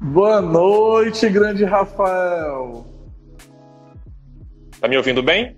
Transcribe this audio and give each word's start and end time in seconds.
Boa 0.00 0.40
noite, 0.40 1.28
grande 1.28 1.64
Rafael. 1.64 2.86
Tá 4.80 4.88
me 4.88 4.96
ouvindo 4.96 5.22
bem? 5.22 5.56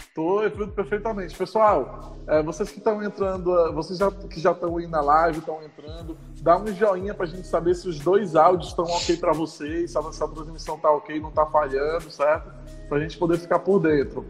Estou 0.00 0.42
ouvindo 0.42 0.68
perfeitamente. 0.68 1.36
Pessoal, 1.36 2.16
é, 2.26 2.42
vocês 2.42 2.70
que 2.70 2.78
estão 2.78 3.02
entrando, 3.02 3.72
vocês 3.72 3.98
já, 3.98 4.10
que 4.10 4.40
já 4.40 4.52
estão 4.52 4.76
aí 4.76 4.86
na 4.86 5.00
live, 5.00 5.38
estão 5.38 5.62
entrando, 5.62 6.16
dá 6.42 6.56
um 6.56 6.66
joinha 6.74 7.14
para 7.14 7.26
a 7.26 7.28
gente 7.28 7.46
saber 7.46 7.74
se 7.74 7.88
os 7.88 8.00
dois 8.00 8.34
áudios 8.34 8.70
estão 8.70 8.84
ok 8.84 9.16
para 9.16 9.32
vocês, 9.32 9.92
se 9.92 9.98
a, 9.98 10.02
se 10.12 10.24
a 10.24 10.26
transmissão 10.28 10.76
está 10.76 10.90
ok, 10.90 11.20
não 11.20 11.28
está 11.28 11.46
falhando, 11.46 12.10
certo? 12.10 12.59
Para 12.90 12.98
a 12.98 13.00
gente 13.00 13.16
poder 13.16 13.38
ficar 13.38 13.60
por 13.60 13.80
dentro. 13.80 14.26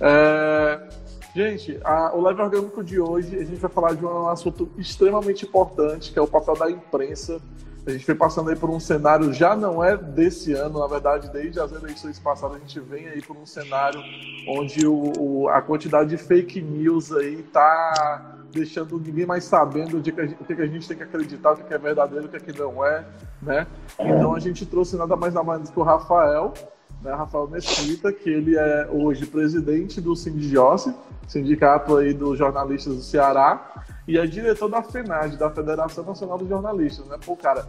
É, 0.00 0.88
gente, 1.34 1.80
a, 1.82 2.14
o 2.14 2.20
Live 2.20 2.40
Orgânico 2.40 2.84
de 2.84 3.00
hoje, 3.00 3.36
a 3.36 3.44
gente 3.44 3.56
vai 3.56 3.70
falar 3.70 3.94
de 3.94 4.06
um 4.06 4.28
assunto 4.28 4.70
extremamente 4.78 5.44
importante, 5.44 6.12
que 6.12 6.18
é 6.18 6.22
o 6.22 6.28
papel 6.28 6.54
da 6.54 6.70
imprensa 6.70 7.40
a 7.84 7.90
gente 7.90 8.04
foi 8.04 8.14
passando 8.14 8.48
aí 8.48 8.54
por 8.54 8.70
um 8.70 8.78
cenário, 8.78 9.32
já 9.32 9.56
não 9.56 9.82
é 9.82 9.96
desse 9.96 10.52
ano, 10.52 10.78
na 10.78 10.86
verdade, 10.86 11.28
desde 11.32 11.58
as 11.58 11.72
eleições 11.72 12.18
passadas, 12.18 12.56
a 12.56 12.60
gente 12.60 12.78
vem 12.78 13.08
aí 13.08 13.20
por 13.20 13.36
um 13.36 13.44
cenário 13.44 14.00
onde 14.46 14.86
o, 14.86 15.12
o 15.18 15.48
a 15.48 15.60
quantidade 15.60 16.10
de 16.10 16.16
fake 16.16 16.60
news 16.60 17.12
aí 17.12 17.42
tá 17.42 18.36
deixando 18.52 19.00
ninguém 19.00 19.26
mais 19.26 19.44
sabendo 19.44 20.00
de 20.00 20.12
que 20.12 20.26
gente, 20.28 20.40
o 20.40 20.44
que 20.44 20.52
a 20.52 20.66
gente 20.66 20.86
tem 20.86 20.96
que 20.96 21.02
acreditar, 21.02 21.52
o 21.52 21.56
que 21.56 21.74
é 21.74 21.78
verdadeiro, 21.78 22.26
o 22.26 22.28
que, 22.28 22.36
é 22.36 22.40
que 22.40 22.56
não 22.56 22.84
é, 22.86 23.04
né? 23.42 23.66
Então 23.98 24.32
a 24.32 24.38
gente 24.38 24.64
trouxe 24.64 24.96
nada 24.96 25.16
mais 25.16 25.34
nada 25.34 25.52
menos 25.52 25.70
que 25.70 25.80
o 25.80 25.82
Rafael, 25.82 26.54
né, 27.02 27.12
Rafael 27.12 27.48
Mesquita, 27.48 28.12
que 28.12 28.30
ele 28.30 28.56
é 28.56 28.88
hoje 28.90 29.26
presidente 29.26 30.00
do 30.00 30.14
Sindigiose, 30.14 30.94
sindicato 31.26 31.96
aí 31.96 32.14
dos 32.14 32.38
jornalistas 32.38 32.94
do 32.96 33.02
Ceará, 33.02 33.84
e 34.06 34.18
é 34.18 34.26
diretor 34.26 34.68
da 34.68 34.82
FENAD, 34.82 35.36
da 35.36 35.50
Federação 35.50 36.04
Nacional 36.04 36.38
dos 36.38 36.48
Jornalistas, 36.48 37.06
né? 37.06 37.16
Pô, 37.24 37.36
cara, 37.36 37.66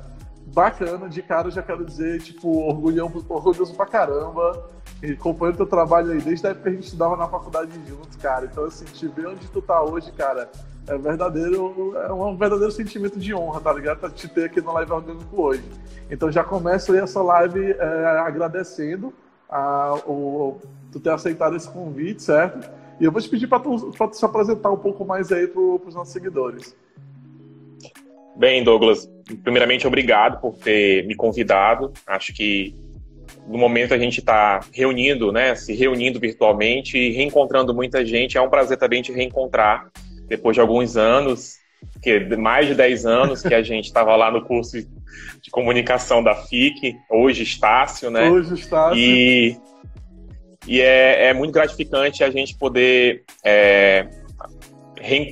bacana, 0.47 1.07
de 1.09 1.21
cara 1.21 1.49
já 1.49 1.61
quero 1.61 1.85
dizer, 1.85 2.21
tipo, 2.21 2.49
orgulhoso, 2.49 3.25
orgulhoso 3.29 3.73
pra 3.75 3.85
caramba, 3.85 4.69
e 5.01 5.11
acompanhando 5.11 5.57
teu 5.57 5.65
trabalho 5.65 6.11
aí 6.11 6.21
desde 6.21 6.47
a 6.47 6.51
época 6.51 6.63
que 6.63 6.69
a 6.69 6.73
gente 6.73 6.85
estudava 6.85 7.17
na 7.17 7.27
faculdade 7.27 7.71
juntos, 7.87 8.15
cara. 8.17 8.45
Então, 8.45 8.65
assim, 8.65 8.85
te 8.85 9.07
ver 9.07 9.27
onde 9.27 9.47
tu 9.47 9.61
tá 9.61 9.81
hoje, 9.83 10.11
cara, 10.11 10.49
é 10.87 10.97
verdadeiro, 10.97 11.93
é 11.95 12.11
um 12.11 12.35
verdadeiro 12.37 12.71
sentimento 12.71 13.19
de 13.19 13.33
honra, 13.33 13.61
tá 13.61 13.73
ligado? 13.73 14.09
Te 14.11 14.27
ter 14.27 14.45
aqui 14.45 14.61
no 14.61 14.73
Live 14.73 14.91
Orgânico 14.91 15.41
hoje. 15.41 15.63
Então 16.09 16.31
já 16.31 16.43
começo 16.43 16.91
aí 16.91 16.99
essa 16.99 17.21
live 17.21 17.71
é, 17.71 18.17
agradecendo 18.19 19.13
a, 19.53 19.93
o, 20.07 20.57
tu 20.91 20.99
ter 20.99 21.11
aceitado 21.11 21.55
esse 21.55 21.69
convite, 21.69 22.23
certo? 22.23 22.67
E 22.99 23.05
eu 23.05 23.11
vou 23.11 23.21
te 23.21 23.29
pedir 23.29 23.45
para 23.45 23.59
tu, 23.59 23.91
tu 23.91 24.13
se 24.13 24.25
apresentar 24.25 24.71
um 24.71 24.77
pouco 24.77 25.05
mais 25.05 25.31
aí 25.31 25.47
para 25.47 25.61
os 25.61 25.93
nossos 25.93 26.11
seguidores. 26.11 26.75
Bem, 28.35 28.63
Douglas, 28.63 29.07
primeiramente, 29.43 29.85
obrigado 29.85 30.41
por 30.41 30.57
ter 30.57 31.05
me 31.05 31.15
convidado. 31.15 31.93
Acho 32.07 32.33
que 32.33 32.75
no 33.47 33.59
momento 33.59 33.93
a 33.93 33.97
gente 33.97 34.19
está 34.19 34.59
reunindo, 34.71 35.31
né, 35.31 35.53
se 35.53 35.73
reunindo 35.75 36.19
virtualmente 36.19 36.97
e 36.97 37.11
reencontrando 37.11 37.75
muita 37.75 38.03
gente. 38.03 38.37
É 38.37 38.41
um 38.41 38.49
prazer 38.49 38.77
também 38.77 39.03
te 39.03 39.11
reencontrar 39.11 39.91
depois 40.27 40.55
de 40.55 40.61
alguns 40.61 40.97
anos, 40.97 41.57
que 42.01 42.35
mais 42.35 42.67
de 42.67 42.73
10 42.73 43.05
anos 43.05 43.41
que 43.43 43.53
a 43.53 43.61
gente 43.61 43.85
estava 43.85 44.15
lá 44.15 44.31
no 44.31 44.43
curso 44.43 44.77
de 45.41 45.51
comunicação 45.51 46.23
da 46.23 46.35
FIC, 46.35 46.95
hoje 47.09 47.43
Estácio, 47.43 48.09
né? 48.09 48.29
Hoje 48.29 48.53
Estácio. 48.53 48.97
E 48.97 49.57
e 50.67 50.81
é, 50.81 51.27
é 51.27 51.33
muito 51.33 51.51
gratificante 51.51 52.23
a 52.23 52.29
gente 52.29 52.55
poder 52.55 53.23
é, 53.43 54.07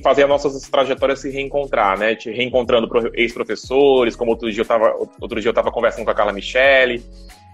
fazer 0.03 0.23
as 0.23 0.29
nossas 0.29 0.61
trajetórias 0.69 1.19
se 1.19 1.29
reencontrar, 1.29 1.97
né? 1.97 2.15
Te 2.15 2.29
reencontrando 2.31 2.89
ex-professores, 3.13 4.15
como 4.15 4.31
outro 4.31 4.51
dia 4.51 4.59
eu 4.59 4.63
estava 4.63 4.93
outro 5.19 5.39
dia 5.39 5.47
eu 5.49 5.51
estava 5.51 5.71
conversando 5.71 6.05
com 6.05 6.11
a 6.11 6.15
Carla 6.15 6.33
Michele, 6.33 7.03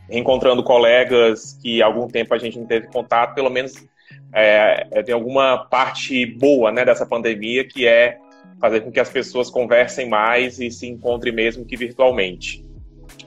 reencontrando 0.10 0.64
colegas 0.64 1.58
que 1.62 1.82
há 1.82 1.86
algum 1.86 2.08
tempo 2.08 2.34
a 2.34 2.38
gente 2.38 2.58
não 2.58 2.66
teve 2.66 2.88
contato, 2.88 3.36
pelo 3.36 3.50
menos 3.50 3.74
é, 4.34 4.88
é, 4.92 5.04
tem 5.04 5.14
alguma 5.14 5.58
parte 5.58 6.26
boa 6.26 6.72
né, 6.72 6.84
dessa 6.84 7.06
pandemia 7.06 7.64
que 7.64 7.88
é 7.88 8.18
fazer 8.60 8.82
com 8.82 8.92
que 8.92 9.00
as 9.00 9.10
pessoas 9.10 9.50
conversem 9.50 10.10
mais 10.10 10.60
e 10.60 10.72
se 10.72 10.88
encontrem 10.88 11.34
mesmo 11.34 11.66
que 11.66 11.76
virtualmente. 11.76 12.66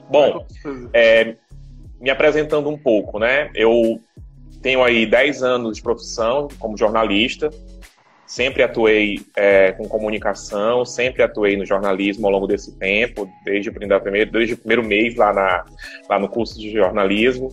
Bom, 0.09 0.45
é, 0.93 1.35
me 1.99 2.09
apresentando 2.09 2.69
um 2.69 2.77
pouco, 2.77 3.19
né? 3.19 3.49
Eu 3.55 3.99
tenho 4.61 4.83
aí 4.83 5.05
10 5.05 5.43
anos 5.43 5.77
de 5.77 5.83
profissão 5.83 6.47
como 6.59 6.77
jornalista, 6.77 7.49
sempre 8.25 8.63
atuei 8.63 9.21
é, 9.35 9.71
com 9.71 9.87
comunicação, 9.87 10.85
sempre 10.85 11.23
atuei 11.23 11.57
no 11.57 11.65
jornalismo 11.65 12.27
ao 12.27 12.33
longo 12.33 12.47
desse 12.47 12.77
tempo, 12.77 13.29
desde 13.43 13.69
o 13.69 13.73
primeiro, 13.73 14.31
desde 14.31 14.53
o 14.53 14.57
primeiro 14.57 14.83
mês 14.83 15.15
lá, 15.15 15.33
na, 15.33 15.65
lá 16.09 16.19
no 16.19 16.29
curso 16.29 16.59
de 16.59 16.71
jornalismo. 16.71 17.51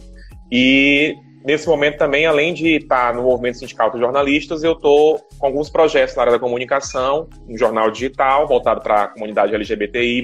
E 0.50 1.14
nesse 1.48 1.66
momento 1.66 1.97
também, 1.97 2.26
além 2.26 2.53
de 2.53 2.76
estar 2.76 3.14
no 3.14 3.22
movimento 3.22 3.56
sindical 3.56 3.91
dos 3.91 3.98
jornalistas, 3.98 4.62
eu 4.62 4.72
estou 4.72 5.19
com 5.38 5.47
alguns 5.47 5.70
projetos 5.70 6.14
na 6.14 6.20
área 6.20 6.32
da 6.34 6.38
comunicação, 6.38 7.26
um 7.48 7.56
jornal 7.56 7.91
digital 7.91 8.47
voltado 8.47 8.82
para 8.82 9.04
a 9.04 9.09
comunidade 9.09 9.54
LGBTI+, 9.54 10.22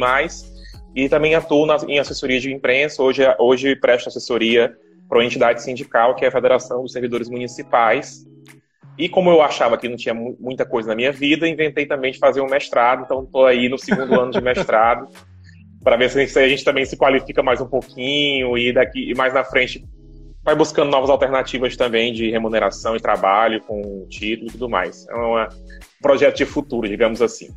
e 0.95 1.09
também 1.09 1.35
atuo 1.35 1.65
na, 1.65 1.79
em 1.89 1.99
assessoria 1.99 2.39
de 2.39 2.53
imprensa. 2.53 3.03
Hoje, 3.03 3.23
hoje 3.39 3.75
presto 3.75 4.11
assessoria 4.11 4.77
para 5.09 5.17
uma 5.19 5.25
entidade 5.25 5.63
sindical, 5.63 6.15
que 6.15 6.27
é 6.27 6.29
a 6.29 6.31
Federação 6.31 6.83
dos 6.83 6.93
Servidores 6.93 7.31
Municipais. 7.31 8.27
E 8.99 9.09
como 9.09 9.31
eu 9.31 9.41
achava 9.41 9.79
que 9.79 9.89
não 9.89 9.97
tinha 9.97 10.13
muita 10.13 10.67
coisa 10.67 10.91
na 10.91 10.95
minha 10.95 11.11
vida, 11.11 11.49
inventei 11.49 11.87
também 11.87 12.13
de 12.13 12.19
fazer 12.19 12.43
um 12.43 12.51
mestrado, 12.51 13.03
então 13.03 13.23
estou 13.23 13.47
aí 13.47 13.67
no 13.71 13.79
segundo 13.79 14.21
ano 14.21 14.31
de 14.31 14.43
mestrado, 14.43 15.09
para 15.83 15.97
ver 15.97 16.11
se 16.11 16.39
a 16.39 16.49
gente 16.49 16.63
também 16.63 16.85
se 16.85 16.99
qualifica 16.99 17.43
mais 17.43 17.63
um 17.63 17.67
pouquinho 17.67 18.59
e 18.59 18.75
daqui 18.75 19.11
e 19.11 19.15
mais 19.15 19.33
na 19.33 19.43
frente 19.43 19.83
vai 20.45 20.55
buscando 20.55 20.91
novas 20.91 21.09
alternativas 21.09 21.77
também 21.77 22.13
de 22.13 22.31
remuneração 22.31 22.95
e 22.95 23.01
trabalho 23.01 23.63
com 23.63 24.07
título 24.09 24.49
e 24.49 24.53
tudo 24.53 24.69
mais. 24.69 25.09
É 25.09 25.17
um 25.17 25.49
projeto 26.03 26.37
de 26.37 26.45
futuro, 26.45 26.87
digamos 26.87 27.23
assim. 27.23 27.49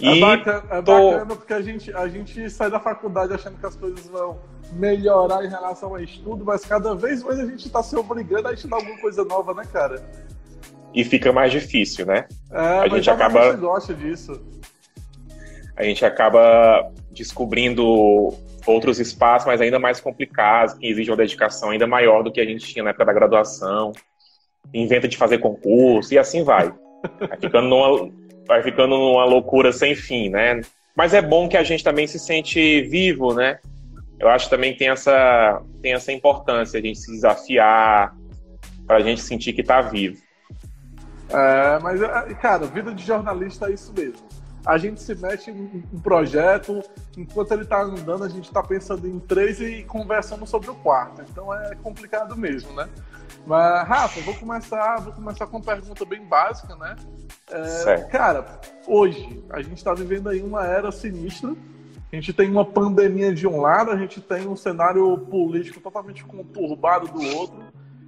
É, 0.00 0.18
bacana, 0.18 0.64
é 0.70 0.82
tô... 0.82 1.10
bacana 1.10 1.36
porque 1.36 1.52
a 1.52 1.60
gente, 1.60 1.92
a 1.92 2.08
gente 2.08 2.48
sai 2.48 2.70
da 2.70 2.80
faculdade 2.80 3.34
achando 3.34 3.58
que 3.58 3.66
as 3.66 3.76
coisas 3.76 4.06
vão 4.06 4.40
melhorar 4.72 5.44
em 5.44 5.48
relação 5.48 5.90
ao 5.90 6.00
estudo, 6.00 6.44
mas 6.46 6.64
cada 6.64 6.94
vez 6.94 7.22
mais 7.22 7.38
a 7.38 7.44
gente 7.44 7.66
está 7.66 7.82
se 7.82 7.94
obrigando 7.94 8.48
a 8.48 8.54
estudar 8.54 8.76
alguma 8.76 8.98
coisa 8.98 9.22
nova, 9.22 9.52
né, 9.52 9.64
cara? 9.70 10.02
E 10.94 11.04
fica 11.04 11.30
mais 11.30 11.52
difícil, 11.52 12.06
né? 12.06 12.26
É, 12.50 12.78
a 12.80 12.88
gente 12.88 13.10
acaba. 13.10 13.52
gosta 13.52 13.94
disso. 13.94 14.40
A 15.76 15.84
gente 15.84 16.04
acaba 16.04 16.90
descobrindo 17.10 18.34
outros 18.66 18.98
espaços, 18.98 19.46
mas 19.46 19.60
ainda 19.60 19.78
mais 19.78 20.00
complicados, 20.00 20.74
que 20.74 20.86
exigem 20.86 21.10
uma 21.10 21.16
dedicação 21.16 21.70
ainda 21.70 21.86
maior 21.86 22.22
do 22.22 22.32
que 22.32 22.40
a 22.40 22.44
gente 22.44 22.66
tinha 22.66 22.82
na 22.82 22.90
época 22.90 23.04
da 23.04 23.12
graduação. 23.12 23.92
Inventa 24.72 25.08
de 25.08 25.16
fazer 25.16 25.38
concurso 25.38 26.14
e 26.14 26.18
assim 26.18 26.44
vai. 26.44 26.72
Vai 27.18 27.38
ficando 27.38 27.68
numa, 27.68 28.10
vai 28.46 28.62
ficando 28.62 28.96
numa 28.96 29.24
loucura 29.24 29.72
sem 29.72 29.94
fim, 29.94 30.28
né? 30.28 30.60
Mas 30.96 31.14
é 31.14 31.22
bom 31.22 31.48
que 31.48 31.56
a 31.56 31.64
gente 31.64 31.82
também 31.82 32.06
se 32.06 32.18
sente 32.18 32.82
vivo, 32.82 33.34
né? 33.34 33.58
eu 34.22 34.28
acho 34.28 34.48
também 34.48 34.72
que 34.72 34.78
tem 34.78 34.88
essa, 34.88 35.60
tem 35.82 35.94
essa 35.94 36.12
importância, 36.12 36.78
a 36.78 36.82
gente 36.82 36.96
se 37.00 37.10
desafiar, 37.10 38.14
para 38.86 38.98
a 38.98 39.00
gente 39.00 39.20
sentir 39.20 39.52
que 39.52 39.62
está 39.62 39.80
vivo. 39.80 40.16
É, 41.28 41.78
mas, 41.80 42.00
é, 42.00 42.34
cara, 42.34 42.64
vida 42.66 42.94
de 42.94 43.04
jornalista 43.04 43.68
é 43.68 43.72
isso 43.72 43.92
mesmo. 43.92 44.22
A 44.64 44.78
gente 44.78 45.02
se 45.02 45.14
mete 45.14 45.50
em 45.50 45.84
um 45.92 46.00
projeto, 46.00 46.82
enquanto 47.16 47.52
ele 47.52 47.62
está 47.62 47.82
andando, 47.82 48.24
a 48.24 48.28
gente 48.28 48.44
está 48.44 48.62
pensando 48.62 49.08
em 49.08 49.18
três 49.18 49.60
e 49.60 49.82
conversando 49.84 50.46
sobre 50.46 50.70
o 50.70 50.74
quarto. 50.74 51.22
Então 51.30 51.52
é 51.52 51.74
complicado 51.76 52.36
mesmo, 52.36 52.72
né? 52.72 52.88
Mas, 53.44 53.88
Rafa, 53.88 54.20
vou 54.20 54.34
começar, 54.34 55.00
vou 55.00 55.12
começar 55.12 55.46
com 55.46 55.56
uma 55.56 55.64
pergunta 55.64 56.04
bem 56.04 56.24
básica, 56.24 56.76
né? 56.76 56.96
É, 57.50 57.96
cara, 58.04 58.60
hoje 58.86 59.42
a 59.50 59.60
gente 59.60 59.78
está 59.78 59.92
vivendo 59.92 60.28
aí 60.28 60.40
uma 60.40 60.64
era 60.64 60.92
sinistra 60.92 61.54
a 62.12 62.16
gente 62.16 62.32
tem 62.34 62.50
uma 62.50 62.64
pandemia 62.64 63.34
de 63.34 63.46
um 63.46 63.58
lado, 63.58 63.90
a 63.90 63.96
gente 63.96 64.20
tem 64.20 64.46
um 64.46 64.54
cenário 64.54 65.16
político 65.16 65.80
totalmente 65.80 66.22
conturbado 66.22 67.08
do 67.08 67.22
outro. 67.38 67.56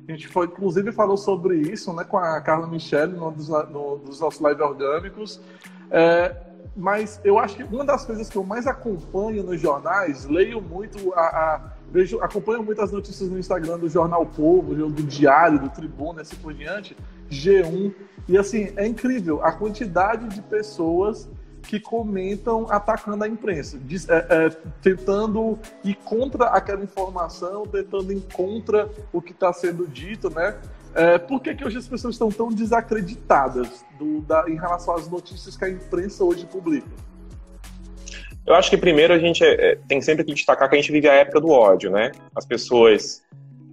A 0.06 0.12
gente 0.12 0.28
foi, 0.28 0.44
inclusive, 0.44 0.92
falou 0.92 1.16
sobre 1.16 1.56
isso 1.56 1.90
né, 1.94 2.04
com 2.04 2.18
a 2.18 2.38
Carla 2.42 2.66
Michele 2.66 3.14
no, 3.14 3.30
no, 3.30 3.96
dos 3.96 4.20
nossos 4.20 4.40
live 4.40 4.60
orgânicos. 4.60 5.40
É, 5.90 6.34
mas 6.76 7.20
eu 7.24 7.38
acho 7.38 7.56
que 7.56 7.62
uma 7.62 7.84
das 7.84 8.04
coisas 8.04 8.28
que 8.28 8.36
eu 8.36 8.44
mais 8.44 8.66
acompanho 8.66 9.42
nos 9.42 9.60
jornais, 9.60 10.24
leio 10.24 10.60
muito, 10.60 11.12
a, 11.14 11.20
a, 11.20 11.60
vejo, 11.90 12.20
acompanho 12.20 12.62
muitas 12.62 12.90
notícias 12.90 13.30
no 13.30 13.38
Instagram 13.38 13.78
do 13.78 13.88
Jornal 13.88 14.26
Povo, 14.26 14.74
do 14.74 15.02
Diário, 15.02 15.60
do 15.60 15.68
Tribuna, 15.68 16.22
assim 16.22 16.36
por 16.36 16.52
diante, 16.52 16.96
G1. 17.30 17.94
E 18.28 18.36
assim, 18.36 18.72
é 18.76 18.86
incrível 18.86 19.44
a 19.44 19.52
quantidade 19.52 20.28
de 20.28 20.42
pessoas 20.42 21.28
que 21.62 21.80
comentam 21.80 22.66
atacando 22.70 23.24
a 23.24 23.28
imprensa, 23.28 23.78
é, 24.08 24.46
é, 24.46 24.50
tentando 24.82 25.58
ir 25.82 25.94
contra 26.04 26.46
aquela 26.46 26.82
informação, 26.82 27.66
tentando 27.66 28.12
ir 28.12 28.22
contra 28.32 28.88
o 29.12 29.22
que 29.22 29.32
está 29.32 29.52
sendo 29.52 29.86
dito, 29.86 30.28
né? 30.28 30.56
É, 30.94 31.18
por 31.18 31.40
que, 31.40 31.54
que 31.54 31.64
hoje 31.64 31.78
as 31.78 31.88
pessoas 31.88 32.14
estão 32.14 32.30
tão 32.30 32.48
desacreditadas 32.50 33.84
do, 33.98 34.20
da, 34.20 34.44
em 34.48 34.54
relação 34.54 34.94
às 34.94 35.08
notícias 35.08 35.56
que 35.56 35.64
a 35.64 35.68
imprensa 35.68 36.22
hoje 36.22 36.46
publica? 36.46 36.88
Eu 38.46 38.54
acho 38.54 38.70
que 38.70 38.76
primeiro 38.76 39.12
a 39.12 39.18
gente 39.18 39.42
é, 39.42 39.72
é 39.72 39.78
tem 39.88 40.00
sempre 40.00 40.24
que 40.24 40.32
destacar 40.32 40.68
que 40.68 40.76
a 40.76 40.80
gente 40.80 40.92
vive 40.92 41.08
a 41.08 41.14
época 41.14 41.40
do 41.40 41.48
ódio, 41.48 41.90
né? 41.90 42.12
As 42.34 42.46
pessoas 42.46 43.22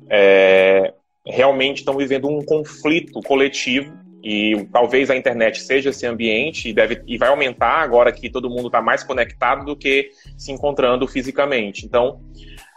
é, 0.09 0.93
realmente 1.25 1.79
estão 1.79 1.95
vivendo 1.95 2.27
um 2.27 2.43
conflito 2.43 3.21
coletivo 3.21 3.93
e 4.23 4.67
talvez 4.71 5.09
a 5.09 5.15
internet 5.15 5.61
seja 5.61 5.89
esse 5.89 6.05
ambiente 6.05 6.69
e, 6.69 6.73
deve, 6.73 7.01
e 7.07 7.17
vai 7.17 7.29
aumentar 7.29 7.81
agora 7.81 8.11
que 8.11 8.29
todo 8.29 8.49
mundo 8.49 8.67
está 8.67 8.81
mais 8.81 9.03
conectado 9.03 9.65
do 9.65 9.75
que 9.75 10.11
se 10.37 10.51
encontrando 10.51 11.07
fisicamente. 11.07 11.85
Então, 11.85 12.21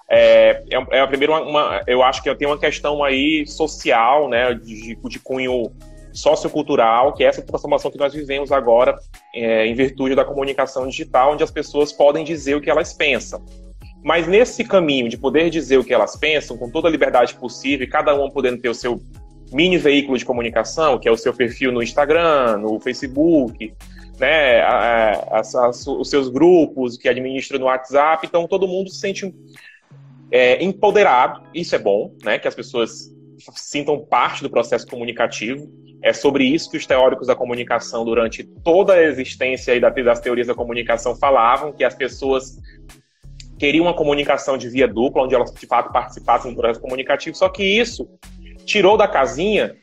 é, 0.08 0.62
é, 0.70 0.96
é 0.96 1.00
a 1.00 1.06
primeira 1.06 1.40
uma, 1.42 1.82
eu 1.86 2.02
acho 2.02 2.22
que 2.22 2.34
tem 2.34 2.46
uma 2.46 2.58
questão 2.58 3.02
aí 3.02 3.46
social, 3.46 4.28
né, 4.28 4.54
de, 4.54 4.94
de 4.94 5.18
cunho 5.18 5.72
sociocultural, 6.12 7.12
que 7.12 7.24
é 7.24 7.26
essa 7.26 7.42
transformação 7.42 7.90
que 7.90 7.98
nós 7.98 8.14
vivemos 8.14 8.52
agora 8.52 8.96
é, 9.34 9.66
em 9.66 9.74
virtude 9.74 10.14
da 10.14 10.24
comunicação 10.24 10.86
digital, 10.86 11.32
onde 11.32 11.42
as 11.42 11.50
pessoas 11.50 11.92
podem 11.92 12.24
dizer 12.24 12.54
o 12.54 12.60
que 12.60 12.70
elas 12.70 12.92
pensam. 12.92 13.44
Mas 14.02 14.28
nesse 14.28 14.62
caminho 14.64 15.08
de 15.08 15.16
poder 15.16 15.50
dizer 15.50 15.78
o 15.78 15.84
que 15.84 15.92
elas 15.92 16.14
pensam, 16.14 16.56
com 16.56 16.70
toda 16.70 16.88
a 16.88 16.90
liberdade 16.90 17.34
possível, 17.34 17.86
e 17.86 17.90
cada 17.90 18.14
um 18.14 18.30
podendo 18.30 18.60
ter 18.60 18.68
o 18.68 18.74
seu 18.74 19.00
mini 19.50 19.78
veículo 19.78 20.16
de 20.16 20.24
comunicação, 20.24 20.98
que 20.98 21.08
é 21.08 21.10
o 21.10 21.16
seu 21.16 21.32
perfil 21.32 21.72
no 21.72 21.82
Instagram, 21.82 22.58
no 22.58 22.78
Facebook, 22.78 23.74
né, 24.18 24.60
a, 24.60 25.12
a, 25.30 25.40
a, 25.40 25.70
os 25.70 26.08
seus 26.08 26.28
grupos 26.28 26.96
que 26.96 27.08
administra 27.08 27.58
no 27.58 27.66
WhatsApp, 27.66 28.26
então 28.26 28.46
todo 28.46 28.68
mundo 28.68 28.90
se 28.90 29.00
sente 29.00 29.34
é, 30.30 30.62
empoderado, 30.62 31.42
isso 31.54 31.74
é 31.74 31.78
bom, 31.78 32.14
né, 32.22 32.38
que 32.38 32.48
as 32.48 32.54
pessoas 32.54 33.14
sintam 33.54 33.98
parte 33.98 34.42
do 34.42 34.50
processo 34.50 34.86
comunicativo. 34.86 35.68
É 36.02 36.12
sobre 36.12 36.44
isso 36.44 36.70
que 36.70 36.76
os 36.76 36.86
teóricos 36.86 37.26
da 37.28 37.34
comunicação, 37.34 38.04
durante 38.04 38.44
toda 38.62 38.94
a 38.94 39.02
existência 39.02 39.78
das 39.80 40.20
teorias 40.20 40.46
da 40.46 40.54
comunicação, 40.54 41.16
falavam, 41.16 41.72
que 41.72 41.82
as 41.82 41.94
pessoas 41.94 42.58
queriam 43.58 43.86
uma 43.86 43.94
comunicação 43.94 44.58
de 44.58 44.68
via 44.68 44.86
dupla, 44.86 45.22
onde 45.22 45.34
elas 45.34 45.52
de 45.52 45.66
fato 45.66 45.92
participassem 45.92 46.52
do 46.52 46.56
processo 46.56 46.80
comunicativo, 46.80 47.36
só 47.36 47.48
que 47.48 47.62
isso 47.62 48.08
tirou 48.66 48.96
da 48.96 49.08
casinha 49.08 49.76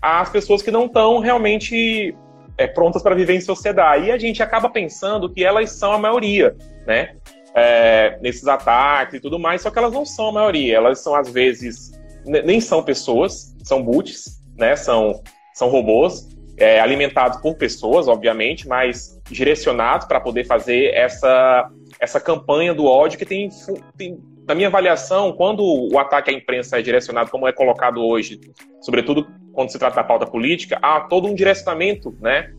as 0.00 0.30
pessoas 0.30 0.62
que 0.62 0.70
não 0.70 0.86
estão 0.86 1.18
realmente 1.18 2.14
é, 2.56 2.66
prontas 2.66 3.02
para 3.02 3.14
viver 3.14 3.34
em 3.34 3.40
sociedade. 3.40 4.06
E 4.06 4.12
a 4.12 4.18
gente 4.18 4.42
acaba 4.42 4.68
pensando 4.68 5.32
que 5.32 5.44
elas 5.44 5.70
são 5.70 5.92
a 5.92 5.98
maioria, 5.98 6.56
né? 6.86 7.16
É, 7.56 8.18
nesses 8.20 8.48
ataques 8.48 9.14
e 9.14 9.20
tudo 9.20 9.38
mais, 9.38 9.62
só 9.62 9.70
que 9.70 9.78
elas 9.78 9.92
não 9.92 10.04
são 10.04 10.28
a 10.28 10.32
maioria. 10.32 10.76
Elas 10.76 11.00
são, 11.00 11.14
às 11.14 11.30
vezes, 11.30 11.92
nem 12.24 12.60
são 12.60 12.82
pessoas, 12.82 13.54
são 13.62 13.82
boots, 13.82 14.42
né? 14.56 14.74
São, 14.74 15.22
são 15.54 15.68
robôs, 15.68 16.28
é, 16.56 16.80
alimentados 16.80 17.40
por 17.40 17.54
pessoas, 17.56 18.08
obviamente, 18.08 18.66
mas 18.66 19.20
direcionados 19.30 20.06
para 20.06 20.20
poder 20.20 20.44
fazer 20.44 20.92
essa, 20.94 21.70
essa 22.00 22.20
campanha 22.20 22.74
do 22.74 22.86
ódio 22.86 23.18
que 23.18 23.24
tem, 23.24 23.48
tem 23.96 24.18
na 24.46 24.54
minha 24.54 24.68
avaliação, 24.68 25.32
quando 25.32 25.62
o 25.62 25.98
ataque 25.98 26.30
à 26.30 26.32
imprensa 26.32 26.78
é 26.78 26.82
direcionado, 26.82 27.30
como 27.30 27.48
é 27.48 27.52
colocado 27.52 28.04
hoje, 28.04 28.40
sobretudo 28.80 29.26
quando 29.52 29.70
se 29.70 29.78
trata 29.78 29.96
da 29.96 30.04
pauta 30.04 30.26
política, 30.26 30.78
há 30.82 31.00
todo 31.00 31.26
um 31.26 31.34
direcionamento 31.34 32.14
né, 32.20 32.52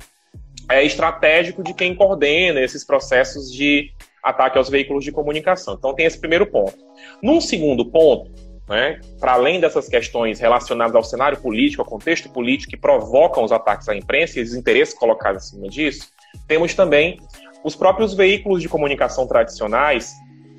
é, 0.70 0.84
estratégico 0.84 1.64
de 1.64 1.74
quem 1.74 1.94
coordena 1.94 2.62
esses 2.62 2.84
processos 2.84 3.52
de 3.52 3.92
ataque 4.26 4.58
aos 4.58 4.70
veículos 4.70 5.04
de 5.04 5.12
comunicação. 5.12 5.76
Então, 5.76 5.94
tem 5.94 6.06
esse 6.06 6.20
primeiro 6.20 6.46
ponto. 6.46 6.78
Num 7.22 7.40
segundo 7.40 7.86
ponto, 7.86 8.32
né, 8.68 9.00
para 9.20 9.34
além 9.34 9.60
dessas 9.60 9.88
questões 9.88 10.40
relacionadas 10.40 10.96
ao 10.96 11.04
cenário 11.04 11.40
político, 11.40 11.84
ao 11.84 11.88
contexto 11.88 12.30
político 12.30 12.72
que 12.72 12.78
provocam 12.78 13.44
os 13.44 13.52
ataques 13.52 13.88
à 13.88 13.96
imprensa 13.96 14.40
e 14.40 14.44
os 14.44 14.56
interesses 14.56 14.96
colocados 14.96 15.44
acima 15.44 15.70
disso, 15.70 16.10
temos 16.48 16.74
também 16.74 17.20
os 17.64 17.76
próprios 17.76 18.14
veículos 18.14 18.62
de 18.62 18.68
comunicação 18.68 19.28
tradicionais 19.28 20.14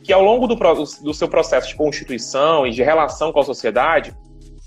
que 0.07 0.13
ao 0.13 0.23
longo 0.23 0.47
do, 0.47 0.55
do 0.55 1.13
seu 1.13 1.29
processo 1.29 1.69
de 1.69 1.75
constituição 1.75 2.65
e 2.65 2.71
de 2.71 2.81
relação 2.81 3.33
com 3.33 3.41
a 3.41 3.45
sociedade, 3.45 4.15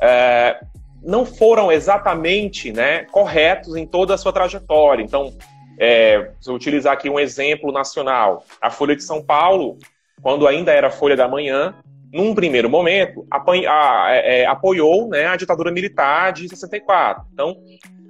é, 0.02 0.60
não 1.02 1.26
foram 1.26 1.72
exatamente 1.72 2.74
né, 2.74 3.06
corretos 3.06 3.76
em 3.78 3.86
toda 3.86 4.14
a 4.14 4.18
sua 4.18 4.34
trajetória. 4.34 5.02
Então, 5.02 5.34
é, 5.80 6.32
utilizar 6.48 6.94
aqui 6.94 7.10
um 7.10 7.20
exemplo 7.20 7.72
nacional, 7.72 8.44
a 8.62 8.70
Folha 8.70 8.96
de 8.96 9.04
São 9.04 9.24
Paulo, 9.24 9.78
quando 10.22 10.46
ainda 10.46 10.74
era 10.74 10.92
Folha 10.92 11.16
da 11.16 11.28
Manhã, 11.28 11.74
num 12.12 12.36
primeiro 12.36 12.70
momento, 12.70 13.26
a, 13.32 14.08
é, 14.10 14.42
é, 14.42 14.46
apoiou 14.46 15.08
né, 15.08 15.28
a 15.28 15.36
ditadura 15.36 15.72
militar 15.72 16.34
de 16.34 16.50
64. 16.50 17.24
Então, 17.34 17.56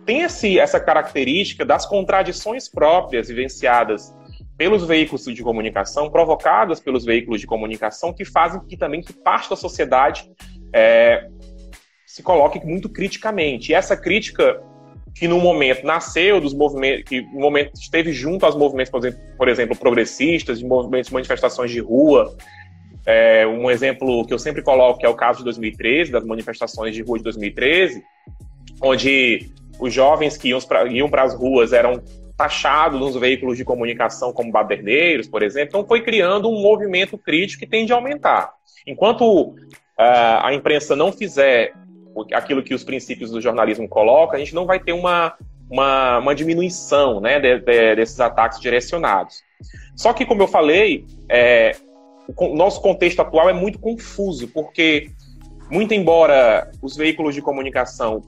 tem 0.06 0.21
esse, 0.21 0.57
essa 0.57 0.80
característica 0.80 1.63
das 1.63 1.86
contradições 1.86 2.68
próprias 2.68 3.27
vivenciadas 3.27 4.15
pelos 4.57 4.86
veículos 4.86 5.24
de 5.24 5.44
comunicação, 5.44 6.10
provocadas 6.10 6.80
pelos 6.80 7.06
veículos 7.06 7.39
de 7.39 7.48
comunicação, 7.48 8.12
que 8.12 8.25
fazem 8.25 8.60
que 8.65 8.75
também 8.75 9.01
que 9.01 9.13
parte 9.13 9.50
da 9.50 9.56
sociedade 9.56 10.30
é, 10.74 11.27
se 12.06 12.24
coloque 12.24 12.65
muito 12.65 12.89
criticamente. 12.89 13.72
E 13.72 13.75
essa 13.75 13.95
crítica 13.95 14.62
que 15.16 15.28
no 15.28 15.40
momento 15.40 15.86
nasceu 15.86 16.40
dos 16.40 16.54
movimentos, 16.54 17.04
que 17.04 17.22
no 17.22 17.40
momento 17.40 17.74
esteve 17.76 18.14
junto 18.14 18.46
aos 18.46 18.56
movimentos, 18.56 18.92
por 18.92 19.00
exemplo, 19.00 19.20
por 19.38 19.48
exemplo 19.48 19.76
progressistas, 19.76 20.60
de 20.60 20.66
movimentos 20.66 21.10
manifestações 21.10 21.72
de 21.72 21.80
rua. 21.80 22.36
É, 23.06 23.46
um 23.48 23.72
exemplo 23.72 24.26
que 24.26 24.34
eu 24.34 24.40
sempre 24.40 24.62
coloco 24.62 25.04
é 25.06 25.10
o 25.10 25.16
caso 25.16 25.40
de 25.40 25.46
2013, 25.46 26.12
das 26.12 26.24
manifestações 26.24 26.94
de 26.94 27.02
rua 27.02 27.18
de 27.18 27.24
2013, 27.24 28.04
onde 28.82 29.50
os 29.80 29.94
jovens 29.94 30.38
que 30.38 30.50
iam 30.50 31.10
para 31.10 31.24
as 31.24 31.34
ruas 31.34 31.74
eram 31.74 32.02
taxado 32.40 32.98
nos 32.98 33.18
veículos 33.18 33.58
de 33.58 33.66
comunicação 33.66 34.32
como 34.32 34.50
baderneiros, 34.50 35.28
por 35.28 35.44
exemplo, 35.44 35.70
então 35.70 35.86
foi 35.86 36.02
criando 36.02 36.50
um 36.50 36.62
movimento 36.62 37.18
crítico 37.18 37.60
que 37.60 37.70
tende 37.70 37.92
a 37.92 37.98
aumentar. 37.98 38.54
Enquanto 38.88 39.50
uh, 39.50 39.56
a 39.98 40.54
imprensa 40.54 40.96
não 40.96 41.12
fizer 41.12 41.74
aquilo 42.33 42.63
que 42.63 42.74
os 42.74 42.83
princípios 42.83 43.31
do 43.31 43.42
jornalismo 43.42 43.88
colocam, 43.88 44.36
a 44.36 44.39
gente 44.39 44.56
não 44.56 44.66
vai 44.66 44.80
ter 44.80 44.94
uma, 44.94 45.33
uma, 45.69 46.19
uma 46.19 46.36
diminuição 46.36 47.19
né, 47.19 47.39
de, 47.39 47.60
de, 47.60 47.95
desses 47.95 48.19
ataques 48.19 48.60
direcionados. 48.60 49.44
Só 49.95 50.13
que, 50.13 50.25
como 50.25 50.42
eu 50.42 50.48
falei, 50.48 51.06
é, 51.27 51.75
o 52.38 52.56
nosso 52.56 52.81
contexto 52.81 53.21
atual 53.21 53.50
é 53.50 53.54
muito 53.54 53.80
confuso, 53.80 54.48
porque, 54.48 55.12
muito 55.69 55.94
embora 55.94 56.71
os 56.81 56.95
veículos 56.95 57.36
de 57.36 57.42
comunicação 57.42 58.22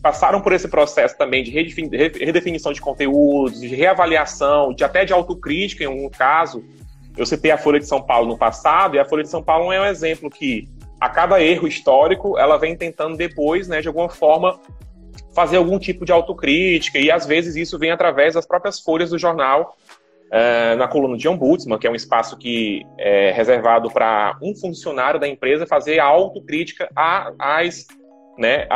passaram 0.00 0.40
por 0.40 0.52
esse 0.52 0.68
processo 0.68 1.16
também 1.18 1.42
de 1.42 1.50
redefinição 1.50 2.72
de 2.72 2.80
conteúdos, 2.80 3.60
de 3.60 3.68
reavaliação, 3.68 4.72
de 4.72 4.84
até 4.84 5.04
de 5.04 5.12
autocrítica 5.12 5.84
em 5.84 5.88
um 5.88 6.08
caso. 6.08 6.64
Eu 7.16 7.26
citei 7.26 7.50
a 7.50 7.58
Folha 7.58 7.80
de 7.80 7.86
São 7.86 8.00
Paulo 8.00 8.28
no 8.28 8.38
passado, 8.38 8.94
e 8.94 8.98
a 8.98 9.04
Folha 9.04 9.22
de 9.22 9.28
São 9.28 9.42
Paulo 9.42 9.72
é 9.72 9.80
um 9.80 9.86
exemplo 9.86 10.30
que, 10.30 10.68
a 11.00 11.08
cada 11.08 11.42
erro 11.42 11.66
histórico, 11.66 12.38
ela 12.38 12.56
vem 12.56 12.76
tentando 12.76 13.16
depois, 13.16 13.68
né, 13.68 13.80
de 13.80 13.88
alguma 13.88 14.08
forma, 14.08 14.58
fazer 15.34 15.56
algum 15.56 15.78
tipo 15.78 16.04
de 16.04 16.12
autocrítica, 16.12 16.98
e 16.98 17.10
às 17.10 17.26
vezes 17.26 17.56
isso 17.56 17.78
vem 17.78 17.90
através 17.90 18.34
das 18.34 18.46
próprias 18.46 18.80
folhas 18.80 19.10
do 19.10 19.18
jornal, 19.18 19.76
é, 20.30 20.74
na 20.76 20.88
coluna 20.88 21.16
de 21.16 21.28
Ombudsman, 21.28 21.78
que 21.78 21.86
é 21.86 21.90
um 21.90 21.94
espaço 21.94 22.36
que 22.36 22.84
é 22.98 23.32
reservado 23.32 23.90
para 23.90 24.36
um 24.42 24.54
funcionário 24.56 25.20
da 25.20 25.28
empresa 25.28 25.66
fazer 25.66 26.00
autocrítica 26.00 26.88
às 27.38 27.86
né, 28.36 28.66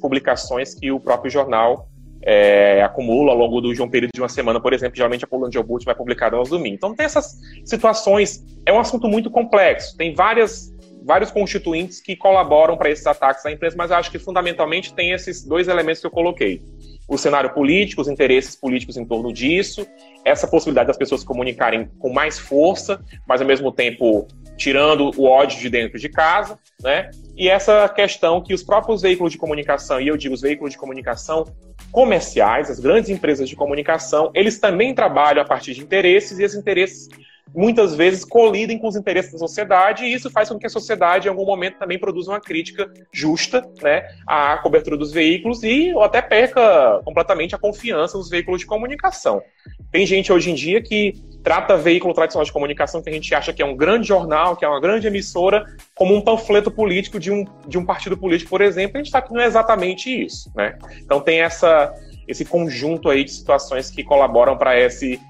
publicações 0.00 0.74
que 0.74 0.90
o 0.90 0.98
próprio 0.98 1.30
jornal 1.30 1.88
é, 2.22 2.82
acumula 2.82 3.32
ao 3.32 3.38
longo 3.38 3.60
do, 3.60 3.72
de 3.72 3.82
um 3.82 3.88
período 3.88 4.10
de 4.14 4.20
uma 4.20 4.28
semana, 4.28 4.60
por 4.60 4.72
exemplo, 4.72 4.96
geralmente 4.96 5.24
a 5.24 5.28
coluna 5.28 5.50
de 5.50 5.58
Obut 5.58 5.84
vai 5.84 5.94
publicada 5.94 6.36
aos 6.36 6.50
domingos. 6.50 6.76
Então 6.76 6.94
tem 6.94 7.06
essas 7.06 7.38
situações, 7.64 8.44
é 8.66 8.72
um 8.72 8.78
assunto 8.78 9.08
muito 9.08 9.30
complexo, 9.30 9.96
tem 9.96 10.14
várias, 10.14 10.74
vários 11.04 11.30
constituintes 11.30 12.00
que 12.00 12.16
colaboram 12.16 12.76
para 12.76 12.90
esses 12.90 13.06
ataques 13.06 13.44
à 13.44 13.50
empresa, 13.50 13.76
mas 13.76 13.90
acho 13.90 14.10
que 14.10 14.18
fundamentalmente 14.18 14.94
tem 14.94 15.12
esses 15.12 15.44
dois 15.44 15.68
elementos 15.68 16.00
que 16.00 16.06
eu 16.06 16.10
coloquei. 16.10 16.62
O 17.08 17.18
cenário 17.18 17.52
político, 17.52 18.00
os 18.00 18.08
interesses 18.08 18.54
políticos 18.54 18.96
em 18.96 19.04
torno 19.04 19.32
disso, 19.32 19.86
essa 20.24 20.46
possibilidade 20.46 20.88
das 20.88 20.96
pessoas 20.96 21.22
se 21.22 21.26
comunicarem 21.26 21.90
com 21.98 22.12
mais 22.12 22.38
força, 22.38 23.02
mas 23.26 23.40
ao 23.40 23.46
mesmo 23.46 23.72
tempo 23.72 24.28
tirando 24.56 25.10
o 25.16 25.24
ódio 25.24 25.58
de 25.58 25.70
dentro 25.70 25.98
de 25.98 26.08
casa, 26.08 26.58
né? 26.82 27.10
E 27.34 27.48
essa 27.48 27.88
questão 27.88 28.42
que 28.42 28.52
os 28.52 28.62
próprios 28.62 29.00
veículos 29.00 29.32
de 29.32 29.38
comunicação, 29.38 29.98
e 30.00 30.08
eu 30.08 30.16
digo 30.16 30.34
os 30.34 30.42
veículos 30.42 30.72
de 30.72 30.78
comunicação 30.78 31.46
comerciais, 31.90 32.70
as 32.70 32.78
grandes 32.78 33.08
empresas 33.08 33.48
de 33.48 33.56
comunicação, 33.56 34.30
eles 34.34 34.58
também 34.60 34.94
trabalham 34.94 35.42
a 35.42 35.46
partir 35.46 35.72
de 35.72 35.80
interesses 35.80 36.38
e 36.38 36.44
esses 36.44 36.58
interesses 36.58 37.08
muitas 37.54 37.94
vezes 37.94 38.24
colidem 38.24 38.78
com 38.78 38.88
os 38.88 38.96
interesses 38.96 39.32
da 39.32 39.38
sociedade, 39.38 40.04
e 40.04 40.12
isso 40.12 40.30
faz 40.30 40.48
com 40.48 40.58
que 40.58 40.66
a 40.66 40.70
sociedade, 40.70 41.26
em 41.26 41.30
algum 41.30 41.44
momento, 41.44 41.78
também 41.78 41.98
produza 41.98 42.30
uma 42.30 42.40
crítica 42.40 42.90
justa 43.12 43.66
né, 43.82 44.08
à 44.26 44.58
cobertura 44.58 44.96
dos 44.96 45.12
veículos 45.12 45.62
e 45.62 45.92
ou 45.92 46.02
até 46.02 46.22
perca 46.22 47.00
completamente 47.04 47.54
a 47.54 47.58
confiança 47.58 48.16
nos 48.16 48.28
veículos 48.28 48.60
de 48.60 48.66
comunicação. 48.66 49.42
Tem 49.90 50.06
gente 50.06 50.32
hoje 50.32 50.50
em 50.50 50.54
dia 50.54 50.80
que 50.80 51.14
trata 51.42 51.76
veículo 51.76 52.14
tradicional 52.14 52.44
de 52.44 52.52
comunicação 52.52 53.02
que 53.02 53.10
a 53.10 53.12
gente 53.12 53.34
acha 53.34 53.52
que 53.52 53.62
é 53.62 53.64
um 53.64 53.76
grande 53.76 54.06
jornal, 54.06 54.56
que 54.56 54.64
é 54.64 54.68
uma 54.68 54.80
grande 54.80 55.06
emissora, 55.06 55.64
como 55.94 56.14
um 56.14 56.20
panfleto 56.20 56.70
político 56.70 57.18
de 57.18 57.30
um, 57.30 57.44
de 57.66 57.78
um 57.78 57.84
partido 57.84 58.16
político, 58.16 58.50
por 58.50 58.60
exemplo, 58.60 58.96
a 58.96 59.02
gente 59.02 59.10
sabe 59.10 59.28
que 59.28 59.34
não 59.34 59.40
é 59.40 59.46
exatamente 59.46 60.10
isso, 60.10 60.52
né? 60.54 60.78
Então 61.02 61.20
tem 61.20 61.40
essa, 61.40 61.92
esse 62.28 62.44
conjunto 62.44 63.08
aí 63.08 63.24
de 63.24 63.32
situações 63.32 63.90
que 63.90 64.04
colaboram 64.04 64.56
para 64.56 64.78
esse, 64.78 65.20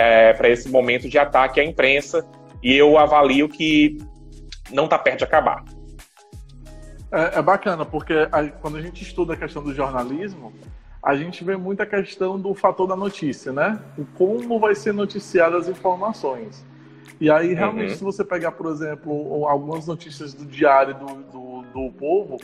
é, 0.00 0.32
para 0.32 0.48
esse 0.48 0.66
momento 0.70 1.10
de 1.10 1.18
ataque 1.18 1.60
à 1.60 1.64
imprensa, 1.64 2.26
e 2.62 2.74
eu 2.74 2.96
avalio 2.96 3.48
que 3.50 3.98
não 4.72 4.84
está 4.84 4.98
perto 4.98 5.18
de 5.18 5.24
acabar. 5.24 5.62
É, 7.12 7.38
é 7.38 7.42
bacana, 7.42 7.84
porque 7.84 8.14
a, 8.32 8.48
quando 8.48 8.78
a 8.78 8.80
gente 8.80 9.02
estuda 9.02 9.34
a 9.34 9.36
questão 9.36 9.62
do 9.62 9.74
jornalismo, 9.74 10.54
a 11.02 11.14
gente 11.14 11.44
vê 11.44 11.54
muita 11.54 11.84
questão 11.84 12.40
do 12.40 12.54
fator 12.54 12.86
da 12.86 12.96
notícia, 12.96 13.52
né? 13.52 13.78
O 13.98 14.06
como 14.16 14.58
vai 14.58 14.74
ser 14.74 14.94
noticiadas 14.94 15.64
as 15.64 15.68
informações. 15.68 16.64
E 17.20 17.30
aí, 17.30 17.52
realmente, 17.52 17.90
uhum. 17.90 17.96
se 17.98 18.04
você 18.04 18.24
pegar, 18.24 18.52
por 18.52 18.72
exemplo, 18.72 19.46
algumas 19.46 19.86
notícias 19.86 20.32
do 20.32 20.46
diário 20.46 20.94
do, 20.94 21.06
do, 21.06 21.62
do, 21.74 21.92
povo, 21.92 22.38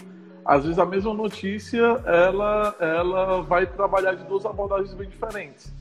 às 0.44 0.64
vezes 0.64 0.78
a 0.78 0.84
mesma 0.84 1.14
notícia, 1.14 2.02
ela, 2.04 2.76
ela 2.78 3.42
vai 3.42 3.66
trabalhar 3.66 4.12
de 4.12 4.24
duas 4.24 4.44
abordagens 4.44 4.92
bem 4.92 5.08
diferentes. 5.08 5.72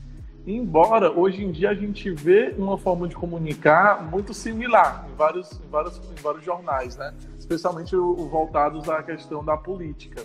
Embora, 0.46 1.10
hoje 1.10 1.44
em 1.44 1.50
dia, 1.50 1.70
a 1.70 1.74
gente 1.74 2.08
vê 2.12 2.54
uma 2.56 2.78
forma 2.78 3.08
de 3.08 3.16
comunicar 3.16 4.08
muito 4.08 4.32
similar 4.32 5.04
em 5.10 5.16
vários, 5.16 5.50
em 5.52 5.68
vários, 5.68 5.96
em 5.96 6.22
vários 6.22 6.44
jornais, 6.44 6.96
né? 6.96 7.12
Especialmente 7.36 7.96
voltados 7.96 8.88
à 8.88 9.02
questão 9.02 9.44
da 9.44 9.56
política. 9.56 10.22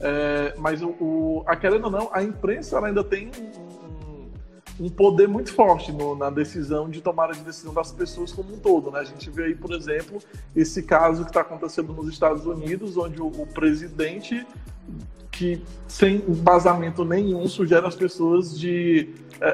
É, 0.00 0.52
mas 0.58 0.82
o, 0.82 0.88
o, 1.00 1.44
a 1.46 1.54
querendo 1.54 1.84
ou 1.84 1.90
não, 1.92 2.10
a 2.12 2.24
imprensa 2.24 2.84
ainda 2.84 3.04
tem 3.04 3.30
um, 4.80 4.86
um 4.86 4.88
poder 4.88 5.28
muito 5.28 5.54
forte 5.54 5.92
no, 5.92 6.16
na 6.16 6.28
decisão 6.28 6.90
de 6.90 7.00
tomada 7.00 7.32
de 7.32 7.42
decisão 7.42 7.72
das 7.72 7.92
pessoas 7.92 8.32
como 8.32 8.54
um 8.54 8.58
todo. 8.58 8.90
Né? 8.90 8.98
A 8.98 9.04
gente 9.04 9.30
vê 9.30 9.44
aí, 9.44 9.54
por 9.54 9.72
exemplo, 9.72 10.18
esse 10.56 10.82
caso 10.82 11.22
que 11.22 11.30
está 11.30 11.42
acontecendo 11.42 11.92
nos 11.92 12.08
Estados 12.08 12.46
Unidos, 12.46 12.96
onde 12.96 13.22
o, 13.22 13.28
o 13.28 13.46
presidente 13.46 14.44
sem 15.86 16.16
embasamento 16.28 17.04
nenhum 17.04 17.46
sugere 17.48 17.86
às 17.86 17.94
pessoas 17.94 18.58
de 18.58 19.08
é, 19.40 19.48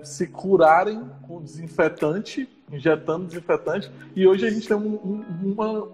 é, 0.00 0.04
se 0.04 0.26
curarem 0.26 1.02
com 1.26 1.42
desinfetante, 1.42 2.48
injetando 2.70 3.26
desinfetante, 3.26 3.90
e 4.14 4.26
hoje 4.26 4.46
a 4.46 4.50
gente 4.50 4.68
tem 4.68 4.76
um, 4.76 4.94
um, 4.94 5.24
uma, 5.52 5.88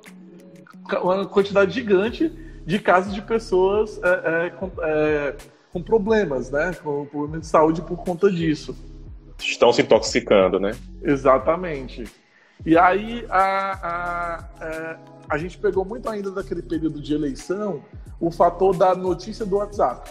uma 1.03 1.27
quantidade 1.27 1.73
gigante 1.73 2.31
de 2.65 2.79
casos 2.79 3.15
de 3.15 3.23
pessoas 3.23 3.99
é, 4.03 4.47
é, 4.47 4.51
com, 4.51 4.71
é, 4.83 5.37
com, 5.73 5.83
problemas, 5.83 6.51
né? 6.51 6.75
Com 6.83 7.07
problemas 7.07 7.41
de 7.41 7.47
saúde 7.47 7.81
por 7.81 8.05
conta 8.05 8.31
disso. 8.31 8.77
Estão 9.39 9.73
se 9.73 9.81
intoxicando, 9.81 10.61
né? 10.61 10.73
Exatamente. 11.03 12.05
E 12.67 12.77
aí 12.77 13.25
a, 13.31 13.39
a, 13.39 14.37
a, 14.37 14.49
é, 14.61 14.97
a 15.31 15.39
gente 15.39 15.57
pegou 15.57 15.85
muito 15.85 16.09
ainda 16.11 16.31
daquele 16.31 16.61
período 16.61 17.01
de 17.01 17.15
eleição 17.15 17.83
o 18.21 18.31
fator 18.31 18.77
da 18.77 18.95
notícia 18.95 19.45
do 19.47 19.57
WhatsApp. 19.57 20.11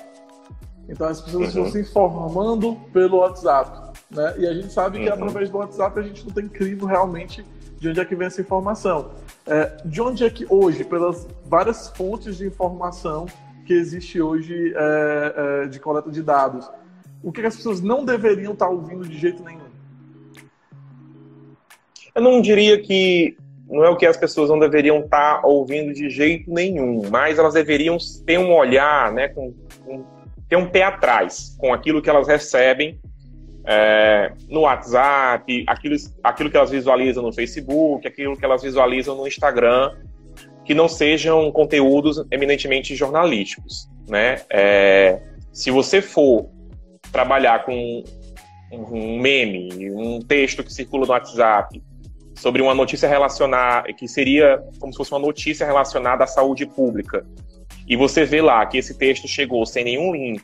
Então 0.89 1.07
as 1.07 1.21
pessoas 1.21 1.53
uhum. 1.53 1.65
estão 1.65 1.71
se 1.71 1.89
informando 1.89 2.75
pelo 2.93 3.17
WhatsApp. 3.17 3.91
Né? 4.09 4.35
E 4.39 4.47
a 4.47 4.53
gente 4.53 4.71
sabe 4.71 4.99
que 4.99 5.07
uhum. 5.07 5.13
através 5.13 5.49
do 5.49 5.57
WhatsApp 5.57 5.99
a 5.99 6.03
gente 6.03 6.25
não 6.25 6.33
tem 6.33 6.47
crivo 6.47 6.85
realmente 6.85 7.45
de 7.79 7.89
onde 7.89 7.99
é 7.99 8.05
que 8.05 8.15
vem 8.15 8.27
essa 8.27 8.41
informação. 8.41 9.11
É, 9.45 9.77
de 9.85 10.01
onde 10.01 10.23
é 10.23 10.29
que 10.29 10.45
hoje, 10.49 10.83
pelas 10.83 11.27
várias 11.45 11.89
fontes 11.89 12.37
de 12.37 12.47
informação 12.47 13.27
que 13.65 13.73
existe 13.73 14.21
hoje 14.21 14.73
é, 14.75 15.33
é, 15.63 15.67
de 15.67 15.79
coleta 15.79 16.09
de 16.09 16.23
dados, 16.23 16.69
o 17.21 17.31
que, 17.31 17.41
que 17.41 17.47
as 17.47 17.55
pessoas 17.55 17.81
não 17.81 18.05
deveriam 18.05 18.53
estar 18.53 18.69
ouvindo 18.69 19.07
de 19.07 19.17
jeito 19.17 19.43
nenhum? 19.43 19.67
Eu 22.15 22.21
não 22.21 22.41
diria 22.41 22.81
que 22.81 23.37
não 23.69 23.83
é 23.83 23.89
o 23.89 23.95
que 23.95 24.05
as 24.05 24.17
pessoas 24.17 24.49
não 24.49 24.57
deveriam 24.57 24.99
estar 24.99 25.45
ouvindo 25.45 25.93
de 25.93 26.09
jeito 26.09 26.51
nenhum, 26.51 27.01
mas 27.09 27.37
elas 27.37 27.53
deveriam 27.53 27.97
ter 28.25 28.39
um 28.39 28.53
olhar, 28.53 29.11
né, 29.11 29.27
com, 29.27 29.53
com, 29.85 30.05
ter 30.47 30.55
um 30.55 30.69
pé 30.69 30.83
atrás 30.83 31.55
com 31.59 31.73
aquilo 31.73 32.01
que 32.01 32.09
elas 32.09 32.27
recebem 32.27 32.99
é, 33.65 34.31
no 34.47 34.61
WhatsApp, 34.61 35.65
aquilo, 35.67 35.95
aquilo 36.23 36.49
que 36.49 36.55
elas 36.55 36.71
visualizam 36.71 37.21
no 37.21 37.33
Facebook, 37.33 38.07
aquilo 38.07 38.37
que 38.37 38.45
elas 38.45 38.61
visualizam 38.61 39.15
no 39.17 39.27
Instagram, 39.27 39.93
que 40.63 40.73
não 40.73 40.87
sejam 40.87 41.51
conteúdos 41.51 42.25
eminentemente 42.31 42.95
jornalísticos. 42.95 43.89
Né? 44.07 44.41
É, 44.49 45.19
se 45.51 45.69
você 45.69 46.01
for 46.01 46.49
trabalhar 47.11 47.65
com 47.65 48.03
um 48.71 49.19
meme, 49.19 49.91
um 49.91 50.19
texto 50.21 50.63
que 50.63 50.71
circula 50.71 51.05
no 51.05 51.11
WhatsApp 51.11 51.81
sobre 52.37 52.61
uma 52.61 52.73
notícia 52.73 53.09
relacionada, 53.09 53.91
que 53.93 54.07
seria 54.07 54.63
como 54.79 54.93
se 54.93 54.97
fosse 54.97 55.11
uma 55.11 55.19
notícia 55.19 55.65
relacionada 55.65 56.23
à 56.23 56.27
saúde 56.27 56.65
pública, 56.65 57.25
e 57.87 57.95
você 57.95 58.25
vê 58.25 58.41
lá 58.41 58.65
que 58.65 58.77
esse 58.77 58.97
texto 58.97 59.27
chegou 59.27 59.65
sem 59.65 59.83
nenhum 59.83 60.13
link, 60.13 60.43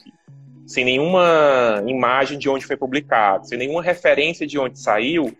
sem 0.65 0.83
nenhuma 0.83 1.83
imagem 1.85 2.39
de 2.39 2.49
onde 2.49 2.65
foi 2.65 2.75
publicado, 2.75 3.47
sem 3.47 3.57
nenhuma 3.57 3.83
referência 3.83 4.47
de 4.47 4.57
onde 4.57 4.79
saiu, 4.79 5.35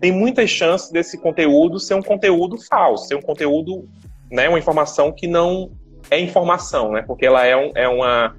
tem 0.00 0.12
muitas 0.12 0.50
chances 0.50 0.90
desse 0.90 1.16
conteúdo 1.16 1.78
ser 1.80 1.94
um 1.94 2.02
conteúdo 2.02 2.58
falso, 2.58 3.06
ser 3.06 3.14
um 3.14 3.22
conteúdo, 3.22 3.88
né, 4.30 4.48
uma 4.48 4.58
informação 4.58 5.10
que 5.10 5.26
não 5.26 5.70
é 6.10 6.20
informação, 6.20 6.92
né, 6.92 7.02
porque 7.02 7.24
ela 7.24 7.46
é, 7.46 7.56
um, 7.56 7.72
é 7.74 7.88
uma 7.88 8.36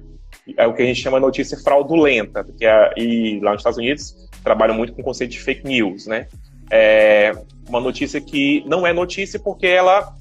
é 0.56 0.66
o 0.66 0.74
que 0.74 0.82
a 0.82 0.86
gente 0.86 1.00
chama 1.00 1.18
notícia 1.18 1.58
fraudulenta, 1.58 2.44
porque 2.44 2.64
e 2.96 3.40
lá 3.40 3.52
nos 3.52 3.60
Estados 3.60 3.78
Unidos 3.78 4.14
trabalham 4.44 4.76
muito 4.76 4.92
com 4.92 5.00
o 5.00 5.04
conceito 5.04 5.32
de 5.32 5.40
fake 5.40 5.66
news, 5.66 6.06
né? 6.06 6.28
É 6.70 7.32
uma 7.68 7.80
notícia 7.80 8.20
que 8.20 8.62
não 8.66 8.86
é 8.86 8.92
notícia 8.92 9.38
porque 9.38 9.66
ela 9.66 10.14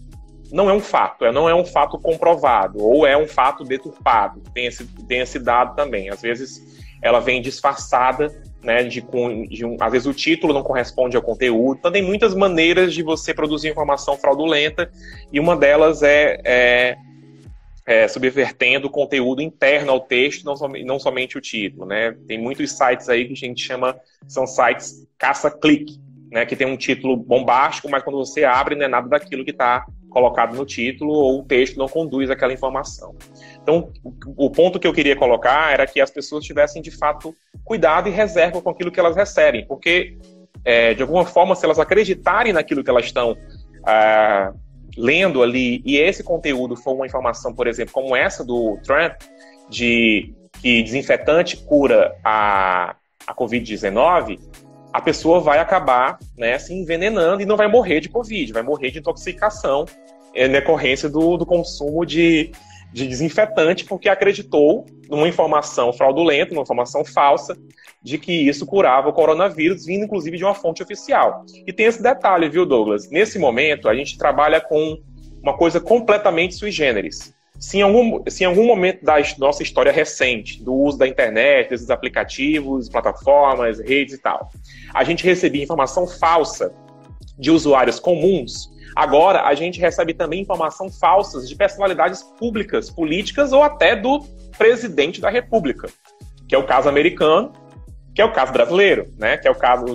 não 0.52 0.70
é 0.70 0.74
um 0.74 0.80
fato, 0.80 1.30
não 1.32 1.50
é 1.50 1.56
um 1.56 1.66
fato 1.66 2.00
comprovado, 2.00 2.82
ou 2.82 3.06
é 3.06 3.18
um 3.18 3.28
fato 3.28 3.64
deturpado. 3.64 4.42
Tem 4.54 4.68
esse, 4.68 4.86
tem 5.08 5.20
esse 5.20 5.40
dado 5.40 5.76
também. 5.76 6.10
Às 6.10 6.22
vezes 6.22 6.62
ela 7.02 7.20
vem 7.20 7.42
disfarçada, 7.42 8.34
né, 8.64 8.84
de, 8.84 9.04
de 9.50 9.66
um, 9.66 9.78
às 9.80 9.92
vezes 9.92 10.08
o 10.08 10.14
título 10.14 10.54
não 10.54 10.64
corresponde 10.64 11.16
ao 11.16 11.22
conteúdo. 11.22 11.78
Então 11.80 11.92
tem 11.92 12.02
muitas 12.02 12.34
maneiras 12.34 12.94
de 12.94 13.04
você 13.04 13.34
produzir 13.34 13.70
informação 13.70 14.18
fraudulenta, 14.18 14.90
e 15.32 15.40
uma 15.40 15.56
delas 15.56 16.02
é, 16.02 16.40
é, 16.44 16.98
é 17.86 18.08
subvertendo 18.08 18.88
o 18.88 18.90
conteúdo 18.92 19.42
interno 19.42 19.92
ao 19.92 20.00
texto, 20.00 20.46
não, 20.46 20.56
som, 20.56 20.70
não 20.84 21.00
somente 21.00 21.38
o 21.38 21.42
título. 21.42 21.86
Né? 21.86 22.16
Tem 22.28 22.40
muitos 22.40 22.72
sites 22.72 23.10
aí 23.10 23.26
que 23.26 23.34
a 23.34 23.36
gente 23.36 23.62
chama, 23.62 23.96
são 24.28 24.48
sites 24.48 25.08
caça-clique, 25.18 26.00
né, 26.32 26.46
que 26.46 26.56
tem 26.56 26.68
um 26.68 26.78
título 26.78 27.16
bombástico, 27.16 27.90
mas 27.90 28.04
quando 28.04 28.18
você 28.18 28.44
abre 28.44 28.76
não 28.76 28.86
é 28.86 28.88
nada 28.88 29.08
daquilo 29.08 29.44
que 29.44 29.52
está 29.52 29.86
colocado 30.10 30.56
no 30.56 30.66
título 30.66 31.12
ou 31.12 31.40
o 31.42 31.44
texto 31.44 31.78
não 31.78 31.90
conduz 31.90 32.30
aquela 32.30 32.54
informação. 32.54 33.16
Então, 33.62 33.92
o 34.38 34.50
ponto 34.50 34.80
que 34.80 34.88
eu 34.88 34.94
queria 34.94 35.16
colocar 35.16 35.74
era 35.74 35.86
que 35.86 36.00
as 36.00 36.10
pessoas 36.10 36.46
tivessem, 36.46 36.82
de 36.82 36.92
fato, 36.92 37.36
cuidado 37.66 38.08
e 38.08 38.12
reserva 38.12 38.62
com 38.62 38.70
aquilo 38.70 38.92
que 38.92 39.00
elas 39.00 39.16
recebem, 39.16 39.66
porque, 39.68 40.18
é, 40.64 40.94
de 40.94 41.02
alguma 41.02 41.26
forma, 41.26 41.54
se 41.54 41.66
elas 41.66 41.80
acreditarem 41.80 42.54
naquilo 42.54 42.82
que 42.82 42.90
elas 42.90 43.06
estão 43.06 43.36
ah, 43.86 44.54
lendo 44.98 45.44
ali, 45.44 45.82
e 45.86 45.98
esse 45.98 46.24
conteúdo 46.24 46.78
for 46.78 46.94
uma 46.94 47.06
informação, 47.06 47.54
por 47.54 47.68
exemplo, 47.68 47.94
como 47.94 48.16
essa 48.16 48.44
do 48.44 48.80
Trump, 48.84 49.16
de 49.70 50.34
que 50.62 50.82
desinfetante 50.82 51.58
cura 51.58 52.16
a, 52.24 52.96
a 53.28 53.36
Covid-19, 53.36 54.40
a 54.96 55.02
pessoa 55.02 55.42
vai 55.42 55.60
acabar 55.60 56.18
né, 56.38 56.58
se 56.58 56.74
envenenando 56.74 57.42
e 57.42 57.46
não 57.46 57.58
vai 57.58 57.68
morrer 57.68 58.00
de 58.00 58.08
Covid, 58.08 58.54
vai 58.54 58.64
morrer 58.64 58.92
de 58.92 59.00
intoxicação 59.00 59.84
é, 60.34 60.48
decorrência 60.48 61.10
do, 61.10 61.36
do 61.36 61.46
consumo 61.46 62.06
de, 62.06 62.50
de 62.94 63.06
desinfetante, 63.06 63.84
porque 63.84 64.08
acreditou 64.08 64.86
numa 65.10 65.28
informação 65.28 65.92
fraudulenta, 65.92 66.54
numa 66.54 66.64
informação 66.64 67.04
falsa, 67.04 67.58
de 68.02 68.18
que 68.18 68.48
isso 68.48 68.66
curava 68.66 69.10
o 69.10 69.14
coronavírus, 69.14 69.86
vindo 69.86 70.06
inclusive 70.06 70.38
de 70.38 70.46
uma 70.46 70.56
fonte 70.56 70.82
oficial. 70.82 71.44
E 71.68 71.74
tem 71.74 71.88
esse 71.88 72.02
detalhe, 72.02 72.48
viu, 72.48 72.66
Douglas? 72.66 73.10
Nesse 73.10 73.38
momento, 73.38 73.90
a 73.90 73.96
gente 73.96 74.18
trabalha 74.18 74.62
com 74.62 74.98
uma 75.44 75.58
coisa 75.58 75.82
completamente 75.82 76.56
sui 76.56 76.72
generis. 76.72 77.35
Se 77.60 77.78
em 77.78 77.82
algum, 77.82 78.22
se 78.28 78.44
em 78.44 78.48
algum 78.48 78.66
momento 78.66 79.04
da 79.04 79.16
nossa 79.38 79.64
história 79.64 79.92
recente, 79.92 80.62
do 80.62 80.74
uso 80.74 80.98
da 80.98 81.08
internet, 81.08 81.70
desses 81.70 81.90
aplicativos, 81.90 82.90
plataformas, 82.90 83.80
redes 83.80 84.16
e 84.16 84.18
tal, 84.18 84.50
a 84.94 85.04
gente 85.04 85.24
recebia 85.24 85.64
informação 85.64 86.06
falsa 86.06 86.74
de 87.38 87.52
usuários 87.52 88.00
comuns, 88.00 88.70
agora 88.96 89.44
a 89.44 89.54
gente 89.54 89.80
recebe 89.80 90.14
também 90.14 90.42
informação 90.42 90.92
falsas 90.92 91.50
de 91.50 91.56
personalidades 91.56 92.24
públicas, 92.38 92.90
políticas 92.90 93.52
ou 93.52 93.64
até 93.64 93.96
do 93.96 94.20
presidente 94.58 95.20
da 95.20 95.30
República, 95.30 95.90
que 96.48 96.56
é 96.56 96.58
o 96.58 96.66
caso 96.66 96.88
americano, 96.88 97.52
que 98.14 98.22
é 98.22 98.26
o 98.26 98.32
caso 98.32 98.54
brasileiro, 98.54 99.14
né? 99.18 99.38
Que 99.38 99.48
é 99.48 99.52
o 99.52 99.56
caso 99.56 99.86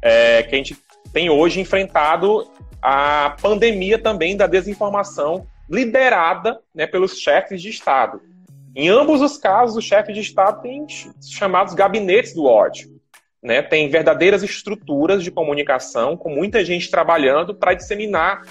é, 0.00 0.42
que 0.44 0.54
a 0.54 0.58
gente 0.58 0.76
tem 1.12 1.28
hoje 1.28 1.60
enfrentado 1.60 2.48
a 2.80 3.36
pandemia 3.40 3.98
também 3.98 4.36
da 4.36 4.46
desinformação 4.46 5.46
liderada 5.68 6.60
né, 6.74 6.86
pelos 6.86 7.18
chefes 7.18 7.60
de 7.60 7.68
Estado. 7.68 8.20
Em 8.74 8.88
ambos 8.88 9.20
os 9.20 9.38
casos, 9.38 9.76
os 9.76 9.84
chefes 9.84 10.14
de 10.14 10.20
Estado 10.20 10.60
têm 10.60 10.86
chamados 11.22 11.74
gabinetes 11.74 12.34
do 12.34 12.44
ódio. 12.44 12.94
né, 13.42 13.62
tem 13.62 13.88
verdadeiras 13.88 14.42
estruturas 14.42 15.22
de 15.22 15.30
comunicação, 15.30 16.16
com 16.16 16.28
muita 16.28 16.64
gente 16.64 16.90
trabalhando 16.90 17.54
para 17.54 17.74
disseminar 17.74 18.42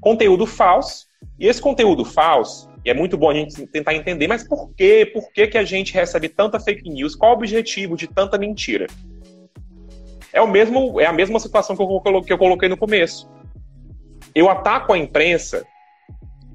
conteúdo 0.00 0.46
falso. 0.46 1.06
E 1.38 1.48
esse 1.48 1.60
conteúdo 1.60 2.04
falso, 2.04 2.70
e 2.84 2.90
é 2.90 2.94
muito 2.94 3.16
bom 3.16 3.30
a 3.30 3.34
gente 3.34 3.66
tentar 3.66 3.94
entender, 3.94 4.28
mas 4.28 4.46
por 4.46 4.72
quê? 4.74 5.10
Por 5.12 5.32
que, 5.32 5.46
que 5.48 5.58
a 5.58 5.64
gente 5.64 5.92
recebe 5.92 6.28
tanta 6.28 6.60
fake 6.60 6.88
news? 6.88 7.16
Qual 7.16 7.32
o 7.32 7.34
objetivo 7.34 7.96
de 7.96 8.06
tanta 8.06 8.38
mentira? 8.38 8.86
É, 10.32 10.40
o 10.40 10.46
mesmo, 10.46 11.00
é 11.00 11.06
a 11.06 11.12
mesma 11.12 11.40
situação 11.40 11.74
que 11.76 11.82
eu, 11.82 12.22
que 12.22 12.32
eu 12.32 12.38
coloquei 12.38 12.68
no 12.68 12.76
começo. 12.76 13.30
Eu 14.34 14.50
ataco 14.50 14.92
a 14.92 14.98
imprensa 14.98 15.66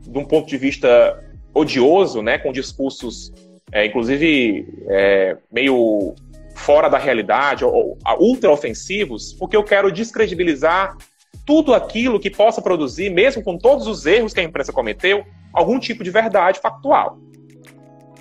de 0.09 0.17
um 0.17 0.25
ponto 0.25 0.47
de 0.47 0.57
vista 0.57 1.23
odioso, 1.53 2.21
né, 2.21 2.37
com 2.37 2.51
discursos, 2.51 3.31
é, 3.71 3.85
inclusive, 3.85 4.67
é, 4.87 5.37
meio 5.51 6.15
fora 6.55 6.89
da 6.89 6.97
realidade, 6.97 7.63
ou, 7.63 7.73
ou 7.73 7.97
ultra 8.19 8.51
ofensivos, 8.51 9.33
porque 9.33 9.55
eu 9.55 9.63
quero 9.63 9.91
descredibilizar 9.91 10.97
tudo 11.45 11.73
aquilo 11.73 12.19
que 12.19 12.29
possa 12.29 12.61
produzir, 12.61 13.09
mesmo 13.09 13.43
com 13.43 13.57
todos 13.57 13.87
os 13.87 14.05
erros 14.05 14.33
que 14.33 14.39
a 14.39 14.43
imprensa 14.43 14.73
cometeu, 14.73 15.25
algum 15.53 15.79
tipo 15.79 16.03
de 16.03 16.11
verdade 16.11 16.59
factual. 16.59 17.17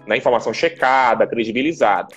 Né? 0.06 0.16
Informação 0.16 0.54
checada, 0.54 1.26
credibilizada. 1.26 2.14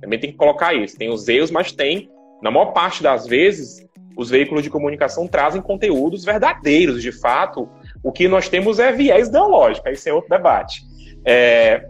Também 0.00 0.18
tem 0.18 0.32
que 0.32 0.36
colocar 0.36 0.74
isso. 0.74 0.98
Tem 0.98 1.08
os 1.08 1.26
erros, 1.28 1.50
mas 1.50 1.72
tem, 1.72 2.10
na 2.42 2.50
maior 2.50 2.72
parte 2.72 3.02
das 3.02 3.26
vezes, 3.26 3.86
os 4.16 4.28
veículos 4.28 4.62
de 4.62 4.70
comunicação 4.70 5.26
trazem 5.26 5.62
conteúdos 5.62 6.24
verdadeiros, 6.24 7.02
de 7.02 7.12
fato. 7.12 7.68
O 8.04 8.12
que 8.12 8.28
nós 8.28 8.48
temos 8.48 8.78
é 8.78 8.92
viés 8.92 9.28
ideológico, 9.28 9.88
esse 9.88 10.10
é 10.10 10.12
outro 10.12 10.28
debate. 10.28 10.82
É, 11.24 11.88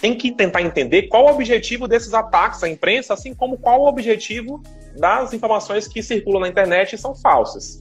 tem 0.00 0.14
que 0.14 0.30
tentar 0.30 0.60
entender 0.60 1.04
qual 1.04 1.24
o 1.24 1.30
objetivo 1.30 1.88
desses 1.88 2.12
ataques 2.12 2.62
à 2.62 2.68
imprensa, 2.68 3.14
assim 3.14 3.34
como 3.34 3.56
qual 3.56 3.80
o 3.80 3.88
objetivo 3.88 4.62
das 4.98 5.32
informações 5.32 5.88
que 5.88 6.02
circulam 6.02 6.42
na 6.42 6.48
internet 6.48 6.94
e 6.94 6.98
são 6.98 7.14
falsas. 7.14 7.80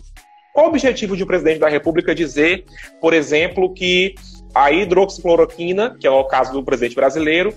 Qual 0.53 0.67
o 0.67 0.69
objetivo 0.69 1.15
de 1.15 1.23
um 1.23 1.27
presidente 1.27 1.59
da 1.59 1.69
República 1.69 2.15
dizer, 2.15 2.65
por 3.01 3.13
exemplo, 3.13 3.73
que 3.73 4.15
a 4.55 4.71
hidroxicloroquina, 4.71 5.97
que 5.99 6.07
é 6.07 6.11
o 6.11 6.23
caso 6.23 6.53
do 6.53 6.63
presidente 6.63 6.95
brasileiro, 6.95 7.53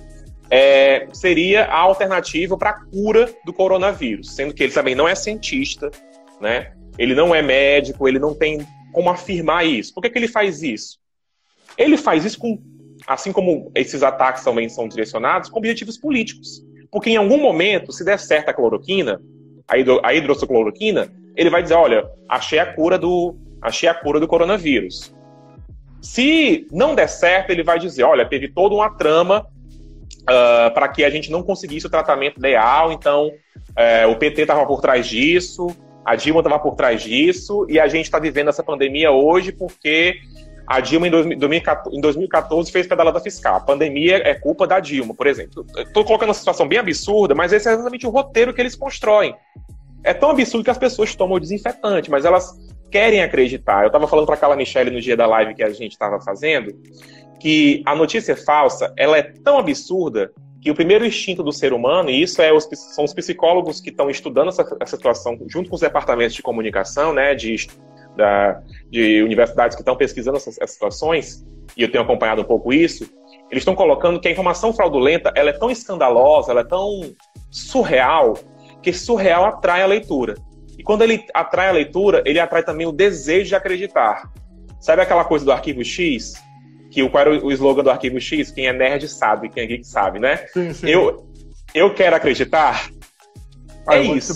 é, 0.50 1.08
seria 1.12 1.64
a 1.64 1.78
alternativa 1.78 2.56
para 2.58 2.70
a 2.70 2.84
cura 2.84 3.30
do 3.44 3.52
coronavírus, 3.52 4.34
sendo 4.34 4.52
que 4.52 4.62
ele 4.62 4.72
também 4.72 4.94
não 4.94 5.08
é 5.08 5.14
cientista, 5.14 5.90
né? 6.40 6.72
Ele 6.98 7.14
não 7.14 7.34
é 7.34 7.40
médico, 7.40 8.06
ele 8.06 8.18
não 8.18 8.34
tem 8.34 8.66
como 8.92 9.10
afirmar 9.10 9.66
isso. 9.66 9.92
Por 9.92 10.02
que, 10.02 10.10
que 10.10 10.18
ele 10.18 10.28
faz 10.28 10.62
isso? 10.62 10.98
Ele 11.76 11.96
faz 11.96 12.24
isso 12.24 12.38
com 12.38 12.62
assim 13.06 13.32
como 13.32 13.70
esses 13.74 14.02
ataques 14.02 14.44
também 14.44 14.68
são 14.68 14.86
direcionados, 14.86 15.50
com 15.50 15.58
objetivos 15.58 15.98
políticos. 15.98 16.64
Porque 16.90 17.10
em 17.10 17.16
algum 17.16 17.38
momento, 17.38 17.92
se 17.92 18.04
der 18.04 18.18
certo 18.18 18.50
a 18.50 18.54
cloroquina, 18.54 19.20
a, 19.66 19.78
hidro, 19.78 20.00
a 20.04 20.14
hidroxicloroquina, 20.14 21.10
ele 21.34 21.50
vai 21.50 21.62
dizer, 21.62 21.74
olha, 21.74 22.08
achei 22.28 22.58
a 22.58 22.74
cura 22.74 22.98
do, 22.98 23.36
achei 23.60 23.88
a 23.88 23.94
cura 23.94 24.20
do 24.20 24.28
coronavírus. 24.28 25.14
Se 26.00 26.66
não 26.70 26.94
der 26.94 27.08
certo, 27.08 27.50
ele 27.50 27.62
vai 27.62 27.78
dizer, 27.78 28.02
olha, 28.02 28.28
teve 28.28 28.48
toda 28.48 28.74
uma 28.74 28.90
trama 28.90 29.46
uh, 30.22 30.74
para 30.74 30.88
que 30.88 31.04
a 31.04 31.10
gente 31.10 31.30
não 31.30 31.42
conseguisse 31.42 31.86
o 31.86 31.90
tratamento 31.90 32.38
ideal, 32.38 32.92
então 32.92 33.28
uh, 33.28 34.10
o 34.10 34.16
PT 34.16 34.42
estava 34.42 34.66
por 34.66 34.80
trás 34.80 35.06
disso, 35.06 35.68
a 36.04 36.16
Dilma 36.16 36.40
estava 36.40 36.58
por 36.58 36.74
trás 36.74 37.02
disso, 37.02 37.66
e 37.68 37.78
a 37.78 37.86
gente 37.86 38.04
está 38.04 38.18
vivendo 38.18 38.48
essa 38.48 38.62
pandemia 38.62 39.10
hoje 39.10 39.52
porque 39.52 40.16
a 40.66 40.80
Dilma, 40.80 41.06
em 41.08 41.38
2014, 42.00 42.72
fez 42.72 42.86
pedalada 42.86 43.20
fiscal. 43.20 43.56
A 43.56 43.60
pandemia 43.60 44.16
é 44.26 44.34
culpa 44.34 44.66
da 44.66 44.80
Dilma, 44.80 45.14
por 45.14 45.26
exemplo. 45.26 45.66
Estou 45.76 46.04
colocando 46.04 46.28
uma 46.28 46.34
situação 46.34 46.66
bem 46.66 46.78
absurda, 46.78 47.34
mas 47.34 47.52
esse 47.52 47.68
é 47.68 47.72
exatamente 47.72 48.06
o 48.06 48.10
roteiro 48.10 48.54
que 48.54 48.60
eles 48.60 48.74
constroem. 48.74 49.34
É 50.04 50.14
tão 50.14 50.30
absurdo 50.30 50.64
que 50.64 50.70
as 50.70 50.78
pessoas 50.78 51.14
tomam 51.14 51.36
o 51.36 51.40
desinfetante, 51.40 52.10
mas 52.10 52.24
elas 52.24 52.58
querem 52.90 53.22
acreditar. 53.22 53.82
Eu 53.82 53.88
estava 53.88 54.06
falando 54.08 54.26
para 54.26 54.34
aquela 54.34 54.56
Michelle 54.56 54.90
no 54.90 55.00
dia 55.00 55.16
da 55.16 55.26
live 55.26 55.54
que 55.54 55.62
a 55.62 55.70
gente 55.70 55.92
estava 55.92 56.20
fazendo, 56.20 56.72
que 57.40 57.82
a 57.86 57.94
notícia 57.94 58.36
falsa 58.36 58.92
ela 58.96 59.18
é 59.18 59.22
tão 59.22 59.58
absurda 59.58 60.32
que 60.62 60.70
o 60.70 60.74
primeiro 60.76 61.04
instinto 61.04 61.42
do 61.42 61.52
ser 61.52 61.72
humano, 61.72 62.08
e 62.08 62.22
isso 62.22 62.40
é 62.40 62.52
os, 62.52 62.68
são 62.94 63.04
os 63.04 63.12
psicólogos 63.12 63.80
que 63.80 63.90
estão 63.90 64.08
estudando 64.08 64.48
essa, 64.48 64.76
essa 64.80 64.96
situação 64.96 65.36
junto 65.48 65.68
com 65.68 65.74
os 65.74 65.80
departamentos 65.80 66.36
de 66.36 66.42
comunicação, 66.42 67.12
né, 67.12 67.34
de 67.34 67.66
da, 68.16 68.62
de 68.90 69.22
universidades 69.22 69.74
que 69.74 69.82
estão 69.82 69.96
pesquisando 69.96 70.36
essas, 70.36 70.56
essas, 70.58 70.72
situações, 70.72 71.44
e 71.76 71.82
eu 71.82 71.90
tenho 71.90 72.04
acompanhado 72.04 72.42
um 72.42 72.44
pouco 72.44 72.72
isso, 72.72 73.10
eles 73.50 73.62
estão 73.62 73.74
colocando 73.74 74.20
que 74.20 74.28
a 74.28 74.30
informação 74.30 74.72
fraudulenta 74.72 75.32
ela 75.34 75.50
é 75.50 75.52
tão 75.52 75.70
escandalosa, 75.70 76.52
ela 76.52 76.60
é 76.60 76.64
tão 76.64 77.12
surreal, 77.50 78.34
que 78.82 78.92
surreal 78.92 79.44
atrai 79.44 79.82
a 79.82 79.86
leitura. 79.86 80.34
E 80.78 80.82
quando 80.82 81.02
ele 81.02 81.24
atrai 81.34 81.68
a 81.68 81.72
leitura, 81.72 82.22
ele 82.24 82.38
atrai 82.38 82.62
também 82.62 82.86
o 82.86 82.92
desejo 82.92 83.48
de 83.48 83.54
acreditar. 83.54 84.30
Sabe 84.80 85.02
aquela 85.02 85.24
coisa 85.24 85.44
do 85.44 85.52
arquivo 85.52 85.84
X? 85.84 86.34
Que 86.92 87.08
qual 87.08 87.20
era 87.22 87.44
o 87.44 87.50
slogan 87.50 87.82
do 87.82 87.90
arquivo 87.90 88.20
X? 88.20 88.50
Quem 88.50 88.66
é 88.66 88.72
nerd 88.72 89.08
sabe, 89.08 89.48
quem 89.48 89.64
é 89.64 89.66
geek 89.66 89.86
sabe, 89.86 90.18
né? 90.18 90.36
Sim, 90.52 90.72
sim. 90.72 90.88
Eu, 90.88 91.26
eu 91.74 91.94
quero 91.94 92.14
acreditar. 92.14 92.90
I 93.88 93.94
é 93.94 94.02
isso. 94.02 94.34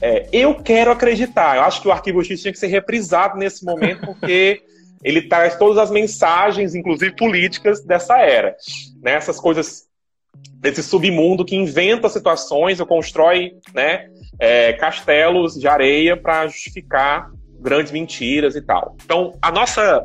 É, 0.00 0.28
eu 0.32 0.56
quero 0.56 0.90
acreditar. 0.90 1.56
Eu 1.56 1.62
acho 1.62 1.80
que 1.80 1.88
o 1.88 1.92
Arquivo 1.92 2.22
X 2.22 2.42
tinha 2.42 2.52
que 2.52 2.58
ser 2.58 2.66
reprisado 2.66 3.38
nesse 3.38 3.64
momento, 3.64 4.04
porque 4.06 4.60
ele 5.02 5.22
traz 5.22 5.56
todas 5.56 5.78
as 5.78 5.90
mensagens, 5.90 6.74
inclusive 6.74 7.14
políticas, 7.16 7.82
dessa 7.84 8.18
era. 8.18 8.56
Né? 9.02 9.12
Essas 9.12 9.38
coisas 9.38 9.84
desse 10.54 10.82
submundo 10.82 11.44
que 11.44 11.54
inventa 11.54 12.08
situações 12.08 12.80
ou 12.80 12.86
constrói 12.86 13.52
né, 13.74 14.08
é, 14.38 14.72
castelos 14.72 15.54
de 15.54 15.68
areia 15.68 16.16
para 16.16 16.46
justificar 16.48 17.30
grandes 17.60 17.92
mentiras 17.92 18.56
e 18.56 18.62
tal. 18.62 18.96
Então, 19.04 19.38
a 19.40 19.50
nossa, 19.50 20.04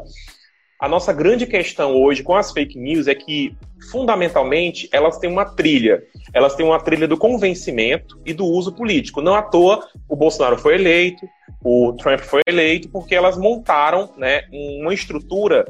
a 0.79 0.87
nossa 0.87 1.11
grande 1.11 1.45
questão 1.45 1.95
hoje 1.95 2.23
com 2.23 2.35
as 2.35 2.51
fake 2.51 2.77
news 2.79 3.07
é 3.07 3.15
que, 3.15 3.55
fundamentalmente, 3.91 4.87
elas 4.91 5.17
têm 5.17 5.29
uma 5.29 5.45
trilha 5.45 6.03
elas 6.33 6.55
têm 6.55 6.65
uma 6.65 6.79
trilha 6.79 7.07
do 7.07 7.17
convencimento 7.17 8.19
e 8.25 8.33
do 8.33 8.45
uso 8.45 8.71
político. 8.71 9.21
Não 9.21 9.35
à 9.35 9.41
toa 9.41 9.87
o 10.07 10.15
Bolsonaro 10.15 10.57
foi 10.57 10.75
eleito, 10.75 11.27
o 11.63 11.93
Trump 11.93 12.19
foi 12.19 12.41
eleito, 12.47 12.89
porque 12.89 13.15
elas 13.15 13.37
montaram 13.37 14.13
né, 14.17 14.43
uma 14.51 14.93
estrutura, 14.93 15.65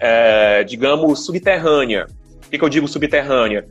é, 0.00 0.64
digamos, 0.64 1.24
subterrânea. 1.24 2.06
Por 2.40 2.50
que, 2.50 2.58
que 2.58 2.64
eu 2.64 2.68
digo 2.68 2.88
subterrânea? 2.88 3.66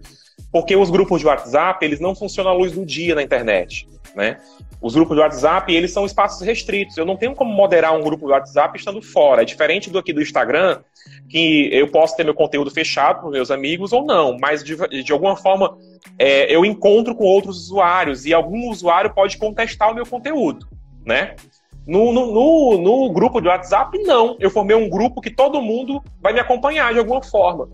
Porque 0.52 0.76
os 0.76 0.90
grupos 0.90 1.22
de 1.22 1.28
WhatsApp, 1.28 1.84
eles 1.86 2.00
não 2.00 2.16
funcionam 2.16 2.52
à 2.52 2.54
luz 2.54 2.72
do 2.72 2.86
dia 2.86 3.16
na 3.16 3.24
internet. 3.24 3.88
Né? 4.16 4.38
Os 4.82 4.96
grupos 4.96 5.16
de 5.16 5.22
WhatsApp, 5.22 5.72
eles 5.74 5.92
são 5.92 6.06
espaços 6.06 6.42
restritos. 6.42 6.98
Eu 6.98 7.06
não 7.06 7.16
tenho 7.16 7.36
como 7.36 7.54
moderar 7.54 7.96
um 7.96 8.02
grupo 8.02 8.26
de 8.26 8.32
WhatsApp 8.32 8.78
estando 8.78 9.02
fora. 9.02 9.44
É 9.44 9.46
diferente 9.46 9.92
do 9.92 10.00
aqui 10.00 10.12
do 10.12 10.22
Instagram, 10.22 10.80
que 11.30 11.70
eu 11.72 11.88
posso 11.88 12.18
ter 12.18 12.24
meu 12.24 12.34
conteúdo 12.34 12.72
fechado 12.72 13.22
para 13.22 13.30
meus 13.30 13.52
amigos 13.52 13.94
ou 13.94 14.04
não, 14.04 14.38
mas 14.40 14.64
de, 14.64 14.76
de 15.04 15.12
alguma 15.12 15.38
forma 15.38 15.78
é, 16.18 16.54
eu 16.54 16.66
encontro 16.66 17.16
com 17.16 17.24
outros 17.24 17.58
usuários 17.58 18.26
e 18.26 18.34
algum 18.34 18.70
usuário 18.70 19.14
pode 19.14 19.38
contestar 19.38 19.92
o 19.92 19.96
meu 19.96 20.06
conteúdo, 20.06 20.68
né? 21.06 21.36
No, 21.86 22.12
no, 22.12 22.28
no, 22.32 22.78
no, 22.78 23.12
grupo 23.12 23.42
de 23.42 23.48
WhatsApp, 23.48 23.98
não. 24.00 24.36
Eu 24.40 24.52
formei 24.52 24.76
um 24.76 24.90
grupo 24.90 25.22
que 25.22 25.32
todo 25.32 25.62
mundo 25.62 26.04
vai 26.22 26.34
me 26.34 26.40
acompanhar 26.40 26.94
de 26.94 27.00
alguma 27.00 27.24
forma. 27.24 27.70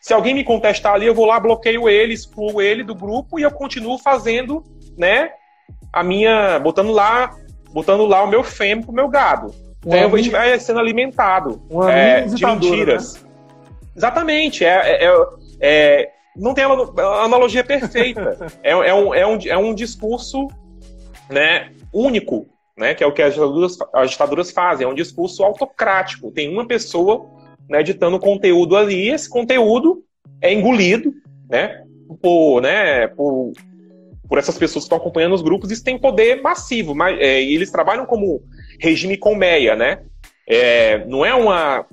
Se 0.00 0.12
alguém 0.12 0.34
me 0.34 0.44
contestar 0.44 0.94
ali, 0.94 1.06
eu 1.06 1.14
vou 1.14 1.26
lá, 1.26 1.40
bloqueio 1.40 1.88
ele, 1.88 2.14
excluo 2.14 2.62
ele 2.62 2.84
do 2.84 2.94
grupo 2.94 3.38
e 3.38 3.42
eu 3.42 3.50
continuo 3.50 3.98
fazendo, 3.98 4.62
né, 4.96 5.30
a 5.92 6.02
minha. 6.02 6.58
botando 6.58 6.92
lá, 6.92 7.34
botando 7.72 8.06
lá 8.06 8.22
o 8.22 8.28
meu 8.28 8.42
fêmeo 8.42 8.84
pro 8.84 8.94
meu 8.94 9.08
gado. 9.08 9.54
Então 9.84 10.14
a 10.14 10.16
gente 10.16 10.30
vai 10.30 10.58
sendo 10.58 10.80
alimentado 10.80 11.62
é, 11.88 12.22
de 12.22 12.44
mentiras. 12.44 13.14
Né? 13.14 13.30
Exatamente. 13.96 14.64
É, 14.64 14.68
é, 14.68 15.04
é, 15.04 15.12
é 15.60 16.10
não 16.36 16.54
tem 16.54 16.64
analogia 16.64 17.64
perfeita. 17.64 18.38
é, 18.62 18.70
é, 18.70 18.94
um, 18.94 19.14
é, 19.14 19.26
um, 19.26 19.38
é 19.46 19.56
um 19.56 19.74
discurso 19.74 20.48
né, 21.28 21.72
único, 21.92 22.46
né, 22.76 22.94
que 22.94 23.02
é 23.02 23.06
o 23.06 23.12
que 23.12 23.22
as 23.22 23.34
ditaduras, 23.34 23.76
as 23.92 24.10
ditaduras 24.10 24.50
fazem. 24.50 24.86
É 24.86 24.88
um 24.88 24.94
discurso 24.94 25.42
autocrático. 25.42 26.30
Tem 26.30 26.52
uma 26.52 26.66
pessoa 26.66 27.26
né, 27.68 27.82
ditando 27.82 28.18
conteúdo 28.18 28.76
ali, 28.76 29.08
esse 29.08 29.28
conteúdo 29.28 30.02
é 30.40 30.52
engolido 30.52 31.12
né, 31.50 31.82
por, 32.22 32.62
né, 32.62 33.08
por, 33.08 33.52
por 34.28 34.38
essas 34.38 34.58
pessoas 34.58 34.84
que 34.84 34.86
estão 34.86 34.98
acompanhando 34.98 35.34
os 35.34 35.42
grupos. 35.42 35.70
Isso 35.70 35.84
tem 35.84 35.98
poder 35.98 36.42
massivo, 36.42 36.94
mas, 36.94 37.18
é, 37.18 37.42
eles 37.42 37.70
trabalham 37.70 38.06
como 38.06 38.42
regime 38.80 39.16
colmeia, 39.16 39.74
né? 39.74 40.00
É, 40.46 41.04
não 41.06 41.24
é 41.24 41.34
uma 41.34 41.86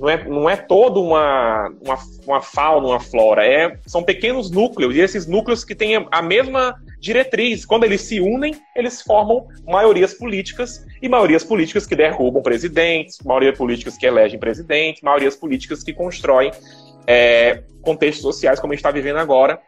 não 0.00 0.08
é, 0.08 0.24
não 0.26 0.48
é 0.48 0.56
toda 0.56 0.98
uma, 0.98 1.68
uma, 1.82 1.98
uma 2.26 2.40
fauna, 2.40 2.88
uma 2.88 3.00
flora, 3.00 3.46
é, 3.46 3.76
são 3.86 4.02
pequenos 4.02 4.50
núcleos, 4.50 4.96
e 4.96 5.00
esses 5.00 5.26
núcleos 5.26 5.62
que 5.62 5.74
têm 5.74 6.06
a 6.10 6.22
mesma 6.22 6.74
diretriz. 6.98 7.66
Quando 7.66 7.84
eles 7.84 8.00
se 8.00 8.18
unem, 8.18 8.56
eles 8.74 9.02
formam 9.02 9.46
maiorias 9.66 10.14
políticas, 10.14 10.86
e 11.02 11.08
maiorias 11.08 11.44
políticas 11.44 11.86
que 11.86 11.94
derrubam 11.94 12.42
presidentes, 12.42 13.18
maiorias 13.22 13.58
políticas 13.58 13.98
que 13.98 14.06
elegem 14.06 14.38
presidentes, 14.40 15.02
maiorias 15.02 15.36
políticas 15.36 15.82
que 15.82 15.92
constroem 15.92 16.50
é, 17.06 17.62
contextos 17.82 18.22
sociais, 18.22 18.58
como 18.58 18.72
a 18.72 18.76
gente 18.76 18.80
está 18.80 18.90
vivendo 18.90 19.18
agora, 19.18 19.60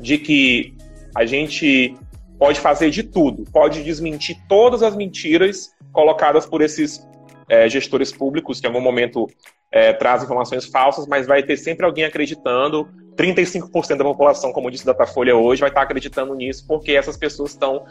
de 0.00 0.16
que 0.16 0.74
A 1.14 1.24
gente 1.24 1.96
pode 2.38 2.58
fazer 2.60 2.90
de 2.90 3.02
tudo, 3.02 3.44
pode 3.52 3.82
desmentir 3.82 4.38
todas 4.48 4.82
as 4.82 4.96
mentiras 4.96 5.74
colocadas 5.92 6.46
por 6.46 6.62
esses 6.62 7.06
é, 7.48 7.68
gestores 7.68 8.12
públicos 8.12 8.60
que 8.60 8.66
em 8.66 8.70
algum 8.70 8.80
momento 8.80 9.28
é, 9.70 9.92
trazem 9.92 10.24
informações 10.24 10.66
falsas, 10.66 11.06
mas 11.06 11.26
vai 11.26 11.42
ter 11.42 11.56
sempre 11.56 11.84
alguém 11.84 12.04
acreditando. 12.04 12.88
35% 13.16 13.98
da 13.98 14.04
população, 14.04 14.52
como 14.52 14.70
disse 14.70 14.86
Datafolha 14.86 15.36
hoje, 15.36 15.60
vai 15.60 15.68
estar 15.68 15.82
acreditando 15.82 16.34
nisso, 16.34 16.64
porque 16.66 16.92
essas 16.92 17.16
pessoas 17.16 17.50
estão 17.50 17.84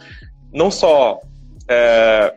não 0.52 0.72
só 0.72 1.20
é, 1.68 2.34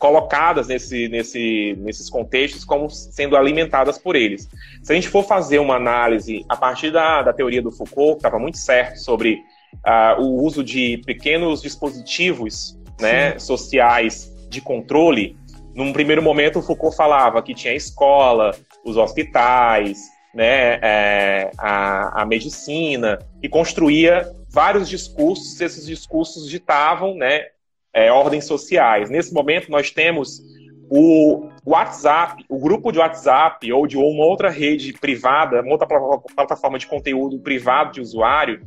colocadas 0.00 0.66
nesse, 0.66 1.08
nesse, 1.08 1.76
nesses 1.78 2.08
contextos 2.08 2.64
como 2.64 2.88
sendo 2.88 3.36
alimentadas 3.36 3.98
por 3.98 4.16
eles. 4.16 4.48
Se 4.82 4.92
a 4.92 4.94
gente 4.94 5.10
for 5.10 5.22
fazer 5.22 5.58
uma 5.58 5.76
análise 5.76 6.42
a 6.48 6.56
partir 6.56 6.90
da, 6.90 7.22
da 7.22 7.34
teoria 7.34 7.60
do 7.60 7.70
Foucault, 7.70 8.12
que 8.12 8.20
estava 8.20 8.38
muito 8.38 8.56
certo 8.56 8.96
sobre 8.96 9.42
uh, 9.86 10.18
o 10.18 10.42
uso 10.42 10.64
de 10.64 11.02
pequenos 11.04 11.60
dispositivos 11.60 12.78
né, 12.98 13.38
sociais 13.38 14.34
de 14.48 14.62
controle, 14.62 15.36
num 15.74 15.92
primeiro 15.92 16.22
momento 16.22 16.60
o 16.60 16.62
Foucault 16.62 16.96
falava 16.96 17.42
que 17.42 17.54
tinha 17.54 17.74
a 17.74 17.76
escola, 17.76 18.56
os 18.82 18.96
hospitais, 18.96 20.08
né, 20.34 20.78
é, 20.80 21.50
a, 21.58 22.22
a 22.22 22.24
medicina, 22.24 23.18
e 23.42 23.50
construía 23.50 24.32
vários 24.48 24.88
discursos, 24.88 25.60
esses 25.60 25.84
discursos 25.84 26.48
ditavam 26.48 27.14
né, 27.14 27.44
é, 27.92 28.10
ordens 28.10 28.44
sociais. 28.44 29.10
Nesse 29.10 29.32
momento, 29.32 29.70
nós 29.70 29.90
temos 29.90 30.42
o 30.90 31.48
WhatsApp, 31.64 32.44
o 32.48 32.58
grupo 32.58 32.90
de 32.90 32.98
WhatsApp 32.98 33.72
ou 33.72 33.86
de 33.86 33.96
uma 33.96 34.24
outra 34.24 34.50
rede 34.50 34.92
privada, 34.92 35.62
uma 35.62 35.72
outra 35.72 35.86
plataforma 36.34 36.78
de 36.78 36.86
conteúdo 36.86 37.38
privado 37.38 37.92
de 37.92 38.00
usuário, 38.00 38.60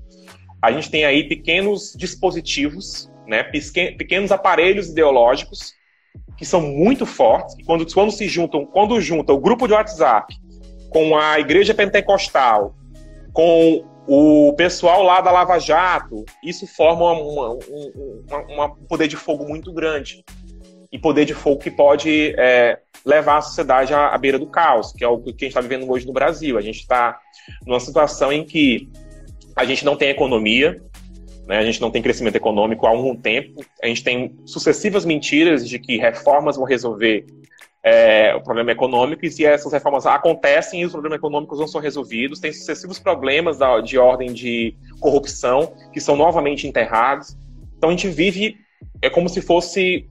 a 0.61 0.71
gente 0.71 0.89
tem 0.89 1.03
aí 1.03 1.27
pequenos 1.27 1.93
dispositivos, 1.97 3.11
né, 3.27 3.43
pequenos 3.43 4.31
aparelhos 4.31 4.87
ideológicos 4.87 5.73
que 6.37 6.45
são 6.45 6.61
muito 6.61 7.05
fortes, 7.05 7.55
e 7.59 7.63
quando, 7.63 7.85
quando 7.93 8.11
se 8.11 8.27
juntam, 8.27 8.65
quando 8.65 8.99
junta 9.01 9.33
o 9.33 9.39
grupo 9.39 9.67
de 9.67 9.73
WhatsApp 9.73 10.33
com 10.89 11.17
a 11.17 11.39
igreja 11.39 11.73
pentecostal, 11.73 12.75
com 13.33 13.85
o 14.07 14.53
pessoal 14.53 15.01
lá 15.03 15.21
da 15.21 15.31
Lava 15.31 15.59
Jato, 15.59 16.25
isso 16.43 16.67
forma 16.67 17.13
um 17.13 17.59
uma, 18.49 18.75
poder 18.87 19.07
de 19.07 19.15
fogo 19.15 19.47
muito 19.47 19.71
grande. 19.71 20.23
E 20.91 20.99
poder 20.99 21.25
de 21.25 21.33
fogo 21.33 21.59
que 21.59 21.71
pode 21.71 22.35
é, 22.37 22.77
levar 23.03 23.37
a 23.37 23.41
sociedade 23.41 23.93
à, 23.93 24.09
à, 24.09 24.17
beira 24.17 24.37
do 24.37 24.45
caos, 24.45 24.91
que 24.91 25.03
é 25.03 25.07
o 25.07 25.17
que 25.19 25.29
a 25.29 25.31
gente 25.31 25.47
está 25.47 25.61
vivendo 25.61 25.89
hoje 25.89 26.05
no 26.05 26.13
Brasil. 26.13 26.57
A 26.57 26.61
gente 26.61 26.79
está 26.79 27.17
numa 27.65 27.79
situação 27.79 28.31
em 28.31 28.43
que 28.43 28.89
a 29.55 29.65
gente 29.65 29.83
não 29.83 29.95
tem 29.95 30.09
economia, 30.09 30.79
né, 31.47 31.57
a 31.57 31.65
gente 31.65 31.81
não 31.81 31.89
tem 31.89 32.01
crescimento 32.01 32.35
econômico 32.35 32.85
há 32.85 32.89
algum 32.89 33.15
tempo, 33.15 33.65
a 33.81 33.87
gente 33.87 34.03
tem 34.03 34.35
sucessivas 34.45 35.03
mentiras 35.03 35.67
de 35.67 35.79
que 35.79 35.97
reformas 35.97 36.57
vão 36.57 36.65
resolver 36.65 37.25
é, 37.83 38.33
o 38.33 38.41
problema 38.41 38.71
econômico, 38.71 39.25
e 39.25 39.31
se 39.31 39.45
essas 39.45 39.73
reformas 39.73 40.05
acontecem 40.05 40.81
e 40.81 40.85
os 40.85 40.91
problemas 40.93 41.17
econômicos 41.17 41.59
não 41.59 41.67
são 41.67 41.81
resolvidos, 41.81 42.39
tem 42.39 42.53
sucessivos 42.53 42.97
problemas 42.97 43.57
da, 43.57 43.81
de 43.81 43.97
ordem 43.97 44.31
de 44.31 44.75
corrupção 45.01 45.73
que 45.91 45.99
são 45.99 46.15
novamente 46.15 46.65
enterrados. 46.65 47.37
Então 47.77 47.89
a 47.89 47.91
gente 47.91 48.07
vive 48.07 48.57
é 49.01 49.09
como 49.09 49.27
se 49.27 49.41
fosse 49.41 50.09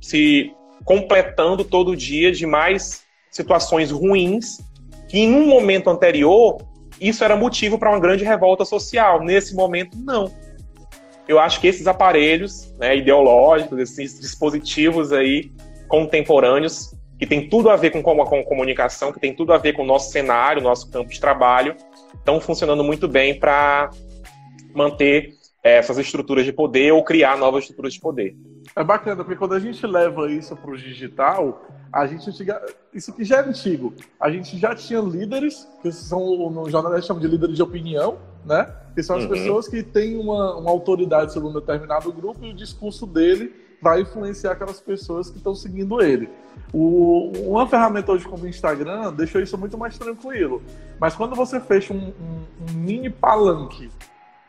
se 0.00 0.52
completando 0.84 1.64
todo 1.64 1.96
dia 1.96 2.32
de 2.32 2.46
mais 2.46 3.04
situações 3.30 3.90
ruins 3.90 4.58
que 5.08 5.18
em 5.20 5.32
um 5.32 5.46
momento 5.46 5.88
anterior 5.88 6.58
isso 7.00 7.24
era 7.24 7.36
motivo 7.36 7.78
para 7.78 7.90
uma 7.90 8.00
grande 8.00 8.24
revolta 8.24 8.64
social. 8.64 9.22
Nesse 9.22 9.54
momento, 9.54 9.96
não. 9.96 10.30
Eu 11.26 11.38
acho 11.38 11.60
que 11.60 11.66
esses 11.66 11.86
aparelhos 11.86 12.72
né, 12.78 12.96
ideológicos, 12.96 13.78
esses 13.78 14.20
dispositivos 14.20 15.12
aí 15.12 15.50
contemporâneos, 15.88 16.94
que 17.24 17.26
tem 17.26 17.48
tudo 17.48 17.70
a 17.70 17.76
ver 17.76 17.90
com, 17.90 18.02
com, 18.02 18.22
com 18.22 18.44
comunicação, 18.44 19.10
que 19.10 19.18
tem 19.18 19.34
tudo 19.34 19.54
a 19.54 19.56
ver 19.56 19.72
com 19.72 19.82
o 19.82 19.86
nosso 19.86 20.12
cenário, 20.12 20.62
nosso 20.62 20.90
campo 20.90 21.08
de 21.08 21.18
trabalho, 21.18 21.74
estão 22.14 22.38
funcionando 22.38 22.84
muito 22.84 23.08
bem 23.08 23.38
para 23.40 23.88
manter 24.74 25.34
é, 25.62 25.78
essas 25.78 25.96
estruturas 25.96 26.44
de 26.44 26.52
poder 26.52 26.92
ou 26.92 27.02
criar 27.02 27.38
novas 27.38 27.62
estruturas 27.62 27.94
de 27.94 28.00
poder. 28.00 28.36
É 28.76 28.84
bacana, 28.84 29.24
porque 29.24 29.36
quando 29.36 29.54
a 29.54 29.58
gente 29.58 29.86
leva 29.86 30.30
isso 30.30 30.54
para 30.54 30.70
o 30.70 30.76
digital, 30.76 31.64
a 31.90 32.06
gente 32.06 32.28
isso 32.92 33.12
que 33.14 33.24
já 33.24 33.38
é 33.38 33.40
antigo. 33.40 33.94
A 34.20 34.30
gente 34.30 34.58
já 34.58 34.74
tinha 34.74 35.00
líderes, 35.00 35.66
que 35.80 35.90
são 35.92 36.50
no 36.50 36.68
jornalismo 36.68 37.06
chamam 37.06 37.22
de 37.22 37.28
líderes 37.28 37.56
de 37.56 37.62
opinião, 37.62 38.18
né? 38.44 38.70
Que 38.94 39.02
são 39.02 39.16
as 39.16 39.22
uhum. 39.24 39.30
pessoas 39.30 39.66
que 39.66 39.82
têm 39.82 40.18
uma, 40.18 40.58
uma 40.58 40.70
autoridade 40.70 41.32
sobre 41.32 41.48
um 41.48 41.52
determinado 41.54 42.12
grupo 42.12 42.44
e 42.44 42.50
o 42.50 42.54
discurso 42.54 43.06
dele 43.06 43.63
vai 43.84 44.00
influenciar 44.00 44.52
aquelas 44.52 44.80
pessoas 44.80 45.28
que 45.28 45.36
estão 45.36 45.54
seguindo 45.54 46.00
ele. 46.00 46.30
O, 46.72 47.30
uma 47.46 47.68
ferramenta 47.68 48.10
hoje 48.12 48.26
como 48.26 48.44
o 48.44 48.48
Instagram 48.48 49.12
deixou 49.12 49.42
isso 49.42 49.58
muito 49.58 49.76
mais 49.76 49.98
tranquilo. 49.98 50.62
Mas 50.98 51.14
quando 51.14 51.36
você 51.36 51.60
fecha 51.60 51.92
um, 51.92 52.08
um, 52.08 52.44
um 52.70 52.72
mini 52.72 53.10
palanque, 53.10 53.90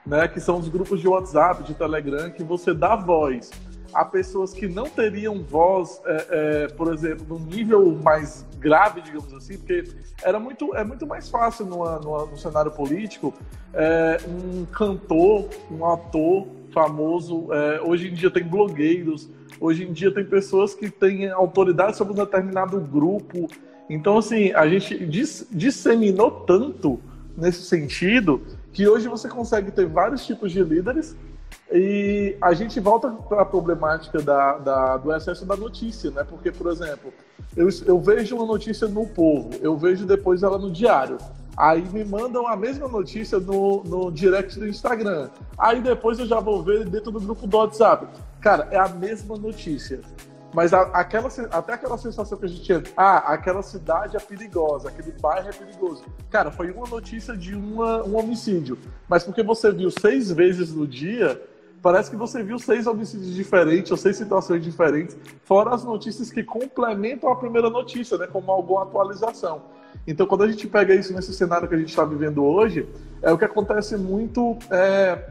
né, 0.06 0.26
que 0.30 0.39
são 0.39 0.58
os 0.58 0.69
grupos 0.69 1.02
de 1.02 1.08
WhatsApp, 1.08 1.63
de 1.63 1.74
Telegram, 1.74 2.30
que 2.32 2.43
você 2.43 2.74
dá 2.74 2.95
voz 2.95 3.52
a 3.93 4.06
pessoas 4.06 4.54
que 4.54 4.67
não 4.67 4.86
teriam 4.86 5.43
voz, 5.43 6.02
é, 6.06 6.28
é, 6.30 6.67
por 6.69 6.93
exemplo, 6.93 7.26
no 7.28 7.45
nível 7.45 7.91
mais 8.02 8.45
grave, 8.58 9.02
digamos 9.02 9.34
assim, 9.34 9.58
porque 9.58 9.84
era 10.24 10.39
muito, 10.39 10.74
é 10.76 10.84
muito 10.84 11.06
mais 11.06 11.30
fácil 11.30 11.65
no 11.65 12.38
cenário 12.38 12.71
político 12.71 13.34
é, 13.74 14.17
um 14.28 14.65
cantor, 14.65 15.50
um 15.69 15.86
ator 15.86 16.48
famoso. 16.75 17.47
É, 17.53 17.81
hoje 17.81 18.09
em 18.09 18.13
dia 18.13 18.29
tem 18.29 18.43
blogueiros, 18.43 19.29
hoje 19.61 19.85
em 19.85 19.93
dia 19.93 20.13
tem 20.13 20.25
pessoas 20.25 20.75
que 20.75 20.89
têm 20.89 21.29
autoridade 21.31 21.95
sobre 21.95 22.11
um 22.13 22.17
determinado 22.17 22.79
grupo. 22.81 23.47
Então, 23.89 24.17
assim, 24.17 24.51
a 24.51 24.67
gente 24.67 25.05
dis, 25.05 25.47
disseminou 25.49 26.29
tanto 26.29 26.99
nesse 27.38 27.63
sentido 27.63 28.41
que 28.73 28.88
hoje 28.88 29.07
você 29.07 29.29
consegue 29.29 29.71
ter 29.71 29.85
vários 29.85 30.25
tipos 30.25 30.51
de 30.51 30.61
líderes 30.61 31.15
e 31.71 32.35
a 32.41 32.53
gente 32.53 32.79
volta 32.79 33.09
para 33.09 33.41
a 33.41 33.45
problemática 33.45 34.21
da, 34.21 34.57
da, 34.57 34.97
do 34.97 35.15
excesso 35.15 35.45
da 35.45 35.55
notícia, 35.55 36.11
né? 36.11 36.25
Porque, 36.27 36.51
por 36.51 36.71
exemplo, 36.71 37.13
eu, 37.55 37.69
eu 37.85 37.99
vejo 37.99 38.35
uma 38.35 38.45
notícia 38.45 38.88
no 38.88 39.07
Povo, 39.07 39.51
eu 39.61 39.77
vejo 39.77 40.05
depois 40.05 40.43
ela 40.43 40.57
no 40.57 40.69
Diário. 40.69 41.17
Aí 41.58 41.82
me 41.89 42.04
mandam 42.04 42.48
a 42.48 42.56
mesma 42.56 42.88
notícia 42.88 43.39
no, 43.39 43.84
no 43.84 44.12
direct 44.12 44.60
do 44.60 44.68
Instagram. 44.68 45.30
Aí 45.58 45.82
depois 45.82 46.20
eu 46.20 46.26
já 46.26 46.39
vou 46.39 46.62
ver 46.62 46.86
dentro 46.86 47.12
do 47.12 47.20
grupo 47.20 47.48
do 47.48 47.58
WhatsApp. 47.58 48.08
Cara, 48.41 48.68
é 48.72 48.78
a 48.78 48.89
mesma 48.89 49.38
notícia. 49.38 50.02
Mas 50.54 50.74
a, 50.74 50.84
aquela, 50.84 51.30
até 51.52 51.74
aquela 51.74 51.98
sensação 51.98 52.38
que 52.38 52.46
a 52.46 52.48
gente 52.48 52.63
tinha, 52.63 52.82
ah, 52.96 53.34
aquela 53.34 53.62
cidade 53.62 54.15
é 54.15 54.20
perigosa, 54.20 54.88
aquele 54.88 55.12
bairro 55.12 55.50
é 55.50 55.52
perigoso. 55.52 56.06
Cara, 56.30 56.50
foi 56.50 56.72
uma 56.72 56.88
notícia 56.88 57.36
de 57.36 57.54
uma, 57.54 58.04
um 58.04 58.18
homicídio. 58.18 58.78
Mas 59.08 59.24
porque 59.24 59.44
você 59.44 59.72
viu 59.72 59.91
seis 59.91 60.32
vezes 60.32 60.74
no 60.74 60.88
dia, 60.88 61.41
parece 61.86 62.10
que 62.10 62.15
você 62.15 62.41
viu 62.41 62.58
seis 62.58 62.88
homicídios 62.88 63.36
diferentes 63.36 63.91
ou 63.91 63.98
seis 63.98 64.17
situações 64.17 64.63
diferentes, 64.63 65.15
fora 65.43 65.69
as 65.76 65.84
notícias 65.84 66.32
que 66.32 66.43
complementam 66.43 67.30
a 67.30 67.36
primeira 67.36 67.69
notícia, 67.69 68.17
né, 68.17 68.26
como 68.26 68.52
alguma 68.52 68.82
atualização. 68.82 69.62
Então, 70.08 70.26
quando 70.26 70.45
a 70.45 70.48
gente 70.48 70.67
pega 70.67 70.95
isso 70.95 71.13
nesse 71.13 71.32
cenário 71.32 71.67
que 71.67 71.76
a 71.76 71.78
gente 71.78 71.89
está 71.89 72.04
vivendo 72.04 72.43
hoje, 72.43 72.89
é 73.21 73.32
o 73.32 73.38
que 73.38 73.45
acontece 73.45 73.95
muito 73.98 74.58
é, 74.71 75.30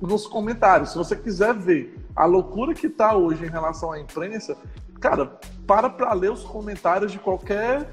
nos 0.00 0.26
comentários. 0.26 0.92
Se 0.92 0.96
você 0.96 1.14
quiser 1.14 1.52
ver 1.52 1.94
a 2.16 2.24
loucura 2.24 2.72
que 2.72 2.86
está 2.86 3.14
hoje 3.14 3.44
em 3.44 3.50
relação 3.50 3.92
à 3.92 4.00
imprensa, 4.00 4.56
cara, 4.98 5.38
para 5.66 5.90
para 5.90 6.14
ler 6.14 6.32
os 6.32 6.44
comentários 6.44 7.12
de 7.12 7.18
qualquer, 7.18 7.86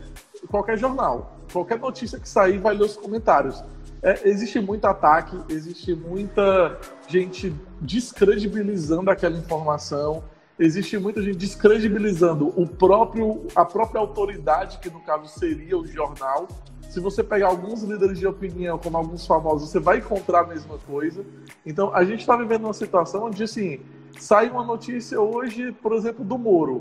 qualquer 0.50 0.78
jornal. 0.78 1.36
Qualquer 1.52 1.78
notícia 1.78 2.17
que 2.17 2.30
sair, 2.30 2.58
vai 2.58 2.74
ler 2.74 2.86
os 2.86 2.96
comentários. 2.96 3.62
É, 4.01 4.27
existe 4.29 4.60
muito 4.60 4.86
ataque, 4.86 5.38
existe 5.49 5.93
muita 5.93 6.79
gente 7.07 7.53
descredibilizando 7.81 9.10
aquela 9.10 9.38
informação 9.38 10.23
existe 10.60 10.97
muita 10.97 11.21
gente 11.21 11.38
descredibilizando 11.38 12.47
o 12.60 12.67
próprio, 12.67 13.47
a 13.55 13.63
própria 13.63 13.99
autoridade, 13.99 14.79
que 14.79 14.89
no 14.89 14.99
caso 15.01 15.27
seria 15.27 15.77
o 15.77 15.86
jornal. 15.86 16.47
Se 16.89 16.99
você 16.99 17.23
pegar 17.23 17.47
alguns 17.47 17.83
líderes 17.83 18.17
de 18.17 18.25
opinião, 18.25 18.77
como 18.79 18.97
alguns 18.97 19.27
famosos, 19.27 19.69
você 19.69 19.79
vai 19.79 19.99
encontrar 19.99 20.41
a 20.41 20.47
mesma 20.47 20.77
coisa. 20.79 21.23
Então, 21.65 21.93
a 21.93 22.03
gente 22.03 22.21
está 22.21 22.36
vivendo 22.36 22.63
uma 22.63 22.73
situação 22.73 23.25
onde, 23.25 23.43
assim, 23.43 23.81
sai 24.19 24.49
uma 24.49 24.63
notícia 24.63 25.19
hoje, 25.19 25.71
por 25.73 25.93
exemplo, 25.93 26.25
do 26.25 26.38
Moro. 26.38 26.79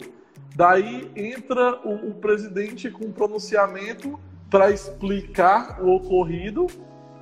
Daí 0.54 1.10
entra 1.14 1.80
o, 1.84 2.10
o 2.10 2.14
presidente 2.14 2.90
com 2.90 3.06
um 3.06 3.12
pronunciamento 3.12 4.18
para 4.48 4.70
explicar 4.70 5.82
o 5.82 5.96
ocorrido, 5.96 6.66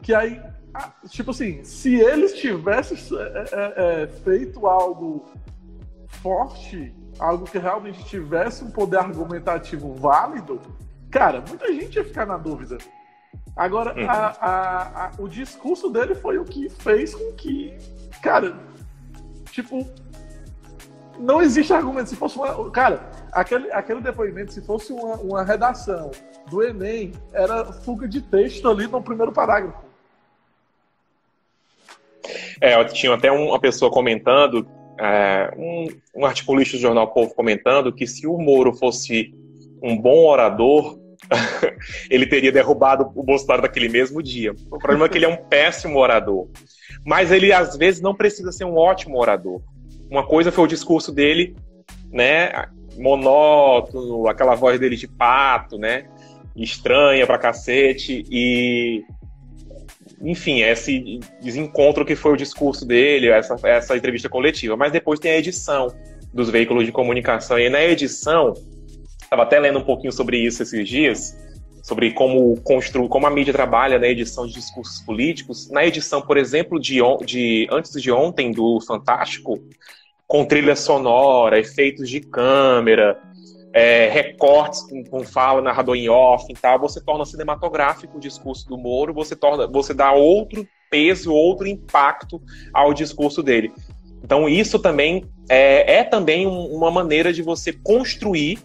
que 0.04 0.14
aí, 0.14 0.38
tipo 1.08 1.30
assim, 1.30 1.64
se 1.64 1.94
eles 1.94 2.34
tivessem 2.34 2.98
é, 3.18 3.22
é, 3.24 4.02
é, 4.02 4.06
feito 4.06 4.66
algo 4.66 5.24
forte, 6.22 6.94
algo 7.18 7.46
que 7.46 7.58
realmente 7.58 8.04
tivesse 8.04 8.62
um 8.62 8.70
poder 8.70 8.98
argumentativo 8.98 9.94
válido, 9.94 10.60
cara, 11.10 11.42
muita 11.48 11.72
gente 11.72 11.96
ia 11.96 12.04
ficar 12.04 12.26
na 12.26 12.36
dúvida. 12.36 12.76
Agora, 13.56 13.98
uhum. 13.98 14.10
a, 14.10 14.26
a, 14.40 15.06
a, 15.06 15.10
o 15.18 15.26
discurso 15.26 15.88
dele 15.88 16.14
foi 16.14 16.36
o 16.36 16.44
que 16.44 16.68
fez 16.68 17.14
com 17.14 17.32
que, 17.32 17.74
cara, 18.20 18.58
tipo, 19.50 19.88
não 21.18 21.40
existe 21.40 21.72
argumento. 21.72 22.10
Se 22.10 22.16
fosse 22.16 22.36
uma. 22.36 22.70
Cara, 22.70 23.08
aquele, 23.32 23.72
aquele 23.72 24.02
depoimento, 24.02 24.52
se 24.52 24.60
fosse 24.60 24.92
uma, 24.92 25.14
uma 25.16 25.42
redação 25.42 26.10
do 26.50 26.62
Enem, 26.62 27.12
era 27.32 27.64
fuga 27.72 28.06
de 28.06 28.20
texto 28.20 28.68
ali 28.68 28.86
no 28.86 29.02
primeiro 29.02 29.32
parágrafo. 29.32 29.83
É, 32.60 32.82
tinha 32.84 33.12
até 33.14 33.30
uma 33.30 33.58
pessoa 33.58 33.90
comentando, 33.90 34.66
é, 35.00 35.52
um, 35.56 35.88
um 36.16 36.26
articulista 36.26 36.76
do 36.76 36.80
jornal 36.80 37.08
Povo 37.12 37.34
comentando 37.34 37.92
que 37.92 38.06
se 38.06 38.26
o 38.26 38.38
Moro 38.38 38.72
fosse 38.74 39.34
um 39.82 39.96
bom 39.96 40.26
orador, 40.26 40.98
ele 42.10 42.26
teria 42.26 42.52
derrubado 42.52 43.10
o 43.14 43.22
Bolsonaro 43.22 43.62
daquele 43.62 43.88
mesmo 43.88 44.22
dia. 44.22 44.52
O 44.70 44.78
problema 44.78 45.06
é 45.06 45.08
que 45.08 45.18
ele 45.18 45.26
é 45.26 45.28
um 45.28 45.36
péssimo 45.36 45.98
orador. 45.98 46.48
Mas 47.04 47.30
ele, 47.30 47.52
às 47.52 47.76
vezes, 47.76 48.00
não 48.00 48.14
precisa 48.14 48.50
ser 48.52 48.64
um 48.64 48.76
ótimo 48.76 49.18
orador. 49.18 49.60
Uma 50.10 50.26
coisa 50.26 50.52
foi 50.52 50.64
o 50.64 50.68
discurso 50.68 51.12
dele, 51.12 51.56
né? 52.10 52.50
Monótono, 52.96 54.28
aquela 54.28 54.54
voz 54.54 54.78
dele 54.78 54.96
de 54.96 55.08
pato, 55.08 55.76
né? 55.78 56.06
Estranha 56.56 57.26
pra 57.26 57.38
cacete. 57.38 58.24
E. 58.30 59.02
Enfim, 60.24 60.62
esse 60.62 61.20
desencontro 61.40 62.04
que 62.04 62.16
foi 62.16 62.32
o 62.32 62.36
discurso 62.36 62.86
dele, 62.86 63.28
essa, 63.28 63.56
essa 63.62 63.96
entrevista 63.96 64.28
coletiva. 64.28 64.76
Mas 64.76 64.90
depois 64.90 65.20
tem 65.20 65.32
a 65.32 65.38
edição 65.38 65.94
dos 66.32 66.48
veículos 66.48 66.86
de 66.86 66.92
comunicação. 66.92 67.58
E 67.58 67.68
na 67.68 67.84
edição, 67.84 68.54
estava 69.22 69.42
até 69.42 69.60
lendo 69.60 69.78
um 69.78 69.84
pouquinho 69.84 70.12
sobre 70.12 70.38
isso 70.38 70.62
esses 70.62 70.88
dias, 70.88 71.36
sobre 71.82 72.12
como 72.12 72.58
construir, 72.62 73.08
como 73.08 73.26
a 73.26 73.30
mídia 73.30 73.52
trabalha 73.52 73.98
na 73.98 74.08
edição 74.08 74.46
de 74.46 74.54
discursos 74.54 75.00
políticos. 75.02 75.70
Na 75.70 75.84
edição, 75.84 76.22
por 76.22 76.38
exemplo, 76.38 76.80
de, 76.80 77.00
de 77.24 77.68
antes 77.70 78.00
de 78.00 78.10
ontem 78.10 78.50
do 78.50 78.80
Fantástico, 78.80 79.62
com 80.26 80.46
trilha 80.46 80.74
sonora, 80.74 81.58
efeitos 81.58 82.08
de 82.08 82.20
câmera, 82.20 83.20
é, 83.74 84.08
recortes 84.08 84.82
com, 84.82 85.02
com, 85.02 85.24
fala, 85.24 85.60
narrador 85.60 85.96
em 85.96 86.08
off 86.08 86.46
e 86.48 86.54
tal, 86.54 86.78
você 86.78 87.00
torna 87.00 87.26
cinematográfico 87.26 88.16
o 88.16 88.20
discurso 88.20 88.68
do 88.68 88.78
Moro, 88.78 89.12
você 89.12 89.34
torna, 89.34 89.66
você 89.66 89.92
dá 89.92 90.12
outro 90.12 90.64
peso, 90.88 91.32
outro 91.32 91.66
impacto 91.66 92.40
ao 92.72 92.94
discurso 92.94 93.42
dele. 93.42 93.72
Então 94.22 94.48
isso 94.48 94.78
também 94.78 95.24
é, 95.48 95.96
é 95.96 96.04
também 96.04 96.46
um, 96.46 96.66
uma 96.66 96.88
maneira 96.88 97.32
de 97.32 97.42
você 97.42 97.72
construir 97.72 98.60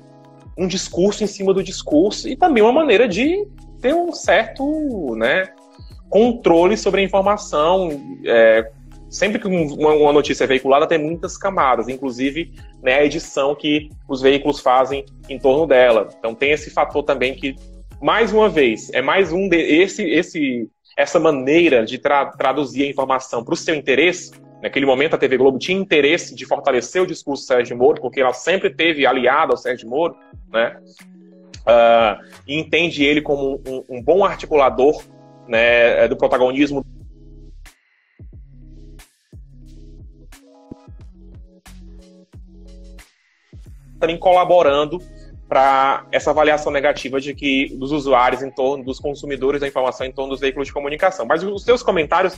um 0.55 0.67
discurso 0.67 1.23
em 1.23 1.27
cima 1.27 1.55
do 1.55 1.63
discurso 1.63 2.29
e 2.29 2.35
também 2.35 2.61
uma 2.61 2.71
maneira 2.71 3.07
de 3.07 3.47
ter 3.81 3.95
um 3.95 4.11
certo 4.11 5.15
né, 5.15 5.49
controle 6.07 6.77
sobre 6.77 7.01
a 7.01 7.03
informação, 7.03 7.89
é, 8.25 8.71
sempre 9.09 9.39
que 9.39 9.47
uma, 9.47 10.13
notícia 10.13 10.43
é 10.43 10.47
veiculada, 10.47 10.87
tem 10.87 10.97
muitas 10.97 11.37
camadas, 11.37 11.87
inclusive 11.87 12.53
né, 12.81 12.95
a 12.95 13.05
edição 13.05 13.55
que 13.55 13.89
os 14.07 14.21
veículos 14.21 14.59
fazem 14.59 15.05
em 15.27 15.39
torno 15.39 15.65
dela. 15.65 16.07
Então 16.17 16.35
tem 16.35 16.51
esse 16.51 16.69
fator 16.69 17.03
também 17.03 17.33
que, 17.33 17.55
mais 18.01 18.31
uma 18.31 18.47
vez, 18.47 18.89
é 18.93 19.01
mais 19.01 19.31
um 19.31 19.49
de, 19.49 19.57
esse, 19.57 20.03
esse, 20.03 20.69
essa 20.95 21.19
maneira 21.19 21.83
de 21.83 21.97
tra 21.97 22.27
traduzir 22.27 22.83
a 22.83 22.89
informação 22.89 23.43
para 23.43 23.53
o 23.53 23.57
seu 23.57 23.75
interesse. 23.75 24.31
Naquele 24.61 24.85
momento, 24.85 25.15
a 25.15 25.17
TV 25.17 25.37
Globo 25.37 25.57
tinha 25.57 25.79
interesse 25.79 26.35
de 26.35 26.45
fortalecer 26.45 27.01
o 27.01 27.07
discurso 27.07 27.43
do 27.43 27.47
Sérgio 27.47 27.77
Moro, 27.77 28.01
porque 28.01 28.19
ela 28.19 28.33
sempre 28.33 28.69
teve 28.69 29.05
aliada 29.05 29.53
ao 29.53 29.57
Sérgio 29.57 29.89
Moro, 29.89 30.15
né? 30.51 30.77
Uh, 31.61 32.23
e 32.47 32.59
entende 32.59 33.03
ele 33.03 33.21
como 33.21 33.61
um, 33.65 33.97
um 33.97 34.01
bom 34.01 34.25
articulador 34.25 35.03
né, 35.47 36.07
do 36.07 36.15
protagonismo 36.15 36.85
também 43.99 44.17
colaborando 44.17 45.01
para 45.47 46.05
essa 46.11 46.29
avaliação 46.29 46.71
negativa 46.71 47.19
de 47.19 47.33
que 47.33 47.75
dos 47.75 47.91
usuários 47.91 48.43
em 48.43 48.51
torno 48.51 48.83
dos 48.83 48.99
consumidores 48.99 49.61
da 49.61 49.67
informação 49.67 50.05
em 50.05 50.11
torno 50.11 50.31
dos 50.31 50.39
veículos 50.39 50.67
de 50.67 50.73
comunicação. 50.73 51.25
Mas 51.25 51.43
os 51.43 51.63
seus 51.63 51.81
comentários 51.81 52.37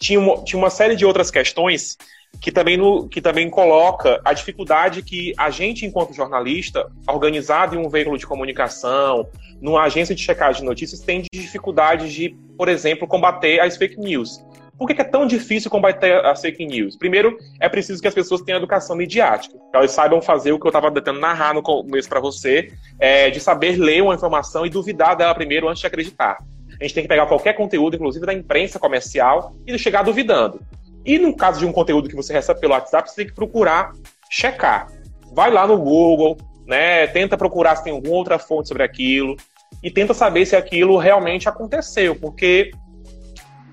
tinham, 0.00 0.42
tinham 0.42 0.60
uma 0.60 0.70
série 0.70 0.96
de 0.96 1.06
outras 1.06 1.30
questões 1.30 1.96
que 2.40 2.50
também, 2.50 2.76
no, 2.76 3.08
que 3.08 3.20
também 3.20 3.48
coloca 3.50 4.20
a 4.24 4.32
dificuldade 4.32 5.02
que 5.02 5.32
a 5.36 5.50
gente, 5.50 5.84
enquanto 5.84 6.14
jornalista, 6.14 6.90
organizado 7.06 7.76
em 7.76 7.78
um 7.78 7.88
veículo 7.88 8.16
de 8.16 8.26
comunicação, 8.26 9.28
numa 9.60 9.82
agência 9.82 10.14
de 10.14 10.22
checagem 10.22 10.62
de 10.62 10.66
notícias, 10.66 11.00
tem 11.00 11.22
dificuldade 11.32 12.12
de, 12.12 12.30
por 12.56 12.68
exemplo, 12.68 13.06
combater 13.06 13.60
as 13.60 13.76
fake 13.76 13.98
news. 13.98 14.42
Por 14.80 14.86
que 14.86 14.98
é 14.98 15.04
tão 15.04 15.26
difícil 15.26 15.70
combater 15.70 16.24
as 16.24 16.40
fake 16.40 16.64
news? 16.64 16.96
Primeiro, 16.96 17.36
é 17.60 17.68
preciso 17.68 18.00
que 18.00 18.08
as 18.08 18.14
pessoas 18.14 18.40
tenham 18.40 18.56
educação 18.56 18.96
midiática. 18.96 19.58
Que 19.58 19.76
elas 19.76 19.90
saibam 19.90 20.22
fazer 20.22 20.52
o 20.52 20.58
que 20.58 20.66
eu 20.66 20.70
estava 20.70 20.90
tentando 20.90 21.20
narrar 21.20 21.52
no 21.52 21.62
começo 21.62 22.08
para 22.08 22.18
você, 22.18 22.72
é, 22.98 23.28
de 23.28 23.38
saber 23.40 23.76
ler 23.76 24.02
uma 24.02 24.14
informação 24.14 24.64
e 24.64 24.70
duvidar 24.70 25.14
dela 25.14 25.34
primeiro 25.34 25.68
antes 25.68 25.82
de 25.82 25.86
acreditar. 25.86 26.38
A 26.80 26.82
gente 26.82 26.94
tem 26.94 27.04
que 27.04 27.08
pegar 27.08 27.26
qualquer 27.26 27.52
conteúdo, 27.52 27.96
inclusive 27.96 28.24
da 28.24 28.32
imprensa 28.32 28.78
comercial, 28.78 29.54
e 29.66 29.78
chegar 29.78 30.02
duvidando. 30.02 30.62
E 31.04 31.18
no 31.18 31.36
caso 31.36 31.58
de 31.58 31.66
um 31.66 31.72
conteúdo 31.72 32.08
que 32.08 32.16
você 32.16 32.32
recebe 32.32 32.58
pelo 32.58 32.72
WhatsApp, 32.72 33.10
você 33.10 33.16
tem 33.16 33.26
que 33.26 33.34
procurar 33.34 33.92
checar. 34.30 34.86
Vai 35.34 35.50
lá 35.50 35.66
no 35.66 35.76
Google, 35.76 36.38
né? 36.66 37.06
Tenta 37.08 37.36
procurar 37.36 37.76
se 37.76 37.84
tem 37.84 37.92
alguma 37.92 38.14
outra 38.14 38.38
fonte 38.38 38.68
sobre 38.68 38.82
aquilo 38.82 39.36
e 39.82 39.90
tenta 39.90 40.14
saber 40.14 40.46
se 40.46 40.56
aquilo 40.56 40.96
realmente 40.96 41.50
aconteceu, 41.50 42.16
porque 42.16 42.70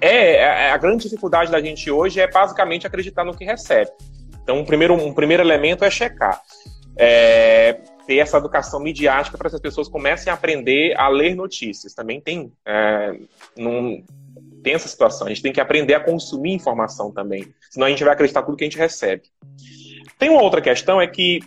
é, 0.02 0.36
é, 0.36 0.72
a 0.72 0.78
grande 0.78 1.04
dificuldade 1.04 1.52
da 1.52 1.62
gente 1.62 1.90
hoje 1.90 2.20
é 2.20 2.30
basicamente 2.30 2.86
acreditar 2.86 3.24
no 3.24 3.36
que 3.36 3.46
recebe. 3.46 3.92
Então, 4.44 4.60
um 4.60 4.66
primeiro, 4.66 4.94
um 4.94 5.14
primeiro 5.14 5.44
elemento 5.44 5.84
é 5.84 5.90
checar. 5.90 6.42
É, 6.96 7.80
ter 8.08 8.18
essa 8.18 8.38
educação 8.38 8.80
midiática 8.80 9.38
para 9.38 9.50
que 9.50 9.56
as 9.56 9.62
pessoas 9.62 9.88
comecem 9.88 10.32
a 10.32 10.34
aprender 10.34 10.98
a 10.98 11.10
ler 11.10 11.36
notícias. 11.36 11.94
Também 11.94 12.22
tem, 12.22 12.52
é, 12.66 13.20
num, 13.58 14.04
tem 14.64 14.74
essa 14.74 14.88
situação. 14.88 15.28
A 15.28 15.30
gente 15.30 15.42
tem 15.42 15.52
que 15.52 15.62
aprender 15.62 15.94
a 15.94 16.00
consumir 16.00 16.54
informação 16.54 17.12
também. 17.12 17.54
Senão 17.70 17.88
a 17.88 17.90
gente 17.90 18.04
vai 18.04 18.14
acreditar 18.14 18.44
tudo 18.44 18.58
que 18.58 18.64
a 18.64 18.68
gente 18.68 18.78
recebe. 18.78 19.24
Tem 20.18 20.30
uma 20.30 20.42
outra 20.42 20.62
questão, 20.62 21.00
é 21.02 21.06
que 21.06 21.42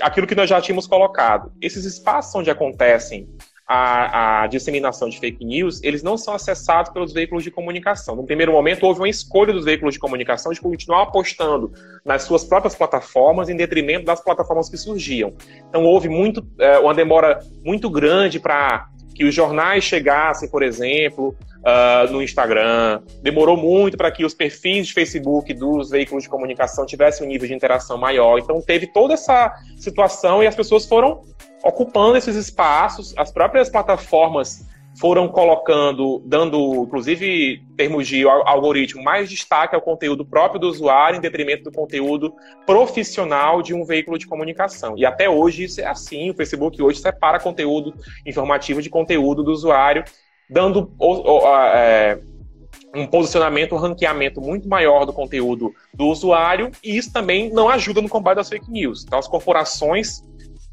aquilo 0.00 0.26
que 0.26 0.34
nós 0.34 0.48
já 0.48 0.60
tínhamos 0.60 0.86
colocado, 0.86 1.52
esses 1.60 1.84
espaços 1.84 2.34
onde 2.34 2.50
acontecem 2.50 3.28
a, 3.66 4.42
a, 4.42 4.46
disseminação 4.46 5.08
de 5.08 5.18
fake 5.18 5.44
news, 5.44 5.82
eles 5.82 6.02
não 6.02 6.16
são 6.16 6.34
acessados 6.34 6.92
pelos 6.92 7.12
veículos 7.12 7.42
de 7.42 7.50
comunicação. 7.50 8.14
No 8.14 8.24
primeiro 8.24 8.52
momento, 8.52 8.84
houve 8.84 9.00
uma 9.00 9.08
escolha 9.08 9.52
dos 9.52 9.64
veículos 9.64 9.94
de 9.94 10.00
comunicação 10.00 10.52
de 10.52 10.60
continuar 10.60 11.02
apostando 11.02 11.72
nas 12.04 12.22
suas 12.22 12.44
próprias 12.44 12.76
plataformas 12.76 13.48
em 13.48 13.56
detrimento 13.56 14.04
das 14.04 14.22
plataformas 14.22 14.68
que 14.68 14.76
surgiam. 14.76 15.34
Então, 15.68 15.84
houve 15.84 16.08
muito, 16.08 16.46
é, 16.60 16.78
uma 16.78 16.94
demora 16.94 17.40
muito 17.64 17.90
grande 17.90 18.38
para 18.38 18.88
que 19.16 19.24
os 19.24 19.34
jornais 19.34 19.82
chegassem, 19.82 20.48
por 20.48 20.62
exemplo, 20.62 21.34
uh, 21.60 22.12
no 22.12 22.22
Instagram. 22.22 23.00
Demorou 23.22 23.56
muito 23.56 23.96
para 23.96 24.10
que 24.10 24.24
os 24.24 24.34
perfis 24.34 24.88
de 24.88 24.92
Facebook 24.92 25.54
dos 25.54 25.88
veículos 25.88 26.24
de 26.24 26.28
comunicação 26.28 26.84
tivessem 26.84 27.26
um 27.26 27.30
nível 27.30 27.48
de 27.48 27.54
interação 27.54 27.96
maior. 27.96 28.38
Então, 28.38 28.60
teve 28.60 28.86
toda 28.86 29.14
essa 29.14 29.52
situação 29.78 30.42
e 30.42 30.46
as 30.46 30.54
pessoas 30.54 30.84
foram 30.84 31.22
ocupando 31.66 32.16
esses 32.16 32.36
espaços, 32.36 33.12
as 33.16 33.32
próprias 33.32 33.68
plataformas 33.68 34.64
foram 34.98 35.28
colocando, 35.28 36.22
dando, 36.24 36.84
inclusive, 36.84 37.62
termos 37.76 38.08
de 38.08 38.26
algoritmo, 38.26 39.02
mais 39.02 39.28
destaque 39.28 39.74
ao 39.74 39.82
conteúdo 39.82 40.24
próprio 40.24 40.58
do 40.58 40.68
usuário 40.68 41.18
em 41.18 41.20
detrimento 41.20 41.64
do 41.64 41.72
conteúdo 41.72 42.32
profissional 42.64 43.60
de 43.60 43.74
um 43.74 43.84
veículo 43.84 44.16
de 44.16 44.26
comunicação. 44.26 44.96
E 44.96 45.04
até 45.04 45.28
hoje 45.28 45.64
isso 45.64 45.82
é 45.82 45.86
assim. 45.86 46.30
O 46.30 46.34
Facebook 46.34 46.80
hoje 46.80 47.00
separa 47.00 47.38
conteúdo 47.38 47.92
informativo 48.24 48.80
de 48.80 48.88
conteúdo 48.88 49.42
do 49.42 49.52
usuário, 49.52 50.02
dando 50.48 50.90
é, 51.74 52.18
um 52.94 53.06
posicionamento, 53.06 53.74
um 53.74 53.78
ranqueamento 53.78 54.40
muito 54.40 54.66
maior 54.66 55.04
do 55.04 55.12
conteúdo 55.12 55.74
do 55.92 56.06
usuário, 56.06 56.70
e 56.82 56.96
isso 56.96 57.12
também 57.12 57.50
não 57.52 57.68
ajuda 57.68 58.00
no 58.00 58.08
combate 58.08 58.36
das 58.36 58.48
fake 58.48 58.70
news. 58.70 59.04
Então, 59.04 59.18
as 59.18 59.28
corporações 59.28 60.22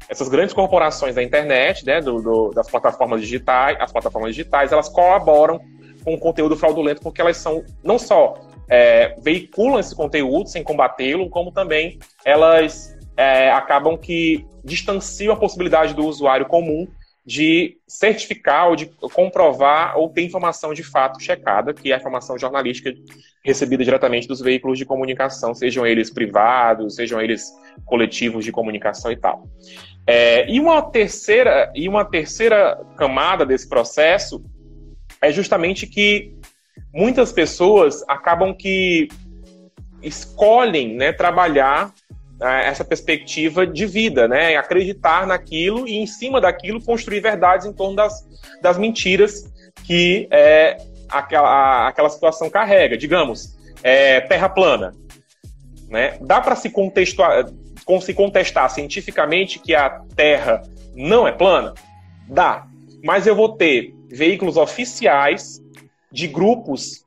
essas 0.08 0.28
grandes 0.28 0.54
corporações 0.54 1.14
da 1.14 1.22
internet, 1.22 1.84
né, 1.84 2.00
do, 2.00 2.20
do, 2.20 2.50
das 2.50 2.68
plataformas 2.68 3.20
digitais, 3.20 3.76
as 3.80 3.92
plataformas 3.92 4.34
digitais, 4.34 4.72
elas 4.72 4.88
colaboram 4.88 5.60
com 6.04 6.14
o 6.14 6.18
conteúdo 6.18 6.56
fraudulento 6.56 7.00
porque 7.00 7.20
elas 7.20 7.36
são 7.36 7.64
não 7.82 7.98
só 7.98 8.34
é, 8.68 9.16
veiculam 9.20 9.78
esse 9.78 9.94
conteúdo 9.94 10.48
sem 10.48 10.62
combatê-lo, 10.62 11.28
como 11.30 11.50
também 11.52 11.98
elas 12.24 12.96
é, 13.16 13.50
acabam 13.50 13.96
que 13.96 14.46
distanciam 14.64 15.34
a 15.34 15.36
possibilidade 15.36 15.94
do 15.94 16.04
usuário 16.04 16.46
comum 16.46 16.86
de 17.26 17.78
certificar 17.88 18.68
ou 18.68 18.76
de 18.76 18.86
comprovar 19.14 19.96
ou 19.96 20.10
ter 20.10 20.22
informação 20.22 20.74
de 20.74 20.82
fato 20.82 21.22
checada, 21.22 21.72
que 21.72 21.90
é 21.90 21.94
a 21.94 21.98
informação 21.98 22.38
jornalística 22.38 22.92
recebida 23.42 23.82
diretamente 23.82 24.28
dos 24.28 24.40
veículos 24.40 24.78
de 24.78 24.84
comunicação, 24.84 25.54
sejam 25.54 25.86
eles 25.86 26.10
privados, 26.10 26.96
sejam 26.96 27.20
eles 27.20 27.50
coletivos 27.86 28.44
de 28.44 28.52
comunicação 28.52 29.10
e 29.10 29.16
tal. 29.16 29.48
É, 30.06 30.50
e 30.50 30.60
uma 30.60 30.82
terceira 30.82 31.72
e 31.74 31.88
uma 31.88 32.04
terceira 32.04 32.78
camada 32.96 33.46
desse 33.46 33.68
processo 33.68 34.44
é 35.20 35.32
justamente 35.32 35.86
que 35.86 36.34
muitas 36.92 37.32
pessoas 37.32 38.04
acabam 38.06 38.54
que 38.54 39.08
escolhem 40.02 40.94
né, 40.94 41.12
trabalhar 41.12 41.92
né, 42.38 42.66
essa 42.66 42.84
perspectiva 42.84 43.66
de 43.66 43.86
vida, 43.86 44.28
né, 44.28 44.56
acreditar 44.56 45.26
naquilo 45.26 45.88
e, 45.88 45.96
em 45.96 46.06
cima 46.06 46.40
daquilo, 46.40 46.84
construir 46.84 47.20
verdades 47.20 47.66
em 47.66 47.72
torno 47.72 47.96
das, 47.96 48.26
das 48.60 48.76
mentiras 48.76 49.50
que 49.84 50.28
é, 50.30 50.76
aquela, 51.08 51.88
aquela 51.88 52.10
situação 52.10 52.50
carrega. 52.50 52.96
Digamos, 52.96 53.56
é, 53.82 54.20
terra 54.20 54.48
plana. 54.48 54.92
Né? 55.88 56.18
Dá 56.20 56.40
para 56.40 56.56
se, 56.56 56.70
se 58.00 58.14
contestar 58.14 58.70
cientificamente 58.70 59.58
que 59.58 59.74
a 59.74 60.00
Terra 60.16 60.62
não 60.94 61.26
é 61.26 61.32
plana? 61.32 61.74
Dá. 62.28 62.66
Mas 63.02 63.26
eu 63.26 63.36
vou 63.36 63.50
ter 63.50 63.94
veículos 64.08 64.56
oficiais 64.56 65.62
de 66.10 66.26
grupos 66.26 67.04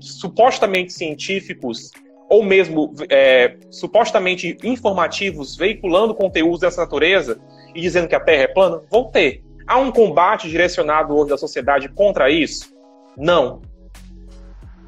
supostamente 0.00 0.92
científicos 0.92 1.90
ou 2.28 2.42
mesmo 2.42 2.94
é, 3.10 3.56
supostamente 3.70 4.56
informativos 4.62 5.54
veiculando 5.54 6.14
conteúdos 6.14 6.60
dessa 6.60 6.80
natureza 6.80 7.38
e 7.74 7.80
dizendo 7.80 8.08
que 8.08 8.14
a 8.14 8.20
Terra 8.20 8.44
é 8.44 8.48
plana? 8.48 8.80
Vou 8.90 9.10
ter. 9.10 9.44
Há 9.66 9.78
um 9.78 9.92
combate 9.92 10.48
direcionado 10.48 11.14
hoje 11.14 11.30
da 11.30 11.36
sociedade 11.36 11.88
contra 11.90 12.30
isso? 12.30 12.72
Não. 13.16 13.60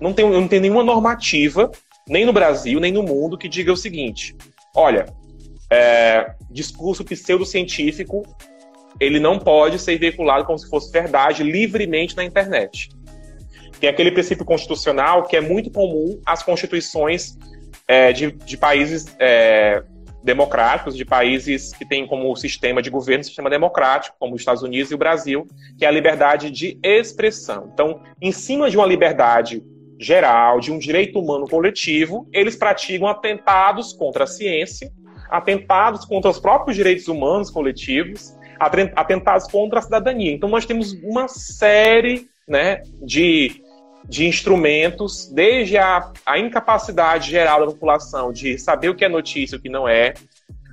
Não 0.00 0.12
tem, 0.12 0.28
não 0.28 0.48
tem 0.48 0.58
nenhuma 0.58 0.82
normativa, 0.82 1.70
nem 2.08 2.24
no 2.24 2.32
Brasil, 2.32 2.80
nem 2.80 2.92
no 2.92 3.02
mundo, 3.02 3.38
que 3.38 3.48
diga 3.48 3.72
o 3.72 3.76
seguinte: 3.76 4.34
olha, 4.74 5.06
é, 5.70 6.34
discurso 6.50 7.04
pseudocientífico 7.04 8.22
ele 9.00 9.18
não 9.18 9.38
pode 9.38 9.78
ser 9.78 9.98
veiculado 9.98 10.44
como 10.44 10.58
se 10.58 10.68
fosse 10.68 10.92
verdade 10.92 11.42
livremente 11.42 12.16
na 12.16 12.24
internet. 12.24 12.90
Tem 13.80 13.90
aquele 13.90 14.10
princípio 14.10 14.44
constitucional 14.44 15.24
que 15.24 15.36
é 15.36 15.40
muito 15.40 15.70
comum 15.70 16.20
às 16.24 16.42
constituições 16.42 17.36
é, 17.86 18.12
de, 18.12 18.30
de, 18.30 18.56
países 18.56 19.14
é, 19.18 19.82
democráticos, 20.22 20.96
de 20.96 21.04
países 21.04 21.72
que 21.72 21.86
têm 21.86 22.06
como 22.06 22.34
sistema 22.36 22.80
de 22.80 22.88
governo 22.88 23.24
sistema 23.24 23.50
democrático, 23.50 24.16
como 24.18 24.34
os 24.34 24.40
Estados 24.40 24.62
Unidos 24.62 24.90
e 24.90 24.94
o 24.94 24.98
Brasil, 24.98 25.46
que 25.76 25.84
é 25.84 25.88
a 25.88 25.90
liberdade 25.90 26.50
de 26.50 26.78
expressão. 26.82 27.68
Então, 27.74 28.00
em 28.22 28.32
cima 28.32 28.70
de 28.70 28.76
uma 28.76 28.86
liberdade 28.86 29.62
geral, 29.98 30.60
de 30.60 30.72
um 30.72 30.78
direito 30.78 31.18
humano 31.18 31.48
coletivo, 31.48 32.28
eles 32.32 32.56
praticam 32.56 33.06
atentados 33.08 33.92
contra 33.92 34.24
a 34.24 34.26
ciência, 34.26 34.92
atentados 35.30 36.04
contra 36.04 36.30
os 36.30 36.38
próprios 36.38 36.76
direitos 36.76 37.08
humanos 37.08 37.50
coletivos, 37.50 38.34
atentados 38.94 39.46
contra 39.46 39.78
a 39.78 39.82
cidadania. 39.82 40.32
Então, 40.32 40.48
nós 40.48 40.64
temos 40.64 40.92
uma 41.02 41.28
série 41.28 42.28
né, 42.46 42.82
de, 43.02 43.62
de 44.08 44.26
instrumentos, 44.26 45.28
desde 45.32 45.76
a, 45.76 46.12
a 46.24 46.38
incapacidade 46.38 47.30
geral 47.30 47.60
da 47.60 47.66
população 47.66 48.32
de 48.32 48.58
saber 48.58 48.88
o 48.88 48.94
que 48.94 49.04
é 49.04 49.08
notícia 49.08 49.56
e 49.56 49.58
o 49.58 49.62
que 49.62 49.68
não 49.68 49.88
é, 49.88 50.14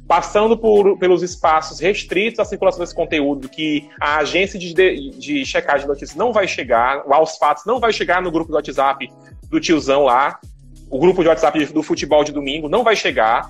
passando 0.07 0.57
por, 0.57 0.97
pelos 0.97 1.23
espaços 1.23 1.79
restritos 1.79 2.39
à 2.39 2.45
circulação 2.45 2.81
desse 2.81 2.93
conteúdo, 2.93 3.47
que 3.47 3.89
a 3.99 4.17
agência 4.17 4.59
de, 4.59 4.73
de, 4.73 5.09
de 5.11 5.45
checagem 5.45 5.81
de 5.81 5.87
notícias 5.87 6.15
não 6.15 6.33
vai 6.33 6.47
chegar, 6.47 7.07
o 7.07 7.13
Aos 7.13 7.37
Fatos 7.37 7.65
não 7.65 7.79
vai 7.79 7.93
chegar 7.93 8.21
no 8.21 8.31
grupo 8.31 8.51
do 8.51 8.55
WhatsApp 8.55 9.09
do 9.49 9.59
tiozão 9.59 10.03
lá, 10.03 10.39
o 10.89 10.99
grupo 10.99 11.21
de 11.21 11.29
WhatsApp 11.29 11.65
do 11.67 11.81
futebol 11.81 12.23
de 12.23 12.31
domingo 12.31 12.67
não 12.67 12.83
vai 12.83 12.95
chegar, 12.95 13.49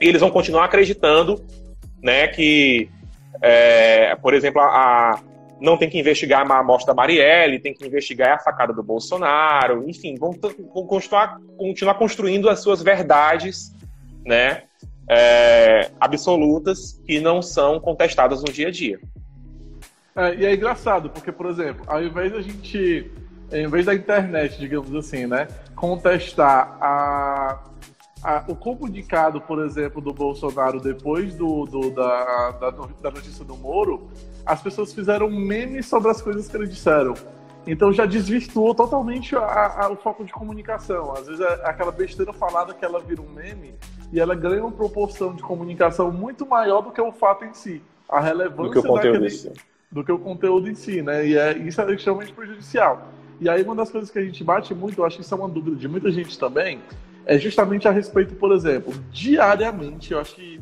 e 0.00 0.08
eles 0.08 0.20
vão 0.20 0.30
continuar 0.30 0.64
acreditando 0.64 1.44
né, 2.02 2.28
que, 2.28 2.88
é, 3.42 4.14
por 4.16 4.34
exemplo, 4.34 4.60
a, 4.60 5.20
não 5.60 5.76
tem 5.76 5.88
que 5.88 5.98
investigar 5.98 6.50
a 6.50 6.62
morte 6.62 6.86
da 6.86 6.94
Marielle, 6.94 7.58
tem 7.58 7.72
que 7.72 7.86
investigar 7.86 8.34
a 8.34 8.38
facada 8.38 8.72
do 8.72 8.82
Bolsonaro, 8.82 9.88
enfim, 9.88 10.14
vão, 10.16 10.32
vão 10.32 10.86
continuar, 10.86 11.38
continuar 11.56 11.94
construindo 11.94 12.48
as 12.48 12.60
suas 12.60 12.82
verdades, 12.82 13.74
né, 14.24 14.64
é, 15.08 15.90
absolutas 16.00 17.00
que 17.06 17.20
não 17.20 17.42
são 17.42 17.78
contestadas 17.78 18.42
no 18.42 18.52
dia 18.52 18.68
a 18.68 18.70
dia. 18.70 19.00
É, 20.16 20.34
e 20.36 20.46
é 20.46 20.54
engraçado, 20.54 21.10
porque, 21.10 21.32
por 21.32 21.46
exemplo, 21.46 21.84
ao 21.86 22.02
invés 22.02 22.32
da 22.32 22.40
gente, 22.40 23.10
ao 23.52 23.58
invés 23.58 23.86
da 23.86 23.94
internet, 23.94 24.58
digamos 24.58 24.94
assim, 24.94 25.26
né, 25.26 25.48
contestar 25.74 26.78
a, 26.80 27.64
a, 28.22 28.44
o 28.46 28.54
comunicado, 28.54 29.40
por 29.40 29.64
exemplo, 29.64 30.00
do 30.00 30.12
Bolsonaro 30.12 30.80
depois 30.80 31.34
do, 31.34 31.64
do 31.64 31.90
da, 31.90 32.50
da, 32.52 32.70
da 32.70 33.10
notícia 33.10 33.44
do 33.44 33.56
Moro, 33.56 34.08
as 34.46 34.62
pessoas 34.62 34.92
fizeram 34.92 35.28
memes 35.28 35.86
sobre 35.86 36.10
as 36.10 36.22
coisas 36.22 36.48
que 36.48 36.56
ele 36.56 36.68
disseram. 36.68 37.14
Então 37.66 37.92
já 37.92 38.04
desvirtuou 38.04 38.74
totalmente 38.74 39.34
a, 39.36 39.84
a, 39.84 39.90
o 39.90 39.96
foco 39.96 40.24
de 40.24 40.32
comunicação. 40.32 41.12
Às 41.12 41.26
vezes 41.26 41.40
é 41.40 41.62
aquela 41.64 41.90
besteira 41.90 42.32
falada 42.32 42.74
que 42.74 42.84
ela 42.84 43.00
vira 43.00 43.22
um 43.22 43.28
meme 43.28 43.74
e 44.12 44.20
ela 44.20 44.34
ganha 44.34 44.62
uma 44.62 44.72
proporção 44.72 45.34
de 45.34 45.42
comunicação 45.42 46.12
muito 46.12 46.46
maior 46.46 46.82
do 46.82 46.90
que 46.90 47.00
o 47.00 47.12
fato 47.12 47.44
em 47.44 47.54
si. 47.54 47.82
A 48.08 48.20
relevância 48.20 48.64
do 48.64 48.70
que 48.70 48.78
o 48.78 48.82
conteúdo, 48.82 49.20
daquele, 49.20 49.52
do 49.90 50.04
que 50.04 50.12
o 50.12 50.18
conteúdo 50.18 50.70
em 50.70 50.74
si, 50.74 51.00
né? 51.00 51.26
E 51.26 51.36
é, 51.36 51.56
isso 51.56 51.80
é 51.80 51.92
extremamente 51.92 52.32
prejudicial. 52.32 53.08
E 53.40 53.48
aí 53.48 53.62
uma 53.62 53.74
das 53.74 53.90
coisas 53.90 54.10
que 54.10 54.18
a 54.18 54.22
gente 54.22 54.44
bate 54.44 54.74
muito, 54.74 55.00
eu 55.00 55.04
acho 55.04 55.16
que 55.16 55.22
isso 55.22 55.34
é 55.34 55.36
uma 55.36 55.48
dúvida 55.48 55.76
de 55.76 55.88
muita 55.88 56.10
gente 56.10 56.38
também, 56.38 56.80
é 57.26 57.38
justamente 57.38 57.88
a 57.88 57.90
respeito, 57.90 58.34
por 58.34 58.52
exemplo, 58.52 58.92
diariamente, 59.10 60.12
eu 60.12 60.20
acho 60.20 60.34
que 60.34 60.60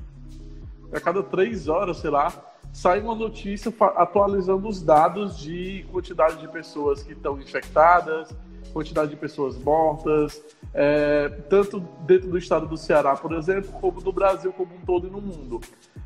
a 0.93 1.01
cada 1.01 1.23
três 1.23 1.69
horas, 1.69 1.99
sei 1.99 2.11
lá, 2.11 2.33
sai 2.73 3.01
uma 3.01 3.15
notícia 3.15 3.73
atualizando 3.97 4.67
os 4.67 4.83
dados 4.83 5.39
de 5.39 5.85
quantidade 5.93 6.39
de 6.39 6.49
pessoas 6.49 7.03
que 7.03 7.13
estão 7.13 7.39
infectadas, 7.39 8.35
quantidade 8.73 9.11
de 9.11 9.17
pessoas 9.17 9.59
mortas, 9.59 10.43
é, 10.73 11.29
tanto 11.51 11.81
dentro 12.07 12.31
do 12.31 12.39
estado 12.39 12.67
do 12.67 12.77
Ceará, 12.77 13.15
por 13.15 13.33
exemplo, 13.35 13.71
como 13.73 14.01
no 14.01 14.13
Brasil 14.13 14.53
como 14.53 14.75
um 14.75 14.81
todo 14.81 15.07
e 15.07 15.11
no 15.11 15.21
mundo. 15.21 15.61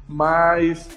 Mas 0.09 0.89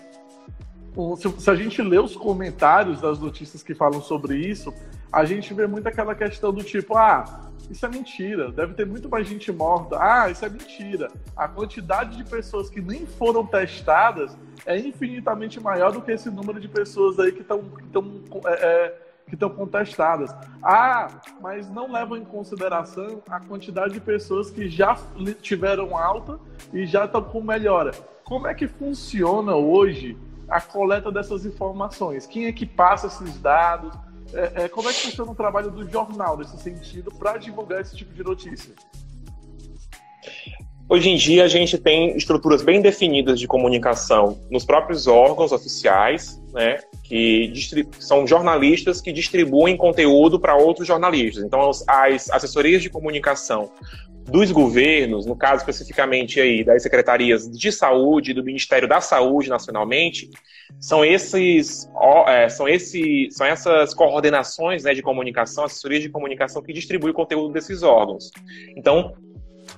se, 1.18 1.30
se 1.40 1.50
a 1.50 1.56
gente 1.56 1.82
lê 1.82 2.00
os 2.00 2.16
comentários 2.16 3.00
das 3.00 3.20
notícias 3.20 3.62
que 3.62 3.76
falam 3.76 4.02
sobre 4.02 4.38
isso, 4.38 4.74
a 5.12 5.26
gente 5.26 5.54
vê 5.54 5.66
muito 5.68 5.88
aquela 5.88 6.14
questão 6.14 6.54
do 6.54 6.64
tipo, 6.64 6.96
ah, 6.96 7.50
isso 7.70 7.86
é 7.86 7.90
mentira, 7.90 8.52
deve 8.52 8.74
ter 8.74 8.86
muito 8.86 9.08
mais 9.08 9.28
gente 9.28 9.52
morta. 9.52 9.98
Ah, 10.00 10.30
isso 10.30 10.44
é 10.44 10.50
mentira. 10.50 11.08
A 11.36 11.48
quantidade 11.48 12.18
de 12.18 12.24
pessoas 12.24 12.70
que 12.70 12.82
nem 12.82 13.06
foram 13.06 13.46
testadas 13.46 14.36
é 14.66 14.78
infinitamente 14.78 15.60
maior 15.60 15.92
do 15.92 16.02
que 16.02 16.12
esse 16.12 16.30
número 16.30 16.60
de 16.60 16.68
pessoas 16.68 17.20
aí 17.20 17.32
que 17.32 17.42
estão 17.42 17.64
é, 18.46 18.54
é, 18.54 18.98
que 19.28 19.36
estão 19.36 19.50
contestadas. 19.50 20.36
Ah, 20.64 21.08
mas 21.40 21.70
não 21.70 21.92
levam 21.92 22.18
em 22.18 22.26
consideração 22.26 23.22
a 23.30 23.40
quantidade 23.40 23.94
de 23.94 24.02
pessoas 24.02 24.50
que 24.50 24.68
já 24.68 24.98
tiveram 25.42 25.96
alta 25.96 26.40
e 26.74 26.86
já 26.86 27.06
estão 27.06 27.24
com 27.24 27.42
melhora. 27.42 27.92
Como 28.24 28.48
é 28.48 28.54
que 28.54 28.68
funciona 28.68 29.56
hoje 29.56 30.18
a 30.48 30.60
coleta 30.60 31.12
dessas 31.12 31.46
informações? 31.46 32.26
Quem 32.26 32.48
é 32.48 32.52
que 32.52 32.66
passa 32.66 33.08
esses 33.08 33.40
dados? 33.40 33.96
É, 34.34 34.64
é, 34.64 34.70
como 34.70 34.90
é 34.90 34.94
que 34.94 35.02
funciona 35.02 35.32
o 35.32 35.36
trabalho 35.36 35.72
do 35.72 35.90
jornal 35.90 36.38
nesse 36.38 36.58
sentido 36.58 37.12
para 37.12 37.38
divulgar 37.38 37.82
esse 37.82 37.96
tipo 37.96 38.14
de 38.14 38.24
notícia? 38.24 38.74
Hoje 40.88 41.10
em 41.10 41.18
dia 41.18 41.44
a 41.44 41.48
gente 41.48 41.78
tem 41.78 42.16
estruturas 42.18 42.64
bem 42.64 42.82
definidas 42.82 43.40
de 43.40 43.48
comunicação 43.48 44.40
nos 44.50 44.66
próprios 44.66 45.08
órgãos 45.08 45.52
oficiais, 45.52 46.39
né, 46.54 46.78
que 47.04 47.52
são 48.00 48.26
jornalistas 48.26 49.02
que 49.02 49.12
distribuem 49.12 49.78
conteúdo 49.78 50.40
para 50.40 50.56
outros 50.56 50.88
jornalistas. 50.88 51.44
Então 51.44 51.70
as 51.88 52.30
assessorias 52.30 52.82
de 52.82 52.90
comunicação 52.90 53.72
dos 54.30 54.52
governos, 54.52 55.26
no 55.26 55.36
caso 55.36 55.62
especificamente 55.62 56.40
aí 56.40 56.64
das 56.64 56.84
secretarias 56.84 57.50
de 57.50 57.72
saúde, 57.72 58.34
do 58.34 58.44
Ministério 58.44 58.88
da 58.88 59.02
Saúde 59.02 59.50
nacionalmente, 59.50 60.30
são 60.80 61.04
esses, 61.04 61.90
é, 62.28 62.48
são 62.48 62.68
esse, 62.68 63.28
são 63.32 63.46
essas 63.46 63.94
coordenações 63.94 64.84
né, 64.84 64.94
de 64.94 65.02
comunicação, 65.02 65.64
assessorias 65.64 66.04
de 66.04 66.10
comunicação 66.10 66.62
que 66.62 66.72
distribuem 66.72 67.14
conteúdo 67.14 67.52
desses 67.54 67.82
órgãos. 67.82 68.30
Então, 68.78 69.14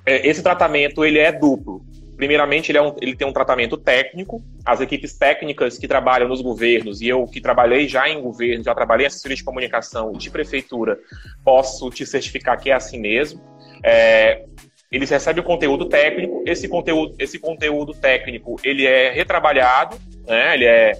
é, 0.04 0.26
esse 0.28 0.42
tratamento 0.42 1.04
ele 1.04 1.18
é 1.18 1.32
duplo. 1.32 1.81
Primeiramente, 2.22 2.70
ele, 2.70 2.78
é 2.78 2.82
um, 2.82 2.94
ele 3.00 3.16
tem 3.16 3.26
um 3.26 3.32
tratamento 3.32 3.76
técnico. 3.76 4.40
As 4.64 4.80
equipes 4.80 5.12
técnicas 5.18 5.76
que 5.76 5.88
trabalham 5.88 6.28
nos 6.28 6.40
governos, 6.40 7.00
e 7.00 7.08
eu 7.08 7.26
que 7.26 7.40
trabalhei 7.40 7.88
já 7.88 8.08
em 8.08 8.22
governo, 8.22 8.62
já 8.62 8.72
trabalhei 8.72 9.06
em 9.06 9.08
assessoria 9.08 9.36
de 9.36 9.42
comunicação 9.42 10.12
de 10.12 10.30
prefeitura, 10.30 11.00
posso 11.44 11.90
te 11.90 12.06
certificar 12.06 12.60
que 12.60 12.70
é 12.70 12.74
assim 12.74 13.00
mesmo. 13.00 13.42
É, 13.82 14.44
eles 14.88 15.10
recebem 15.10 15.42
o 15.42 15.44
conteúdo 15.44 15.86
técnico, 15.86 16.44
esse 16.46 16.68
conteúdo, 16.68 17.12
esse 17.18 17.40
conteúdo 17.40 17.92
técnico 17.92 18.54
ele 18.62 18.86
é 18.86 19.10
retrabalhado, 19.10 19.98
né, 20.24 20.54
ele 20.54 20.66
é 20.66 20.92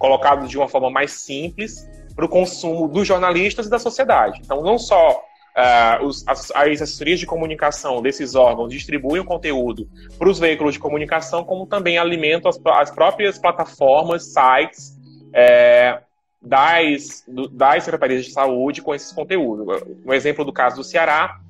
colocado 0.00 0.48
de 0.48 0.58
uma 0.58 0.66
forma 0.66 0.90
mais 0.90 1.12
simples 1.12 1.88
para 2.16 2.24
o 2.24 2.28
consumo 2.28 2.88
dos 2.88 3.06
jornalistas 3.06 3.68
e 3.68 3.70
da 3.70 3.78
sociedade. 3.78 4.40
Então, 4.44 4.60
não 4.60 4.76
só 4.76 5.22
uh, 5.56 6.04
os, 6.04 6.26
as, 6.26 6.50
as, 6.50 6.82
assessorias 6.82 7.20
de 7.20 7.26
comunicação 7.26 8.02
desses 8.02 8.34
órgãos 8.34 8.72
distribuem 8.72 9.20
o 9.20 9.24
conteúdo 9.24 9.88
para 10.18 10.28
os 10.28 10.38
veículos 10.38 10.74
de 10.74 10.80
comunicação, 10.80 11.44
como 11.44 11.66
também 11.66 11.98
alimentam 11.98 12.48
as, 12.48 12.60
as 12.64 12.90
próprias 12.90 13.38
plataformas, 13.38 14.32
sites, 14.32 14.98
é, 15.32 16.00
das, 16.40 17.24
das 17.52 17.84
secretarias 17.84 18.26
de 18.26 18.32
saúde 18.32 18.82
com 18.82 18.94
esses 18.94 19.10
conteúdos. 19.12 19.82
Um 20.04 20.12
exemplo 20.12 20.44
do 20.44 20.52
caso 20.52 20.76
do 20.76 20.84
Ceará 20.84 21.40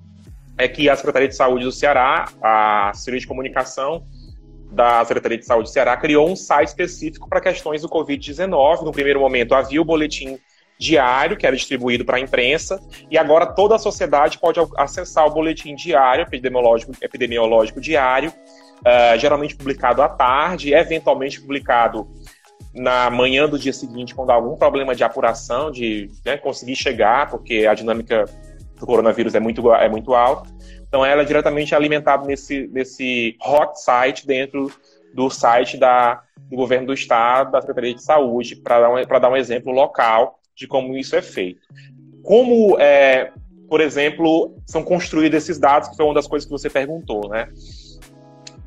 é 0.57 0.69
que 0.69 0.89
a 0.89 0.95
Secretaria 0.95 1.29
de 1.29 1.35
Saúde 1.35 1.65
do 1.65 1.73
Ceará, 1.73 2.29
a 2.41 2.93
Secretaria 2.95 3.21
de 3.21 3.27
Comunicação 3.27 4.07
da 4.71 5.05
Secretaria 5.05 5.39
de 5.39 5.45
Saúde 5.45 5.69
do 5.69 5.73
Ceará, 5.73 5.97
criou 5.97 6.29
um 6.29 6.37
site 6.37 6.69
específico 6.69 7.29
para 7.29 7.41
questões 7.41 7.83
do 7.83 7.89
Covid-19. 7.89 8.83
No 8.83 8.93
primeiro 8.93 9.21
momento 9.21 9.55
havia 9.55 9.81
o 9.83 9.85
boletim 9.85 10.39
diário, 10.79 11.37
que 11.37 11.47
era 11.47 11.55
distribuído 11.55 12.05
para 12.05 12.17
a 12.17 12.21
imprensa, 12.21 12.81
e 13.11 13.17
agora 13.17 13.47
toda 13.47 13.77
a 13.77 13.79
sociedade 13.79 14.39
pode 14.39 14.61
acessar 14.77 15.27
o 15.27 15.31
boletim 15.31 15.75
diário, 15.75 16.23
epidemiológico, 16.23 16.93
epidemiológico 17.01 17.81
diário, 17.81 18.31
uh, 18.31 19.19
geralmente 19.19 19.57
publicado 19.57 20.03
à 20.03 20.09
tarde, 20.09 20.75
eventualmente 20.75 21.41
publicado 21.41 22.09
na 22.75 23.09
manhã 23.09 23.49
do 23.49 23.59
dia 23.59 23.73
seguinte, 23.73 24.15
quando 24.15 24.31
há 24.31 24.35
algum 24.35 24.57
problema 24.57 24.95
de 24.95 25.05
apuração, 25.05 25.71
de 25.71 26.11
né, 26.25 26.37
conseguir 26.37 26.75
chegar, 26.75 27.31
porque 27.31 27.67
a 27.67 27.75
dinâmica 27.75 28.25
do 28.79 28.85
coronavírus 28.85 29.35
é 29.35 29.41
muito, 29.41 29.73
é 29.73 29.89
muito 29.89 30.13
alta. 30.13 30.51
Então, 30.89 31.07
ela 31.07 31.23
é 31.23 31.25
diretamente 31.25 31.75
alimentada 31.75 32.27
nesse, 32.27 32.69
nesse 32.69 33.37
hot 33.41 33.81
site 33.81 34.27
dentro 34.27 34.73
do 35.15 35.31
site 35.31 35.77
da, 35.77 36.21
do 36.51 36.57
governo 36.57 36.89
do 36.89 36.93
estado, 36.93 37.53
da 37.53 37.61
Secretaria 37.61 37.95
de 37.95 38.03
Saúde, 38.03 38.57
para 38.57 38.81
dar, 38.81 38.91
um, 38.91 39.21
dar 39.21 39.31
um 39.31 39.37
exemplo 39.37 39.73
local 39.73 40.41
de 40.57 40.67
como 40.67 40.97
isso 40.97 41.17
é 41.17 41.23
feito. 41.23 41.61
Como, 42.23 42.79
é, 42.79 43.31
por 43.69 43.81
exemplo, 43.81 44.57
são 44.67 44.83
construídos 44.83 45.43
esses 45.43 45.59
dados, 45.59 45.89
que 45.89 45.97
foi 45.97 46.05
uma 46.05 46.15
das 46.15 46.27
coisas 46.27 46.47
que 46.47 46.53
você 46.53 46.71
perguntou, 46.71 47.29
né? 47.29 47.49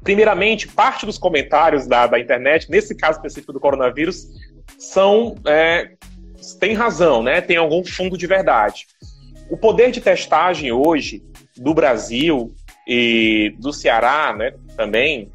Primeiramente, 0.04 0.68
parte 0.68 1.06
dos 1.06 1.18
comentários 1.18 1.88
da, 1.88 2.08
da 2.08 2.20
internet, 2.20 2.70
nesse 2.70 2.96
caso 2.96 3.18
específico 3.18 3.52
do 3.52 3.60
coronavírus, 3.60 4.28
são 4.78 5.36
é, 5.46 5.92
tem 6.60 6.74
razão, 6.74 7.24
né? 7.24 7.42
Tem 7.42 7.58
algum 7.58 7.84
fundo 7.84 8.18
de 8.18 8.28
verdade. 8.28 8.88
O 9.50 9.58
poder 9.58 9.92
de 9.92 10.02
testagem 10.02 10.72
hoje 10.72 11.24
do 11.56 11.74
Brasil 11.74 12.54
e 12.88 13.56
do 13.60 13.74
Ceará, 13.74 14.34
né, 14.34 14.54
também 14.76 15.30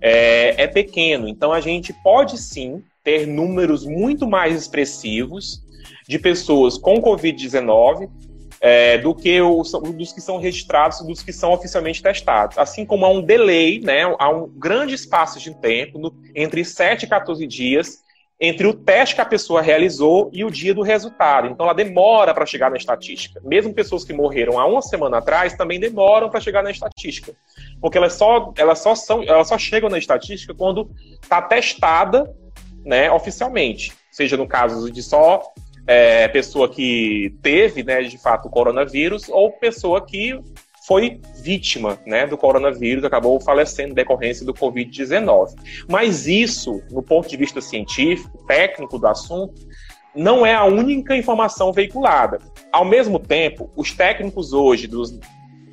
é, 0.00 0.62
é 0.62 0.66
pequeno. 0.66 1.28
Então 1.28 1.52
a 1.52 1.60
gente 1.60 1.92
pode 1.92 2.38
sim 2.38 2.82
ter 3.10 3.26
números 3.26 3.84
muito 3.84 4.24
mais 4.24 4.56
expressivos 4.56 5.60
de 6.06 6.16
pessoas 6.16 6.78
com 6.78 7.02
Covid-19 7.02 8.08
é, 8.60 8.98
do 8.98 9.12
que 9.12 9.40
os, 9.40 9.72
dos 9.72 10.12
que 10.12 10.20
são 10.20 10.38
registrados, 10.38 11.04
dos 11.04 11.20
que 11.20 11.32
são 11.32 11.52
oficialmente 11.52 12.00
testados. 12.00 12.56
Assim 12.56 12.86
como 12.86 13.04
há 13.04 13.08
um 13.08 13.20
delay, 13.20 13.80
né, 13.80 14.02
há 14.16 14.30
um 14.30 14.46
grande 14.48 14.94
espaço 14.94 15.40
de 15.40 15.52
tempo 15.56 15.98
no, 15.98 16.14
entre 16.36 16.64
7 16.64 17.02
e 17.02 17.08
14 17.08 17.44
dias 17.48 17.98
entre 18.40 18.66
o 18.66 18.72
teste 18.72 19.16
que 19.16 19.20
a 19.20 19.26
pessoa 19.26 19.60
realizou 19.60 20.30
e 20.32 20.44
o 20.44 20.50
dia 20.50 20.72
do 20.72 20.80
resultado. 20.80 21.46
Então 21.48 21.66
ela 21.66 21.74
demora 21.74 22.32
para 22.32 22.46
chegar 22.46 22.70
na 22.70 22.76
estatística. 22.78 23.38
Mesmo 23.44 23.74
pessoas 23.74 24.02
que 24.02 24.14
morreram 24.14 24.58
há 24.58 24.64
uma 24.64 24.80
semana 24.80 25.18
atrás 25.18 25.52
também 25.52 25.78
demoram 25.78 26.30
para 26.30 26.40
chegar 26.40 26.62
na 26.62 26.70
estatística. 26.70 27.34
Porque 27.80 27.98
elas 27.98 28.14
só, 28.14 28.50
elas 28.56 28.78
só, 28.78 28.94
são, 28.94 29.22
elas 29.22 29.46
só 29.46 29.58
chegam 29.58 29.90
na 29.90 29.98
estatística 29.98 30.54
quando 30.54 30.90
está 31.22 31.42
testada 31.42 32.34
né, 32.84 33.10
oficialmente. 33.10 33.92
Seja 34.10 34.36
no 34.36 34.46
caso 34.46 34.90
de 34.90 35.02
só 35.02 35.42
é, 35.86 36.28
pessoa 36.28 36.68
que 36.68 37.34
teve, 37.42 37.82
né, 37.82 38.02
de 38.02 38.18
fato, 38.18 38.48
o 38.48 38.50
coronavírus, 38.50 39.28
ou 39.28 39.52
pessoa 39.52 40.04
que 40.04 40.38
foi 40.86 41.20
vítima 41.42 41.98
né, 42.06 42.26
do 42.26 42.36
coronavírus, 42.36 43.04
acabou 43.04 43.40
falecendo 43.40 43.92
em 43.92 43.94
decorrência 43.94 44.44
do 44.44 44.54
Covid-19. 44.54 45.54
Mas 45.88 46.26
isso, 46.26 46.82
no 46.90 47.02
ponto 47.02 47.28
de 47.28 47.36
vista 47.36 47.60
científico, 47.60 48.44
técnico 48.46 48.98
do 48.98 49.06
assunto, 49.06 49.54
não 50.14 50.44
é 50.44 50.54
a 50.54 50.64
única 50.64 51.16
informação 51.16 51.72
veiculada. 51.72 52.38
Ao 52.72 52.84
mesmo 52.84 53.18
tempo, 53.18 53.70
os 53.76 53.92
técnicos 53.92 54.52
hoje 54.52 54.86
dos, 54.86 55.18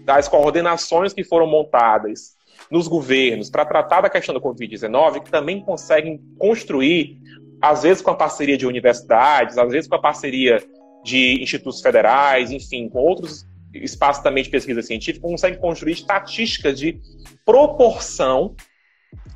das 0.05 0.27
coordenações 0.27 1.13
que 1.13 1.23
foram 1.23 1.47
montadas 1.47 2.36
nos 2.71 2.87
governos 2.87 3.49
para 3.49 3.65
tratar 3.65 4.01
da 4.01 4.09
questão 4.09 4.33
do 4.33 4.41
Covid-19, 4.41 5.23
que 5.23 5.31
também 5.31 5.61
conseguem 5.61 6.19
construir, 6.37 7.17
às 7.61 7.83
vezes 7.83 8.01
com 8.01 8.11
a 8.11 8.15
parceria 8.15 8.57
de 8.57 8.65
universidades, 8.65 9.57
às 9.57 9.71
vezes 9.71 9.89
com 9.89 9.95
a 9.95 10.01
parceria 10.01 10.61
de 11.03 11.41
institutos 11.41 11.81
federais, 11.81 12.51
enfim, 12.51 12.89
com 12.89 12.99
outros 12.99 13.45
espaços 13.73 14.23
também 14.23 14.43
de 14.43 14.49
pesquisa 14.49 14.81
científica, 14.81 15.27
conseguem 15.27 15.59
construir 15.59 15.93
estatísticas 15.93 16.79
de 16.79 16.99
proporção 17.45 18.55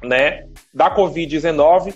né, 0.04 0.48
da 0.74 0.94
Covid-19 0.94 1.94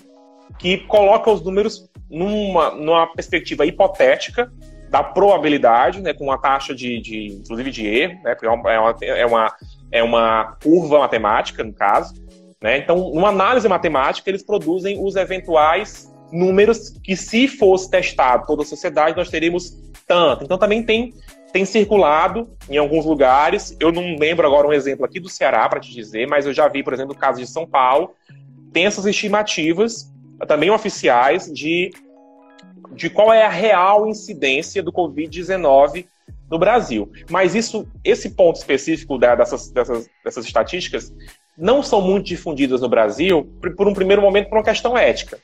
que 0.58 0.78
coloca 0.78 1.30
os 1.30 1.42
números 1.42 1.90
numa, 2.08 2.70
numa 2.70 3.06
perspectiva 3.08 3.66
hipotética 3.66 4.50
da 4.90 5.02
probabilidade, 5.02 6.00
né, 6.00 6.12
com 6.14 6.24
uma 6.24 6.38
taxa 6.38 6.74
de, 6.74 7.00
de 7.00 7.26
inclusive 7.42 7.70
de 7.70 7.86
erro, 7.86 8.20
né, 8.22 8.34
porque 8.34 8.46
é 8.46 8.50
uma, 8.50 8.96
é 9.02 9.26
uma, 9.26 9.54
é 9.92 10.02
uma 10.02 10.56
curva 10.62 11.00
matemática, 11.00 11.64
no 11.64 11.72
caso. 11.72 12.14
Né? 12.62 12.78
Então, 12.78 12.96
numa 13.12 13.28
análise 13.28 13.68
matemática, 13.68 14.30
eles 14.30 14.42
produzem 14.42 15.02
os 15.04 15.16
eventuais 15.16 16.12
números 16.32 16.90
que, 17.02 17.16
se 17.16 17.46
fosse 17.46 17.90
testado 17.90 18.46
toda 18.46 18.62
a 18.62 18.66
sociedade, 18.66 19.16
nós 19.16 19.30
teríamos 19.30 19.76
tanto. 20.06 20.44
Então, 20.44 20.58
também 20.58 20.82
tem, 20.82 21.12
tem 21.52 21.64
circulado 21.64 22.48
em 22.68 22.76
alguns 22.76 23.04
lugares. 23.04 23.76
Eu 23.78 23.92
não 23.92 24.16
lembro 24.16 24.46
agora 24.46 24.66
um 24.66 24.72
exemplo 24.72 25.04
aqui 25.04 25.20
do 25.20 25.28
Ceará, 25.28 25.68
para 25.68 25.80
te 25.80 25.92
dizer, 25.92 26.26
mas 26.26 26.46
eu 26.46 26.52
já 26.52 26.68
vi, 26.68 26.82
por 26.82 26.92
exemplo, 26.92 27.12
o 27.12 27.18
caso 27.18 27.40
de 27.40 27.46
São 27.46 27.66
Paulo. 27.66 28.14
Tem 28.72 28.86
essas 28.86 29.06
estimativas, 29.06 30.12
também 30.46 30.70
oficiais, 30.70 31.50
de, 31.52 31.90
de 32.96 33.10
qual 33.10 33.32
é 33.32 33.44
a 33.44 33.50
real 33.50 34.08
incidência 34.08 34.82
do 34.82 34.92
Covid-19 34.92 36.06
no 36.50 36.58
Brasil. 36.58 37.10
Mas 37.30 37.54
isso, 37.54 37.86
esse 38.02 38.30
ponto 38.30 38.56
específico 38.56 39.18
da, 39.18 39.34
dessas, 39.34 39.70
dessas, 39.70 40.08
dessas 40.24 40.46
estatísticas 40.46 41.12
não 41.56 41.82
são 41.82 42.00
muito 42.00 42.26
difundidas 42.26 42.80
no 42.80 42.88
Brasil, 42.88 43.48
por, 43.76 43.86
um 43.86 43.94
primeiro 43.94 44.22
momento, 44.22 44.48
por 44.48 44.58
uma 44.58 44.64
questão 44.64 44.96
ética. 44.96 45.38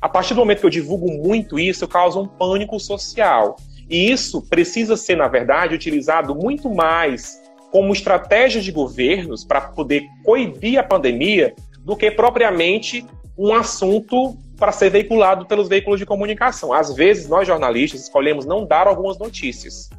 A 0.00 0.08
partir 0.08 0.34
do 0.34 0.40
momento 0.40 0.60
que 0.60 0.66
eu 0.66 0.70
divulgo 0.70 1.10
muito 1.10 1.58
isso, 1.58 1.84
eu 1.84 1.88
causo 1.88 2.20
um 2.20 2.28
pânico 2.28 2.78
social. 2.78 3.56
E 3.88 4.10
isso 4.10 4.42
precisa 4.42 4.96
ser, 4.96 5.16
na 5.16 5.28
verdade, 5.28 5.74
utilizado 5.74 6.34
muito 6.34 6.70
mais 6.70 7.40
como 7.70 7.92
estratégia 7.92 8.60
de 8.60 8.70
governos 8.70 9.44
para 9.44 9.60
poder 9.60 10.04
coibir 10.24 10.78
a 10.78 10.82
pandemia 10.82 11.54
do 11.80 11.96
que 11.96 12.10
propriamente 12.10 13.04
um 13.36 13.52
assunto 13.54 14.36
para 14.56 14.72
ser 14.72 14.90
veiculado 14.90 15.46
pelos 15.46 15.68
veículos 15.68 15.98
de 15.98 16.06
comunicação. 16.06 16.72
Às 16.72 16.94
vezes, 16.94 17.28
nós 17.28 17.46
jornalistas 17.46 18.02
escolhemos 18.02 18.46
não 18.46 18.64
dar 18.64 18.86
algumas 18.86 19.18
notícias 19.18 19.90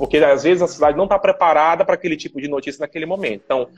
porque 0.00 0.16
às 0.16 0.44
vezes 0.44 0.62
a 0.62 0.66
cidade 0.66 0.96
não 0.96 1.04
está 1.04 1.18
preparada 1.18 1.84
para 1.84 1.94
aquele 1.94 2.16
tipo 2.16 2.40
de 2.40 2.48
notícia 2.48 2.80
naquele 2.80 3.04
momento. 3.04 3.42
Então, 3.44 3.68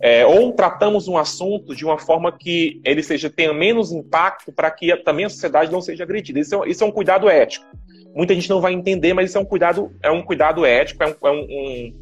é, 0.00 0.24
ou 0.24 0.52
tratamos 0.52 1.08
um 1.08 1.18
assunto 1.18 1.74
de 1.74 1.84
uma 1.84 1.98
forma 1.98 2.30
que 2.30 2.80
ele 2.84 3.02
seja 3.02 3.28
tenha 3.28 3.52
menos 3.52 3.90
impacto 3.90 4.52
para 4.52 4.70
que 4.70 4.96
também 4.98 5.24
a 5.24 5.28
sociedade 5.28 5.72
não 5.72 5.80
seja 5.80 6.04
agredida. 6.04 6.38
Isso 6.38 6.54
é, 6.54 6.68
isso 6.68 6.84
é, 6.84 6.86
um 6.86 6.92
cuidado 6.92 7.28
ético. 7.28 7.66
Muita 8.14 8.32
gente 8.32 8.48
não 8.48 8.60
vai 8.60 8.72
entender, 8.72 9.12
mas 9.12 9.30
isso 9.30 9.38
é 9.38 9.40
um 9.40 9.44
cuidado, 9.44 9.92
é 10.00 10.08
um 10.08 10.22
cuidado 10.22 10.64
ético, 10.64 11.02
é, 11.02 11.06
um, 11.08 11.14
é, 11.20 11.30
um, 11.32 11.94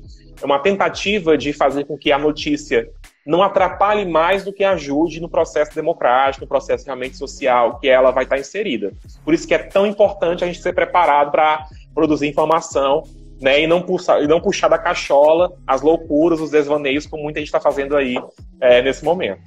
é 0.42 0.44
uma 0.44 0.58
tentativa 0.58 1.38
de 1.38 1.50
fazer 1.54 1.86
com 1.86 1.96
que 1.96 2.12
a 2.12 2.18
notícia 2.18 2.86
não 3.26 3.42
atrapalhe 3.42 4.04
mais 4.04 4.44
do 4.44 4.52
que 4.52 4.64
ajude 4.64 5.20
no 5.20 5.28
processo 5.28 5.74
democrático, 5.74 6.44
no 6.44 6.48
processo 6.48 6.86
realmente 6.86 7.16
social 7.16 7.78
que 7.78 7.88
ela 7.88 8.10
vai 8.10 8.24
estar 8.24 8.38
inserida. 8.38 8.92
Por 9.24 9.34
isso 9.34 9.46
que 9.46 9.54
é 9.54 9.58
tão 9.58 9.86
importante 9.86 10.42
a 10.42 10.46
gente 10.46 10.60
ser 10.60 10.72
preparado 10.72 11.30
para 11.30 11.66
produzir 11.94 12.28
informação 12.28 13.02
né, 13.40 13.62
e 13.62 13.66
não, 13.66 13.82
puxar, 13.82 14.22
e 14.22 14.26
não 14.26 14.40
puxar 14.40 14.68
da 14.68 14.78
cachola 14.78 15.52
as 15.66 15.80
loucuras, 15.80 16.40
os 16.40 16.50
desvaneios, 16.50 17.06
como 17.06 17.22
muita 17.22 17.40
gente 17.40 17.48
está 17.48 17.60
fazendo 17.60 17.96
aí 17.96 18.16
é, 18.60 18.82
nesse 18.82 19.04
momento. 19.04 19.42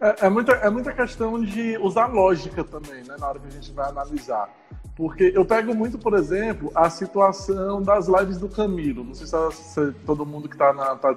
É, 0.00 0.26
é, 0.26 0.28
muita, 0.30 0.52
é 0.52 0.70
muita 0.70 0.92
questão 0.92 1.38
de 1.42 1.76
usar 1.78 2.06
lógica 2.06 2.64
também, 2.64 3.02
né, 3.04 3.16
na 3.18 3.28
hora 3.28 3.38
que 3.38 3.46
a 3.46 3.50
gente 3.50 3.70
vai 3.72 3.88
analisar. 3.88 4.48
Porque 4.96 5.32
eu 5.34 5.44
pego 5.44 5.74
muito, 5.74 5.98
por 5.98 6.14
exemplo, 6.14 6.70
a 6.74 6.88
situação 6.90 7.82
das 7.82 8.06
lives 8.08 8.38
do 8.38 8.48
Camilo. 8.48 9.04
Não 9.04 9.14
sei 9.14 9.26
se, 9.26 9.62
se 9.62 9.92
todo 10.04 10.26
mundo 10.26 10.48
que 10.48 10.54
está 10.54 10.72
tá, 10.96 11.16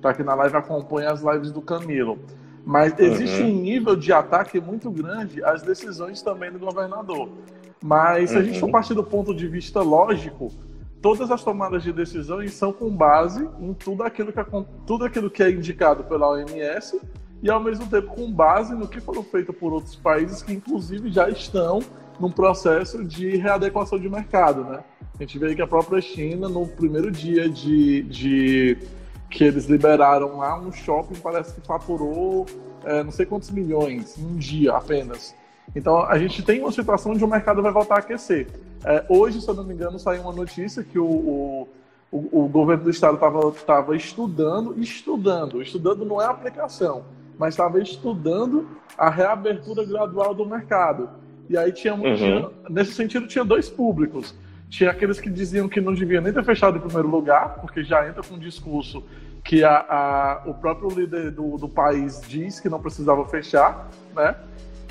tá 0.00 0.10
aqui 0.10 0.22
na 0.22 0.34
live 0.34 0.56
acompanha 0.56 1.10
as 1.10 1.20
lives 1.20 1.52
do 1.52 1.60
Camilo. 1.60 2.18
Mas 2.64 2.98
existe 2.98 3.42
uhum. 3.42 3.48
um 3.48 3.60
nível 3.60 3.96
de 3.96 4.12
ataque 4.12 4.60
muito 4.60 4.90
grande 4.90 5.42
às 5.42 5.62
decisões 5.62 6.22
também 6.22 6.50
do 6.52 6.58
governador. 6.58 7.28
Mas 7.82 8.30
se 8.30 8.36
a 8.36 8.42
gente 8.42 8.60
for 8.60 8.66
uhum. 8.66 8.72
partir 8.72 8.94
do 8.94 9.02
ponto 9.02 9.34
de 9.34 9.48
vista 9.48 9.80
lógico, 9.80 10.52
todas 11.00 11.30
as 11.30 11.42
tomadas 11.42 11.82
de 11.82 11.92
decisões 11.92 12.52
são 12.52 12.72
com 12.72 12.90
base 12.90 13.48
em 13.60 13.72
tudo 13.72 14.02
aquilo 14.02 14.32
que, 14.32 14.40
tudo 14.86 15.04
aquilo 15.04 15.30
que 15.30 15.42
é 15.42 15.50
indicado 15.50 16.04
pela 16.04 16.28
OMS 16.28 17.00
e, 17.42 17.50
ao 17.50 17.60
mesmo 17.60 17.86
tempo, 17.86 18.08
com 18.08 18.30
base 18.30 18.74
no 18.74 18.86
que 18.86 19.00
foram 19.00 19.22
feito 19.22 19.52
por 19.52 19.72
outros 19.72 19.96
países 19.96 20.42
que, 20.42 20.52
inclusive, 20.52 21.10
já 21.10 21.30
estão 21.30 21.80
num 22.18 22.30
processo 22.30 23.02
de 23.02 23.36
readequação 23.36 23.98
de 23.98 24.08
mercado, 24.08 24.62
né? 24.64 24.80
A 25.18 25.22
gente 25.22 25.38
vê 25.38 25.54
que 25.54 25.62
a 25.62 25.66
própria 25.66 26.00
China, 26.02 26.48
no 26.48 26.66
primeiro 26.66 27.10
dia 27.10 27.48
de, 27.48 28.02
de 28.02 28.78
que 29.30 29.44
eles 29.44 29.66
liberaram 29.66 30.38
lá, 30.38 30.58
um 30.58 30.72
shopping 30.72 31.14
parece 31.14 31.54
que 31.54 31.66
faturou 31.66 32.46
é, 32.84 33.02
não 33.02 33.12
sei 33.12 33.26
quantos 33.26 33.50
milhões 33.50 34.18
em 34.18 34.24
um 34.24 34.36
dia 34.36 34.72
apenas. 34.72 35.34
Então, 35.74 36.02
a 36.02 36.18
gente 36.18 36.42
tem 36.42 36.60
uma 36.60 36.72
situação 36.72 37.12
onde 37.12 37.24
o 37.24 37.28
mercado 37.28 37.62
vai 37.62 37.72
voltar 37.72 37.96
a 37.96 37.98
aquecer. 37.98 38.48
É, 38.84 39.04
hoje, 39.08 39.40
se 39.40 39.48
eu 39.48 39.54
não 39.54 39.62
me 39.62 39.74
engano, 39.74 39.98
saiu 39.98 40.22
uma 40.22 40.32
notícia 40.32 40.82
que 40.82 40.98
o, 40.98 41.04
o, 41.04 41.68
o, 42.10 42.44
o 42.44 42.48
governo 42.48 42.84
do 42.84 42.90
estado 42.90 43.14
estava 43.14 43.96
estudando, 43.96 44.74
estudando, 44.80 45.62
estudando 45.62 46.04
não 46.04 46.20
é 46.20 46.26
aplicação, 46.26 47.04
mas 47.38 47.54
estava 47.54 47.80
estudando 47.80 48.68
a 48.98 49.08
reabertura 49.08 49.84
gradual 49.84 50.34
do 50.34 50.44
mercado. 50.44 51.08
E 51.48 51.56
aí 51.56 51.72
tinha, 51.72 51.94
uhum. 51.94 52.16
tinha, 52.16 52.50
nesse 52.68 52.94
sentido, 52.94 53.26
tinha 53.26 53.44
dois 53.44 53.68
públicos. 53.68 54.34
Tinha 54.70 54.90
aqueles 54.90 55.20
que 55.20 55.28
diziam 55.28 55.68
que 55.68 55.80
não 55.80 55.92
devia 55.92 56.20
nem 56.20 56.32
ter 56.32 56.44
fechado 56.44 56.78
em 56.78 56.80
primeiro 56.80 57.08
lugar, 57.08 57.56
porque 57.60 57.82
já 57.82 58.08
entra 58.08 58.22
com 58.22 58.36
um 58.36 58.38
discurso 58.38 59.04
que 59.44 59.64
a, 59.64 59.78
a, 59.78 60.42
o 60.46 60.54
próprio 60.54 60.88
líder 60.88 61.32
do, 61.32 61.56
do 61.56 61.68
país 61.68 62.20
diz 62.26 62.60
que 62.60 62.68
não 62.68 62.80
precisava 62.80 63.26
fechar, 63.26 63.90
né? 64.14 64.36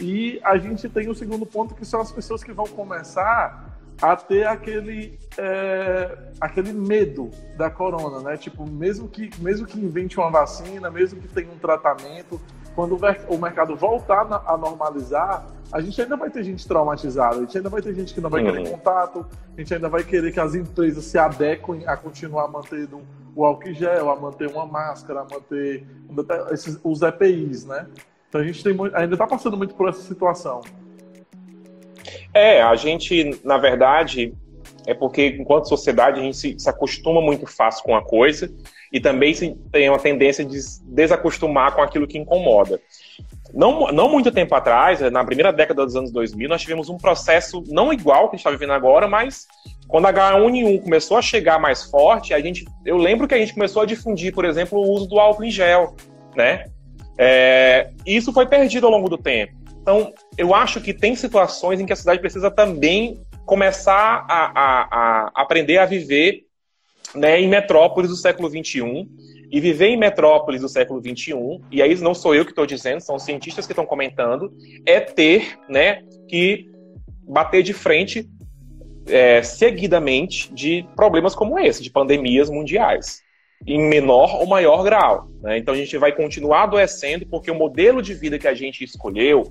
E 0.02 0.40
a 0.44 0.58
gente 0.58 0.88
tem 0.90 1.10
o 1.10 1.16
segundo 1.16 1.46
ponto, 1.46 1.76
que 1.76 1.86
são 1.86 2.02
as 2.02 2.12
pessoas 2.12 2.44
que 2.44 2.52
vão 2.52 2.66
começar 2.68 3.70
a 4.02 4.16
ter 4.16 4.48
aquele, 4.48 5.20
é, 5.38 6.18
aquele 6.40 6.72
medo 6.72 7.30
da 7.58 7.70
corona, 7.70 8.22
né? 8.22 8.38
Tipo, 8.38 8.66
mesmo 8.66 9.08
que, 9.08 9.30
mesmo 9.40 9.68
que 9.68 9.80
invente 9.80 10.18
uma 10.18 10.30
vacina, 10.30 10.90
mesmo 10.90 11.22
que 11.22 11.28
tenha 11.28 11.52
um 11.52 11.58
tratamento, 11.58 12.40
quando 12.80 12.98
o, 13.28 13.38
mercado 13.38 13.76
voltar 13.76 14.26
a 14.48 14.56
normalizar, 14.56 15.46
a 15.70 15.82
gente 15.82 16.02
ainda 16.02 16.16
vai 16.16 16.30
ter 16.30 16.46
gente 16.46 16.66
traumatizada, 16.66 17.36
a 17.36 17.40
gente 17.42 17.58
ainda 17.58 17.68
vai 17.68 17.82
ter 17.82 17.94
gente 17.94 18.14
que 18.14 18.22
não 18.22 18.30
vai 18.30 18.42
uhum. 18.42 18.54
querer 18.54 18.70
contato, 18.70 19.26
a 19.54 19.60
gente 19.60 19.74
ainda 19.74 19.90
vai 19.90 20.02
querer 20.02 20.32
que 20.32 20.40
as 20.40 20.56
empresas 20.56 21.04
se 21.04 21.18
adequem 21.18 21.86
a 21.86 21.98
continuar 21.98 22.48
mantendo 22.48 23.02
o 23.36 23.44
álcool 23.44 23.74
gel, 23.74 24.10
a 24.10 24.16
manter 24.16 24.48
uma 24.48 24.66
máscara, 24.66 25.20
a 25.20 25.24
manter 25.26 25.86
esses, 26.54 26.80
os 26.82 27.02
EPIs, 27.02 27.66
né? 27.66 27.86
Então 28.30 28.40
a 28.40 28.46
gente 28.46 28.64
tem, 28.64 28.74
ainda 28.94 29.16
está 29.16 29.28
passando 29.28 29.58
muito 29.58 29.76
por 29.76 29.90
essa 29.90 30.02
situação. 30.02 30.62
É, 32.34 32.62
a 32.62 32.78
gente, 32.78 33.42
na 33.44 33.58
verdade, 33.58 34.34
é 34.88 34.94
porque 34.94 35.36
enquanto 35.38 35.68
sociedade 35.68 36.22
a 36.22 36.24
gente 36.24 36.38
se, 36.38 36.56
se 36.58 36.70
acostuma 36.70 37.20
muito 37.20 37.46
fácil 37.46 37.84
com 37.84 37.94
a 37.94 38.02
coisa 38.02 38.50
e 38.92 39.00
também 39.00 39.34
se, 39.34 39.56
tem 39.72 39.90
uma 39.90 40.00
tendência 40.00 40.44
de 40.44 40.58
desacostumar 40.84 41.74
com 41.74 41.82
aquilo 41.82 42.08
que 42.08 42.18
incomoda. 42.18 42.80
Não, 43.54 43.88
não 43.92 44.10
muito 44.10 44.32
tempo 44.32 44.54
atrás, 44.56 45.00
na 45.12 45.24
primeira 45.24 45.52
década 45.52 45.86
dos 45.86 45.96
anos 45.96 46.12
2000, 46.12 46.50
nós 46.50 46.62
tivemos 46.62 46.90
um 46.90 46.98
processo 46.98 47.64
não 47.68 47.92
igual 47.92 48.30
que 48.30 48.36
a 48.36 48.38
gente 48.38 48.40
está 48.40 48.52
vivendo 48.52 48.74
agora, 48.74 49.08
mas 49.08 49.48
quando 49.88 50.06
a 50.06 50.14
H1N1 50.14 50.84
começou 50.84 51.18
a 51.18 51.22
chegar 51.22 51.60
mais 51.60 51.84
forte, 51.84 52.34
a 52.34 52.40
gente, 52.40 52.66
eu 52.86 52.98
lembro 52.98 53.28
que 53.28 53.34
a 53.34 53.38
gente 53.38 53.54
começou 53.54 53.82
a 53.82 53.86
difundir, 53.86 54.34
por 54.34 54.46
exemplo, 54.46 54.80
o 54.80 54.92
uso 54.92 55.08
do 55.08 55.20
álcool 55.20 55.44
em 55.44 55.52
gel, 55.52 55.96
né? 56.36 56.66
É, 57.18 57.90
isso 58.06 58.32
foi 58.32 58.46
perdido 58.46 58.86
ao 58.86 58.92
longo 58.92 59.10
do 59.10 59.18
tempo. 59.18 59.54
Então, 59.82 60.14
eu 60.38 60.54
acho 60.54 60.80
que 60.80 60.94
tem 60.94 61.16
situações 61.16 61.80
em 61.80 61.86
que 61.86 61.94
a 61.94 61.96
cidade 61.96 62.22
precisa 62.22 62.52
também 62.52 63.20
começar 63.46 64.26
a, 64.30 64.52
a, 64.54 64.82
a 64.84 65.32
aprender 65.42 65.80
a 65.80 65.86
viver 65.86 66.44
né, 67.16 67.40
em 67.40 67.48
metrópoles 67.48 68.10
do 68.10 68.16
século 68.16 68.50
XXI. 68.50 69.08
E 69.52 69.60
viver 69.60 69.88
em 69.88 69.98
metrópoles 69.98 70.62
do 70.62 70.70
século 70.70 71.02
XXI, 71.02 71.34
e 71.72 71.82
aí 71.82 72.00
não 72.00 72.14
sou 72.14 72.36
eu 72.36 72.46
que 72.46 72.52
estou 72.52 72.68
dizendo, 72.68 73.02
são 73.02 73.18
cientistas 73.18 73.66
que 73.66 73.72
estão 73.72 73.84
comentando, 73.84 74.54
é 74.86 75.00
ter 75.00 75.58
né, 75.68 76.04
que 76.28 76.70
bater 77.24 77.64
de 77.64 77.74
frente 77.74 78.30
é, 79.08 79.42
seguidamente 79.42 80.54
de 80.54 80.88
problemas 80.96 81.34
como 81.34 81.58
esse, 81.58 81.82
de 81.82 81.90
pandemias 81.90 82.48
mundiais 82.48 83.24
em 83.66 83.80
menor 83.90 84.36
ou 84.36 84.48
maior 84.48 84.84
grau. 84.84 85.28
Né? 85.42 85.58
Então 85.58 85.74
a 85.74 85.78
gente 85.78 85.98
vai 85.98 86.12
continuar 86.12 86.64
adoecendo 86.64 87.26
porque 87.28 87.52
o 87.52 87.56
modelo 87.56 88.02
de 88.02 88.14
vida 88.14 88.40
que 88.40 88.48
a 88.48 88.54
gente 88.54 88.84
escolheu, 88.84 89.44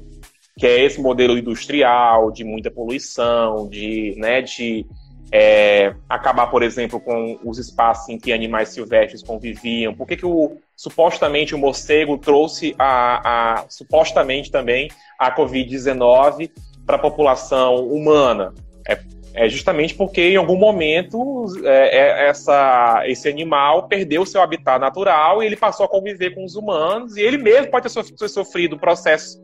que 0.57 0.67
é 0.67 0.85
esse 0.85 1.01
modelo 1.01 1.39
industrial, 1.39 2.31
de 2.31 2.45
muita 2.45 2.71
poluição, 2.71 3.69
de, 3.69 4.15
né, 4.17 4.43
de 4.43 4.87
é, 5.31 5.95
acabar, 6.09 6.47
por 6.49 6.63
exemplo, 6.63 6.99
com 7.01 7.39
os 7.45 7.59
espaços 7.59 8.09
em 8.09 8.19
que 8.19 8.33
animais 8.33 8.71
silvestres 8.71 9.23
conviviam. 9.23 9.95
Por 9.95 10.07
que, 10.07 10.17
que 10.17 10.27
o, 10.27 10.59
supostamente 10.77 11.55
o 11.55 11.59
morcego 11.59 12.17
trouxe 12.19 12.75
a, 12.79 13.59
a 13.61 13.65
supostamente 13.69 14.51
também 14.51 14.91
a 15.19 15.35
Covid-19 15.35 16.51
para 16.87 16.97
a 16.97 17.01
população 17.01 17.77
humana? 17.87 18.55
É 18.89 18.99
é 19.39 19.49
justamente 19.49 19.95
porque 19.95 20.21
em 20.21 20.37
algum 20.37 20.57
momento 20.57 21.47
é, 21.63 21.97
é, 21.97 22.29
essa, 22.29 23.03
esse 23.07 23.29
animal 23.29 23.87
perdeu 23.87 24.27
seu 24.27 24.43
habitat 24.43 24.81
natural 24.81 25.41
e 25.41 25.47
ele 25.47 25.57
passou 25.57 25.87
a 25.87 25.89
conviver 25.89 26.35
com 26.35 26.45
os 26.45 26.57
humanos 26.57 27.17
e 27.17 27.21
ele 27.21 27.39
mesmo 27.39 27.71
pode 27.71 27.89
ter 27.89 28.29
sofrido 28.29 28.77
processos 28.77 29.39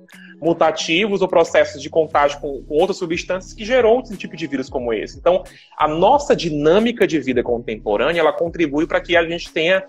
mutativos 0.44 1.22
ou 1.22 1.28
processos 1.28 1.80
de 1.80 1.88
contágio 1.88 2.38
com, 2.38 2.62
com 2.62 2.74
outras 2.74 2.98
substâncias 2.98 3.54
que 3.54 3.64
gerou 3.64 3.98
um 3.98 4.02
tipo 4.02 4.36
de 4.36 4.46
vírus 4.46 4.68
como 4.68 4.92
esse. 4.92 5.18
Então, 5.18 5.42
a 5.76 5.88
nossa 5.88 6.36
dinâmica 6.36 7.06
de 7.06 7.18
vida 7.18 7.42
contemporânea 7.42 8.20
ela 8.20 8.32
contribui 8.32 8.86
para 8.86 9.00
que 9.00 9.16
a 9.16 9.26
gente 9.26 9.50
tenha 9.50 9.82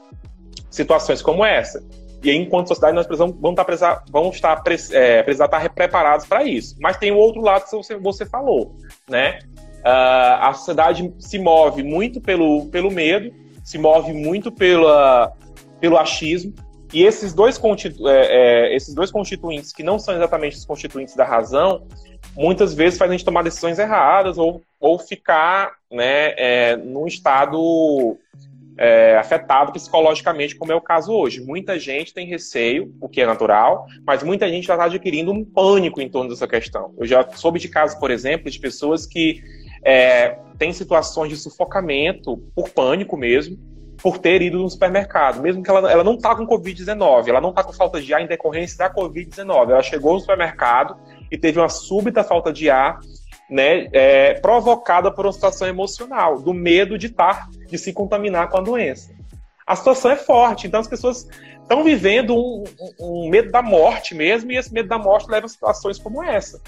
situações 0.69 1.21
como 1.21 1.43
essa. 1.43 1.83
E 2.23 2.29
aí, 2.29 2.37
enquanto 2.37 2.69
sociedade, 2.69 2.95
nós 2.95 3.05
precisamos, 3.05 3.35
vamos 3.35 3.51
estar, 3.51 3.65
precisar, 3.65 4.03
vamos 4.09 4.35
estar, 4.35 4.63
é, 4.93 5.21
precisar 5.21 5.45
estar 5.45 5.69
preparados 5.73 6.25
para 6.25 6.43
isso. 6.43 6.75
Mas 6.79 6.97
tem 6.97 7.11
o 7.11 7.17
outro 7.17 7.41
lado 7.41 7.65
que 7.65 7.71
você, 7.71 7.97
você 7.97 8.25
falou, 8.25 8.75
né? 9.07 9.39
Uh, 9.81 10.41
a 10.41 10.53
sociedade 10.53 11.13
se 11.19 11.37
move 11.37 11.83
muito 11.83 12.19
pelo, 12.19 12.65
pelo 12.67 12.89
medo, 12.89 13.31
se 13.63 13.77
move 13.77 14.11
muito 14.13 14.51
pela, 14.51 15.33
pelo 15.79 15.97
achismo, 15.97 16.55
e 16.95 17.03
esses 17.03 17.33
dois, 17.33 17.57
constitu 17.57 18.07
é, 18.07 18.27
é, 18.69 18.73
esses 18.73 18.93
dois 18.95 19.11
constituintes, 19.11 19.73
que 19.73 19.83
não 19.83 19.99
são 19.99 20.15
exatamente 20.15 20.55
os 20.55 20.63
constituintes 20.63 21.13
da 21.13 21.25
razão, 21.25 21.85
muitas 22.33 22.73
vezes 22.73 22.97
fazem 22.97 23.15
a 23.15 23.17
gente 23.17 23.25
tomar 23.25 23.43
decisões 23.43 23.77
erradas 23.77 24.37
ou, 24.37 24.61
ou 24.79 24.97
ficar 24.97 25.73
né, 25.91 26.33
é, 26.37 26.77
num 26.77 27.05
estado 27.05 28.17
é, 28.77 29.17
afetado 29.17 29.73
psicologicamente, 29.73 30.55
como 30.55 30.71
é 30.71 30.75
o 30.75 30.79
caso 30.79 31.11
hoje. 31.11 31.41
Muita 31.41 31.77
gente 31.77 32.13
tem 32.13 32.25
receio, 32.27 32.95
o 33.01 33.09
que 33.09 33.19
é 33.19 33.25
natural, 33.25 33.87
mas 34.07 34.23
muita 34.23 34.47
gente 34.47 34.65
já 34.65 34.75
está 34.75 34.85
adquirindo 34.85 35.33
um 35.33 35.43
pânico 35.43 35.99
em 35.99 36.07
torno 36.07 36.29
dessa 36.29 36.47
questão. 36.47 36.93
Eu 36.97 37.05
já 37.05 37.27
soube 37.33 37.59
de 37.59 37.67
casos, 37.67 37.99
por 37.99 38.09
exemplo, 38.09 38.49
de 38.49 38.57
pessoas 38.57 39.05
que 39.05 39.43
é, 39.83 40.37
tem 40.57 40.71
situações 40.71 41.27
de 41.27 41.35
sufocamento 41.35 42.37
por 42.55 42.69
pânico 42.69 43.17
mesmo, 43.17 43.57
por 44.05 44.19
ter 44.19 44.39
ido 44.43 44.59
no 44.59 44.69
supermercado, 44.69 45.41
mesmo 45.41 45.63
que 45.63 45.69
ela, 45.71 45.91
ela 45.91 46.03
não 46.03 46.13
está 46.13 46.35
com 46.35 46.45
Covid-19, 46.45 47.27
ela 47.27 47.41
não 47.41 47.49
está 47.49 47.63
com 47.63 47.73
falta 47.73 47.99
de 47.99 48.13
ar 48.13 48.21
em 48.21 48.27
decorrência 48.27 48.77
da 48.77 48.93
Covid-19. 48.93 49.71
Ela 49.71 49.81
chegou 49.81 50.13
no 50.13 50.19
supermercado 50.19 50.95
e 51.31 51.35
teve 51.35 51.57
uma 51.57 51.69
súbita 51.69 52.23
falta 52.23 52.53
de 52.53 52.69
ar, 52.69 52.99
né, 53.49 53.89
é, 53.91 54.35
provocada 54.35 55.11
por 55.11 55.25
uma 55.25 55.33
situação 55.33 55.67
emocional, 55.67 56.39
do 56.39 56.53
medo 56.53 56.99
de 56.99 57.07
estar, 57.07 57.49
de 57.67 57.79
se 57.79 57.91
contaminar 57.91 58.47
com 58.51 58.57
a 58.57 58.61
doença. 58.61 59.11
A 59.65 59.75
situação 59.75 60.11
é 60.11 60.15
forte, 60.15 60.67
então 60.67 60.79
as 60.79 60.87
pessoas 60.87 61.27
estão 61.59 61.83
vivendo 61.83 62.35
um, 62.35 62.63
um, 62.79 63.25
um 63.25 63.29
medo 63.31 63.51
da 63.51 63.63
morte 63.63 64.13
mesmo, 64.13 64.51
e 64.51 64.55
esse 64.55 64.71
medo 64.71 64.87
da 64.87 64.99
morte 64.99 65.31
leva 65.31 65.47
a 65.47 65.49
situações 65.49 65.97
como 65.97 66.23
essa. 66.23 66.61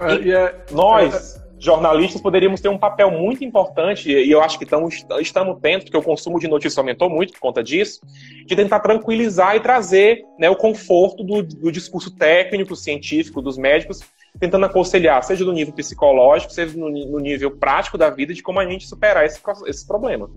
É, 0.00 0.14
e 0.16 0.32
é, 0.32 0.64
nós, 0.72 1.36
é, 1.36 1.43
jornalistas 1.64 2.20
poderíamos 2.20 2.60
ter 2.60 2.68
um 2.68 2.78
papel 2.78 3.10
muito 3.10 3.42
importante, 3.42 4.10
e 4.10 4.30
eu 4.30 4.42
acho 4.42 4.58
que 4.58 4.64
estamos, 4.64 5.04
estamos 5.20 5.58
tendo, 5.60 5.84
porque 5.84 5.96
o 5.96 6.02
consumo 6.02 6.38
de 6.38 6.46
notícias 6.46 6.76
aumentou 6.76 7.08
muito 7.08 7.32
por 7.32 7.40
conta 7.40 7.62
disso, 7.62 8.00
de 8.46 8.54
tentar 8.54 8.80
tranquilizar 8.80 9.56
e 9.56 9.60
trazer 9.60 10.24
né, 10.38 10.50
o 10.50 10.56
conforto 10.56 11.24
do, 11.24 11.42
do 11.42 11.72
discurso 11.72 12.14
técnico, 12.14 12.76
científico 12.76 13.40
dos 13.40 13.56
médicos, 13.56 14.00
tentando 14.38 14.66
aconselhar, 14.66 15.22
seja 15.22 15.44
no 15.44 15.52
nível 15.52 15.72
psicológico, 15.72 16.52
seja 16.52 16.76
no, 16.76 16.90
no 16.90 17.18
nível 17.18 17.52
prático 17.52 17.96
da 17.96 18.10
vida, 18.10 18.34
de 18.34 18.42
como 18.42 18.60
a 18.60 18.66
gente 18.66 18.86
superar 18.86 19.24
esse, 19.24 19.40
esse 19.66 19.86
problema. 19.86 20.28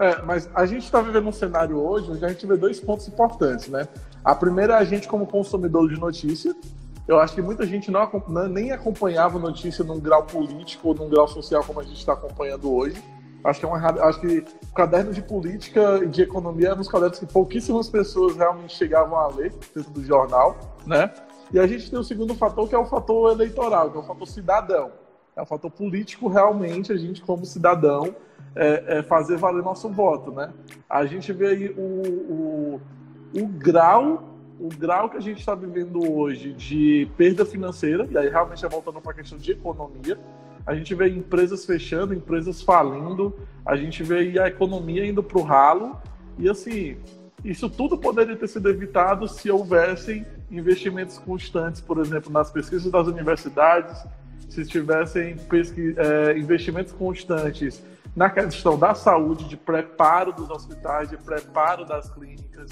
É, 0.00 0.22
mas 0.22 0.48
a 0.54 0.64
gente 0.64 0.84
está 0.84 1.00
vivendo 1.02 1.28
um 1.28 1.32
cenário 1.32 1.76
hoje 1.76 2.10
onde 2.10 2.24
a 2.24 2.28
gente 2.28 2.46
vê 2.46 2.56
dois 2.56 2.78
pontos 2.78 3.08
importantes, 3.08 3.68
né? 3.68 3.86
A 4.24 4.34
primeira 4.34 4.74
é 4.74 4.76
a 4.76 4.84
gente 4.84 5.08
como 5.08 5.26
consumidor 5.26 5.88
de 5.88 5.98
notícia, 5.98 6.54
eu 7.08 7.18
acho 7.18 7.34
que 7.34 7.40
muita 7.40 7.66
gente 7.66 7.90
não, 7.90 8.06
nem 8.50 8.70
acompanhava 8.70 9.38
notícia 9.38 9.82
num 9.82 9.98
grau 9.98 10.24
político 10.24 10.88
ou 10.88 10.94
num 10.94 11.08
grau 11.08 11.26
social 11.26 11.64
como 11.64 11.80
a 11.80 11.82
gente 11.82 11.96
está 11.96 12.12
acompanhando 12.12 12.70
hoje. 12.70 13.02
Acho 13.42 13.60
que 13.60 13.64
é 13.64 13.68
uma 13.68 13.78
acho 13.78 14.20
que 14.20 14.44
o 14.70 14.74
caderno 14.74 15.10
de 15.10 15.22
política 15.22 16.00
e 16.02 16.06
de 16.06 16.22
economia 16.22 16.68
eram 16.68 16.80
os 16.82 16.88
cadernos 16.88 17.18
que 17.18 17.24
pouquíssimas 17.24 17.88
pessoas 17.88 18.36
realmente 18.36 18.76
chegavam 18.76 19.18
a 19.18 19.26
ler 19.28 19.54
dentro 19.74 19.90
do 19.90 20.04
jornal, 20.04 20.58
né? 20.84 21.10
E 21.50 21.58
a 21.58 21.66
gente 21.66 21.90
tem 21.90 21.98
o 21.98 22.04
segundo 22.04 22.34
fator 22.34 22.68
que 22.68 22.74
é 22.74 22.78
o 22.78 22.84
fator 22.84 23.32
eleitoral, 23.32 23.90
que 23.90 23.96
é 23.96 24.00
o 24.00 24.04
fator 24.04 24.28
cidadão. 24.28 24.90
É 25.34 25.40
o 25.40 25.46
fator 25.46 25.70
político 25.70 26.28
realmente 26.28 26.92
a 26.92 26.96
gente 26.96 27.22
como 27.22 27.46
cidadão 27.46 28.14
é, 28.54 28.98
é 28.98 29.02
fazer 29.02 29.38
valer 29.38 29.62
nosso 29.62 29.88
voto, 29.88 30.30
né? 30.30 30.52
A 30.90 31.06
gente 31.06 31.32
vê 31.32 31.46
aí 31.46 31.68
o, 31.70 31.80
o, 32.32 32.80
o 33.34 33.46
grau 33.46 34.27
o 34.58 34.68
grau 34.68 35.08
que 35.08 35.16
a 35.16 35.20
gente 35.20 35.38
está 35.38 35.54
vivendo 35.54 36.12
hoje 36.12 36.52
de 36.52 37.08
perda 37.16 37.44
financeira, 37.44 38.06
e 38.10 38.18
aí 38.18 38.28
realmente 38.28 38.64
é 38.64 38.68
voltando 38.68 39.00
para 39.00 39.12
a 39.12 39.14
questão 39.14 39.38
de 39.38 39.52
economia, 39.52 40.18
a 40.66 40.74
gente 40.74 40.94
vê 40.94 41.08
empresas 41.08 41.64
fechando, 41.64 42.12
empresas 42.12 42.60
falindo, 42.60 43.34
a 43.64 43.76
gente 43.76 44.02
vê 44.02 44.38
a 44.38 44.48
economia 44.48 45.06
indo 45.06 45.22
para 45.22 45.38
o 45.38 45.42
ralo, 45.42 45.96
e 46.38 46.48
assim, 46.48 46.96
isso 47.44 47.70
tudo 47.70 47.96
poderia 47.96 48.36
ter 48.36 48.48
sido 48.48 48.68
evitado 48.68 49.28
se 49.28 49.50
houvessem 49.50 50.26
investimentos 50.50 51.18
constantes, 51.18 51.80
por 51.80 51.98
exemplo, 51.98 52.30
nas 52.30 52.50
pesquisas 52.50 52.90
das 52.90 53.06
universidades, 53.06 54.04
se 54.48 54.64
tivessem 54.66 55.36
é, 55.96 56.38
investimentos 56.38 56.92
constantes 56.92 57.82
na 58.16 58.28
questão 58.28 58.78
da 58.78 58.94
saúde, 58.94 59.44
de 59.48 59.56
preparo 59.56 60.32
dos 60.32 60.50
hospitais, 60.50 61.10
de 61.10 61.16
preparo 61.16 61.84
das 61.84 62.10
clínicas, 62.10 62.70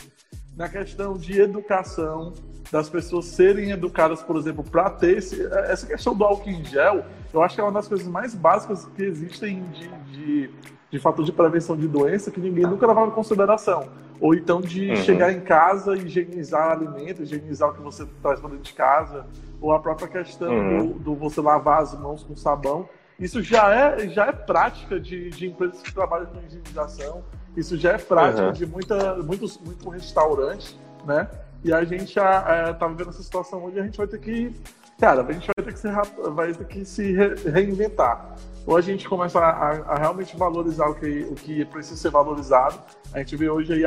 na 0.56 0.68
questão 0.68 1.14
de 1.14 1.40
educação, 1.40 2.32
das 2.70 2.88
pessoas 2.88 3.26
serem 3.26 3.70
educadas, 3.70 4.22
por 4.22 4.36
exemplo, 4.36 4.64
para 4.64 4.90
ter 4.90 5.18
esse, 5.18 5.46
essa 5.46 5.86
questão 5.86 6.14
do 6.14 6.24
álcool 6.24 6.50
em 6.50 6.64
gel, 6.64 7.04
eu 7.32 7.42
acho 7.42 7.54
que 7.54 7.60
é 7.60 7.64
uma 7.64 7.72
das 7.72 7.86
coisas 7.86 8.06
mais 8.08 8.34
básicas 8.34 8.86
que 8.96 9.02
existem 9.02 9.62
de, 9.70 9.88
de, 10.10 10.50
de 10.90 10.98
fator 10.98 11.24
de 11.24 11.32
prevenção 11.32 11.76
de 11.76 11.86
doença 11.86 12.30
que 12.30 12.40
ninguém 12.40 12.64
nunca 12.64 12.86
levava 12.86 13.08
em 13.08 13.12
consideração. 13.12 13.88
Ou 14.20 14.34
então 14.34 14.60
de 14.60 14.90
uhum. 14.90 14.96
chegar 14.96 15.30
em 15.30 15.40
casa 15.40 15.94
e 15.94 16.06
higienizar 16.06 16.72
alimento, 16.72 17.22
higienizar 17.22 17.68
o 17.68 17.74
que 17.74 17.82
você 17.82 18.06
traz 18.22 18.40
para 18.40 18.48
dentro 18.48 18.64
de 18.64 18.72
casa, 18.72 19.26
ou 19.60 19.72
a 19.72 19.78
própria 19.78 20.08
questão 20.08 20.50
uhum. 20.50 20.86
do, 20.92 20.94
do, 20.98 21.14
você 21.14 21.40
lavar 21.40 21.82
as 21.82 21.98
mãos 21.98 22.22
com 22.22 22.34
sabão. 22.34 22.88
Isso 23.20 23.42
já 23.42 23.74
é, 23.74 24.08
já 24.08 24.26
é 24.26 24.32
prática 24.32 24.98
de, 24.98 25.30
de 25.30 25.46
empresas 25.46 25.82
que 25.82 25.92
trabalham 25.92 26.26
com 26.26 26.40
higienização, 26.40 27.22
isso 27.56 27.76
já 27.76 27.92
é 27.92 27.98
prática 27.98 28.48
uhum. 28.48 28.52
de 28.52 28.66
muita, 28.66 29.14
muitos, 29.16 29.58
muitos 29.58 29.92
restaurantes, 29.92 30.76
né? 31.04 31.28
E 31.64 31.72
a 31.72 31.84
gente 31.84 32.14
já 32.14 32.44
é, 32.48 32.72
tá 32.72 32.86
vivendo 32.86 33.08
essa 33.08 33.22
situação 33.22 33.64
onde 33.64 33.80
a 33.80 33.82
gente 33.82 33.96
vai 33.96 34.06
ter 34.06 34.20
que. 34.20 34.54
Cara, 35.00 35.22
a 35.22 35.32
gente 35.32 35.48
vai 35.56 35.64
ter 35.64 35.72
que 35.72 35.78
se, 35.78 35.88
vai 36.30 36.54
ter 36.54 36.66
que 36.66 36.84
se 36.84 37.12
reinventar. 37.50 38.36
Ou 38.66 38.76
a 38.76 38.80
gente 38.80 39.08
começa 39.08 39.38
a, 39.38 39.70
a, 39.70 39.98
realmente 39.98 40.36
valorizar 40.36 40.88
o 40.88 40.94
que, 40.94 41.26
o 41.30 41.34
que 41.34 41.64
precisa 41.66 41.96
ser 41.96 42.10
valorizado. 42.10 42.78
A 43.12 43.18
gente 43.18 43.36
vê 43.36 43.48
hoje 43.48 43.72
aí 43.72 43.84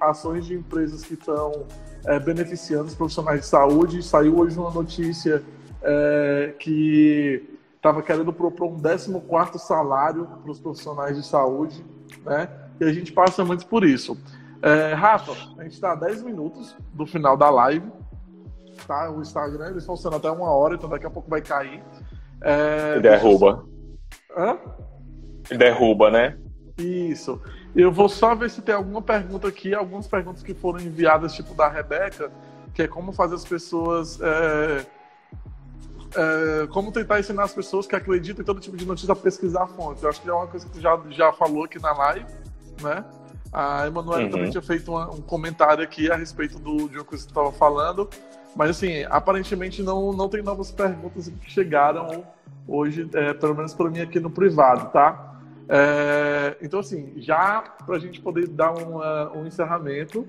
ações 0.00 0.46
de 0.46 0.54
empresas 0.54 1.04
que 1.04 1.14
estão 1.14 1.66
é, 2.06 2.18
beneficiando 2.18 2.84
os 2.84 2.94
profissionais 2.94 3.40
de 3.40 3.46
saúde. 3.46 4.02
Saiu 4.02 4.38
hoje 4.38 4.58
uma 4.58 4.70
notícia 4.70 5.42
é, 5.82 6.54
que 6.58 7.58
estava 7.76 8.00
querendo 8.00 8.32
propor 8.32 8.68
um 8.68 8.78
14 8.78 9.58
salário 9.58 10.26
para 10.42 10.50
os 10.50 10.60
profissionais 10.60 11.16
de 11.16 11.26
saúde, 11.26 11.84
né? 12.24 12.48
E 12.82 12.84
a 12.84 12.92
gente 12.92 13.12
passa 13.12 13.44
muito 13.44 13.64
por 13.68 13.84
isso. 13.84 14.18
É, 14.60 14.92
Rafa, 14.92 15.30
a 15.56 15.62
gente 15.62 15.74
está 15.74 15.92
a 15.92 15.94
10 15.94 16.24
minutos 16.24 16.76
do 16.92 17.06
final 17.06 17.36
da 17.36 17.48
live. 17.48 17.88
Tá? 18.88 19.08
O 19.08 19.22
Instagram 19.22 19.70
eles 19.70 19.86
funcionam 19.86 20.18
até 20.18 20.28
uma 20.28 20.50
hora, 20.50 20.74
então 20.74 20.88
daqui 20.88 21.06
a 21.06 21.10
pouco 21.10 21.30
vai 21.30 21.40
cair. 21.40 21.80
É, 22.40 22.98
derruba. 22.98 23.64
Hã? 24.36 24.58
Derruba, 25.56 26.10
né? 26.10 26.36
Isso. 26.76 27.40
Eu 27.76 27.92
vou 27.92 28.08
só 28.08 28.34
ver 28.34 28.50
se 28.50 28.60
tem 28.60 28.74
alguma 28.74 29.00
pergunta 29.00 29.46
aqui, 29.46 29.72
algumas 29.72 30.08
perguntas 30.08 30.42
que 30.42 30.52
foram 30.52 30.80
enviadas, 30.80 31.34
tipo 31.34 31.54
da 31.54 31.68
Rebeca, 31.68 32.32
que 32.74 32.82
é 32.82 32.88
como 32.88 33.12
fazer 33.12 33.36
as 33.36 33.44
pessoas. 33.44 34.20
É, 34.20 34.86
é, 36.16 36.66
como 36.66 36.90
tentar 36.90 37.20
ensinar 37.20 37.44
as 37.44 37.54
pessoas 37.54 37.86
que 37.86 37.94
acreditam 37.94 38.42
em 38.42 38.44
todo 38.44 38.60
tipo 38.60 38.76
de 38.76 38.84
notícia 38.84 39.12
a 39.12 39.16
pesquisar 39.16 39.68
fontes. 39.68 40.02
Eu 40.02 40.10
acho 40.10 40.20
que 40.20 40.28
é 40.28 40.32
uma 40.32 40.48
coisa 40.48 40.66
que 40.66 40.72
tu 40.72 40.80
já, 40.80 41.00
já 41.10 41.32
falou 41.32 41.62
aqui 41.62 41.80
na 41.80 41.92
live 41.92 42.41
né? 42.80 43.04
A 43.52 43.86
Emanuela 43.86 44.22
uhum. 44.22 44.30
também 44.30 44.50
tinha 44.50 44.62
feito 44.62 44.90
uma, 44.90 45.10
um 45.10 45.20
comentário 45.20 45.84
aqui 45.84 46.10
a 46.10 46.16
respeito 46.16 46.58
do, 46.58 46.88
de 46.88 46.96
uma 46.96 47.04
coisa 47.04 47.24
que 47.26 47.32
você 47.32 47.38
estava 47.38 47.52
falando, 47.52 48.08
mas 48.56 48.70
assim, 48.70 49.04
aparentemente 49.10 49.82
não, 49.82 50.12
não 50.12 50.28
tem 50.28 50.42
novas 50.42 50.70
perguntas 50.70 51.28
que 51.28 51.50
chegaram 51.50 52.24
hoje, 52.66 53.08
é, 53.12 53.34
pelo 53.34 53.54
menos 53.54 53.74
para 53.74 53.90
mim 53.90 54.00
aqui 54.00 54.20
no 54.20 54.30
privado, 54.30 54.90
tá? 54.90 55.32
É, 55.68 56.56
então, 56.60 56.80
assim, 56.80 57.12
já 57.16 57.62
para 57.84 57.96
a 57.96 57.98
gente 57.98 58.20
poder 58.20 58.48
dar 58.48 58.72
um, 58.72 58.96
uh, 58.96 59.38
um 59.38 59.46
encerramento, 59.46 60.26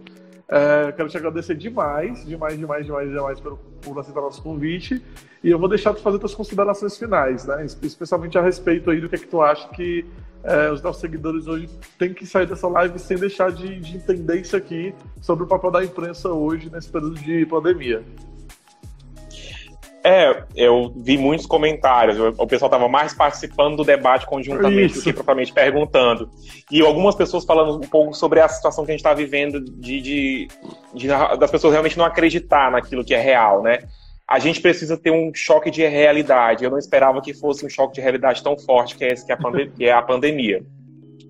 é, 0.48 0.92
quero 0.92 1.10
te 1.10 1.18
agradecer 1.18 1.56
demais, 1.56 2.26
demais, 2.26 2.58
demais, 2.58 2.86
demais, 2.86 3.10
demais 3.10 3.40
por, 3.40 3.58
por 3.82 4.00
aceitar 4.00 4.22
nosso 4.22 4.42
convite. 4.42 5.04
E 5.44 5.50
eu 5.50 5.58
vou 5.58 5.68
deixar 5.68 5.94
tu 5.94 6.02
fazer 6.02 6.20
tuas 6.20 6.36
considerações 6.36 6.98
finais, 6.98 7.46
né? 7.46 7.66
Especialmente 7.82 8.38
a 8.38 8.42
respeito 8.42 8.90
aí 8.92 9.02
do 9.02 9.10
que 9.10 9.16
é 9.16 9.18
que 9.18 9.28
tu 9.28 9.42
acha 9.42 9.68
que 9.70 10.06
é, 10.44 10.70
os 10.72 10.82
nossos 10.82 11.02
seguidores 11.02 11.48
hoje 11.48 11.70
têm 11.98 12.14
que 12.14 12.26
sair 12.26 12.46
dessa 12.46 12.68
live 12.68 13.00
sem 13.00 13.18
deixar 13.18 13.52
de, 13.52 13.80
de 13.80 13.96
entender 13.98 14.42
isso 14.42 14.56
aqui 14.56 14.94
sobre 15.22 15.46
o 15.46 15.48
papel 15.48 15.72
da 15.72 15.84
imprensa 15.84 16.30
hoje 16.30 16.70
nesse 16.70 16.90
período 16.90 17.16
de 17.16 17.46
pandemia. 17.46 18.04
É, 20.06 20.44
eu 20.54 20.94
vi 20.98 21.18
muitos 21.18 21.46
comentários. 21.46 22.20
O 22.38 22.46
pessoal 22.46 22.68
estava 22.68 22.90
mais 22.90 23.14
participando 23.14 23.78
do 23.78 23.86
debate 23.86 24.26
conjuntamente 24.26 24.92
Isso. 24.92 25.00
do 25.00 25.04
que 25.06 25.14
propriamente 25.14 25.54
perguntando. 25.54 26.30
E 26.70 26.82
algumas 26.82 27.16
pessoas 27.16 27.46
falando 27.46 27.78
um 27.78 27.88
pouco 27.88 28.14
sobre 28.14 28.42
a 28.42 28.50
situação 28.50 28.84
que 28.84 28.92
a 28.92 28.94
gente 28.94 29.00
está 29.00 29.14
vivendo 29.14 29.62
de, 29.62 30.02
de, 30.02 30.48
de, 30.94 31.08
das 31.08 31.50
pessoas 31.50 31.72
realmente 31.72 31.98
não 31.98 32.04
acreditar 32.04 32.70
naquilo 32.70 33.06
que 33.06 33.14
é 33.14 33.22
real, 33.22 33.64
né? 33.64 33.80
A 34.28 34.40
gente 34.40 34.62
precisa 34.62 34.98
ter 34.98 35.12
um 35.12 35.32
choque 35.34 35.70
de 35.70 35.86
realidade. 35.86 36.64
Eu 36.64 36.72
não 36.72 36.78
esperava 36.78 37.22
que 37.22 37.34
fosse 37.34 37.66
um 37.66 37.70
choque 37.70 37.96
de 37.96 38.02
realidade 38.02 38.42
tão 38.42 38.58
forte 38.58 38.96
que 38.96 39.04
é 39.04 39.14
esse 39.14 39.26
que 39.26 39.32
é 39.32 39.36
a, 39.36 39.38
pandem 39.38 39.70
que 39.76 39.86
é 39.86 39.92
a 39.92 40.02
pandemia. 40.02 40.66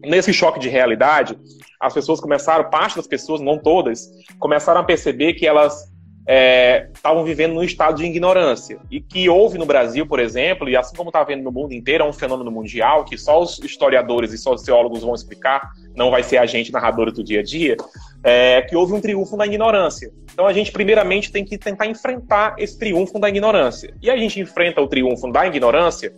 Nesse 0.05 0.33
choque 0.33 0.59
de 0.59 0.69
realidade, 0.69 1.37
as 1.79 1.93
pessoas 1.93 2.19
começaram, 2.19 2.69
parte 2.69 2.97
das 2.97 3.07
pessoas, 3.07 3.41
não 3.41 3.57
todas, 3.57 4.09
começaram 4.39 4.81
a 4.81 4.83
perceber 4.83 5.33
que 5.33 5.47
elas 5.47 5.92
estavam 6.25 7.21
é, 7.21 7.25
vivendo 7.25 7.53
num 7.53 7.63
estado 7.63 7.97
de 7.97 8.05
ignorância. 8.05 8.79
E 8.89 9.01
que 9.01 9.27
houve 9.27 9.57
no 9.57 9.65
Brasil, 9.65 10.05
por 10.05 10.19
exemplo, 10.19 10.69
e 10.69 10.75
assim 10.75 10.95
como 10.95 11.09
está 11.09 11.21
havendo 11.21 11.43
no 11.43 11.51
mundo 11.51 11.73
inteiro, 11.73 12.03
é 12.03 12.07
um 12.07 12.13
fenômeno 12.13 12.49
mundial 12.49 13.03
que 13.03 13.17
só 13.17 13.41
os 13.41 13.59
historiadores 13.59 14.31
e 14.31 14.37
sociólogos 14.37 15.01
vão 15.01 15.13
explicar, 15.13 15.71
não 15.95 16.09
vai 16.09 16.23
ser 16.23 16.37
a 16.37 16.45
gente 16.45 16.71
narradora 16.71 17.11
do 17.11 17.23
dia 17.23 17.41
a 17.41 17.43
dia, 17.43 17.75
é, 18.23 18.61
que 18.61 18.75
houve 18.75 18.93
um 18.93 19.01
triunfo 19.01 19.35
da 19.35 19.45
ignorância. 19.45 20.11
Então 20.31 20.47
a 20.47 20.53
gente, 20.53 20.71
primeiramente, 20.71 21.31
tem 21.31 21.43
que 21.43 21.57
tentar 21.57 21.87
enfrentar 21.87 22.55
esse 22.57 22.77
triunfo 22.79 23.19
da 23.19 23.27
ignorância. 23.27 23.93
E 24.01 24.09
a 24.09 24.15
gente 24.15 24.39
enfrenta 24.39 24.81
o 24.81 24.87
triunfo 24.87 25.29
da 25.31 25.45
ignorância 25.45 26.13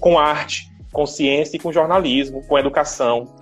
com 0.00 0.18
arte, 0.18 0.68
com 0.92 1.06
ciência 1.06 1.56
e 1.56 1.60
com 1.60 1.72
jornalismo, 1.72 2.44
com 2.46 2.58
educação. 2.58 3.34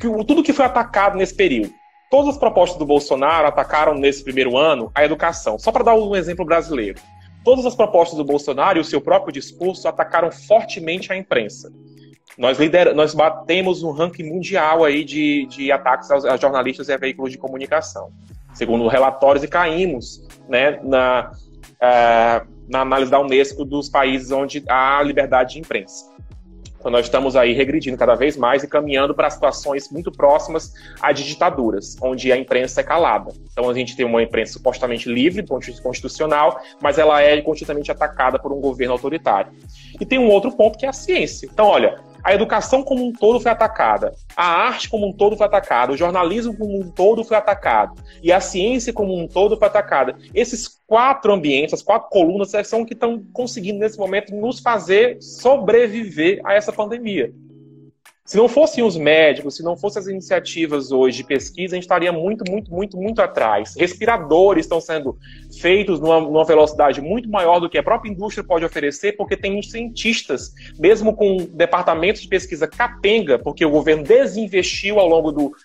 Tudo 0.00 0.42
que 0.42 0.52
foi 0.52 0.64
atacado 0.64 1.16
nesse 1.16 1.34
período. 1.34 1.72
Todas 2.10 2.30
as 2.30 2.38
propostas 2.38 2.78
do 2.78 2.86
Bolsonaro 2.86 3.46
atacaram 3.46 3.94
nesse 3.94 4.24
primeiro 4.24 4.56
ano 4.56 4.90
a 4.94 5.04
educação. 5.04 5.58
Só 5.58 5.70
para 5.70 5.84
dar 5.84 5.94
um 5.94 6.16
exemplo 6.16 6.44
brasileiro. 6.44 6.98
Todas 7.44 7.66
as 7.66 7.74
propostas 7.74 8.16
do 8.16 8.24
Bolsonaro 8.24 8.78
e 8.78 8.80
o 8.80 8.84
seu 8.84 9.00
próprio 9.00 9.32
discurso 9.32 9.86
atacaram 9.86 10.30
fortemente 10.30 11.12
a 11.12 11.16
imprensa. 11.16 11.70
Nós, 12.36 12.58
lider... 12.58 12.94
Nós 12.94 13.14
batemos 13.14 13.82
um 13.82 13.90
ranking 13.90 14.24
mundial 14.24 14.84
aí 14.84 15.04
de, 15.04 15.46
de 15.46 15.70
ataques 15.70 16.10
aos, 16.10 16.24
aos 16.24 16.40
jornalistas 16.40 16.88
e 16.88 16.92
a 16.92 16.96
veículos 16.96 17.30
de 17.30 17.38
comunicação. 17.38 18.10
Segundo 18.54 18.88
relatórios, 18.88 19.44
e 19.44 19.48
caímos 19.48 20.26
né, 20.48 20.80
na, 20.82 21.30
uh, 21.32 22.48
na 22.68 22.80
análise 22.80 23.10
da 23.10 23.20
Unesco 23.20 23.64
dos 23.64 23.88
países 23.88 24.30
onde 24.30 24.64
há 24.68 25.02
liberdade 25.02 25.54
de 25.54 25.60
imprensa. 25.60 26.06
Então, 26.78 26.90
nós 26.90 27.06
estamos 27.06 27.36
aí 27.36 27.52
regredindo 27.52 27.96
cada 27.96 28.14
vez 28.14 28.36
mais 28.36 28.62
e 28.62 28.68
caminhando 28.68 29.14
para 29.14 29.28
situações 29.28 29.90
muito 29.90 30.12
próximas 30.12 30.72
a 31.00 31.12
de 31.12 31.24
ditaduras, 31.24 31.96
onde 32.00 32.30
a 32.32 32.36
imprensa 32.36 32.80
é 32.80 32.84
calada. 32.84 33.32
Então, 33.52 33.68
a 33.68 33.74
gente 33.74 33.96
tem 33.96 34.06
uma 34.06 34.22
imprensa 34.22 34.54
supostamente 34.54 35.08
livre, 35.08 35.44
constitucional, 35.82 36.60
mas 36.80 36.98
ela 36.98 37.20
é 37.20 37.40
constantemente 37.40 37.90
atacada 37.90 38.38
por 38.38 38.52
um 38.52 38.60
governo 38.60 38.92
autoritário. 38.92 39.52
E 40.00 40.06
tem 40.06 40.18
um 40.18 40.28
outro 40.28 40.52
ponto 40.52 40.78
que 40.78 40.86
é 40.86 40.88
a 40.88 40.92
ciência. 40.92 41.48
Então, 41.52 41.66
olha, 41.66 42.07
a 42.22 42.34
educação 42.34 42.82
como 42.82 43.04
um 43.04 43.12
todo 43.12 43.40
foi 43.40 43.50
atacada, 43.50 44.14
a 44.36 44.44
arte 44.44 44.88
como 44.88 45.06
um 45.06 45.12
todo 45.12 45.36
foi 45.36 45.46
atacada, 45.46 45.92
o 45.92 45.96
jornalismo 45.96 46.56
como 46.56 46.80
um 46.80 46.90
todo 46.90 47.24
foi 47.24 47.36
atacado 47.36 48.00
e 48.22 48.32
a 48.32 48.40
ciência 48.40 48.92
como 48.92 49.16
um 49.16 49.26
todo 49.26 49.56
foi 49.56 49.68
atacada. 49.68 50.16
Esses 50.34 50.68
quatro 50.86 51.32
ambientes, 51.32 51.74
as 51.74 51.82
quatro 51.82 52.08
colunas, 52.10 52.52
são 52.66 52.84
que 52.84 52.94
estão 52.94 53.22
conseguindo 53.32 53.78
nesse 53.78 53.98
momento 53.98 54.34
nos 54.34 54.60
fazer 54.60 55.18
sobreviver 55.20 56.40
a 56.44 56.54
essa 56.54 56.72
pandemia. 56.72 57.32
Se 58.28 58.36
não 58.36 58.46
fossem 58.46 58.84
os 58.84 58.94
médicos, 58.94 59.56
se 59.56 59.62
não 59.62 59.74
fossem 59.74 60.00
as 60.00 60.06
iniciativas 60.06 60.92
hoje 60.92 61.16
de 61.16 61.24
pesquisa, 61.24 61.74
a 61.74 61.76
gente 61.76 61.84
estaria 61.84 62.12
muito, 62.12 62.44
muito, 62.46 62.70
muito, 62.70 62.94
muito 62.94 63.22
atrás. 63.22 63.74
Respiradores 63.74 64.66
estão 64.66 64.82
sendo 64.82 65.16
feitos 65.58 65.98
numa, 65.98 66.20
numa, 66.20 66.44
velocidade 66.44 67.00
muito 67.00 67.26
maior 67.30 67.58
do 67.58 67.70
que 67.70 67.78
a 67.78 67.82
própria 67.82 68.10
indústria 68.10 68.44
pode 68.44 68.66
oferecer, 68.66 69.12
porque 69.16 69.34
tem 69.34 69.62
cientistas, 69.62 70.52
mesmo 70.78 71.16
com 71.16 71.38
departamentos 71.54 72.20
de 72.20 72.28
pesquisa 72.28 72.68
capenga, 72.68 73.38
porque 73.38 73.64
o 73.64 73.70
governo 73.70 74.02
desinvestiu 74.02 75.00
ao 75.00 75.08
longo 75.08 75.32
do. 75.32 75.56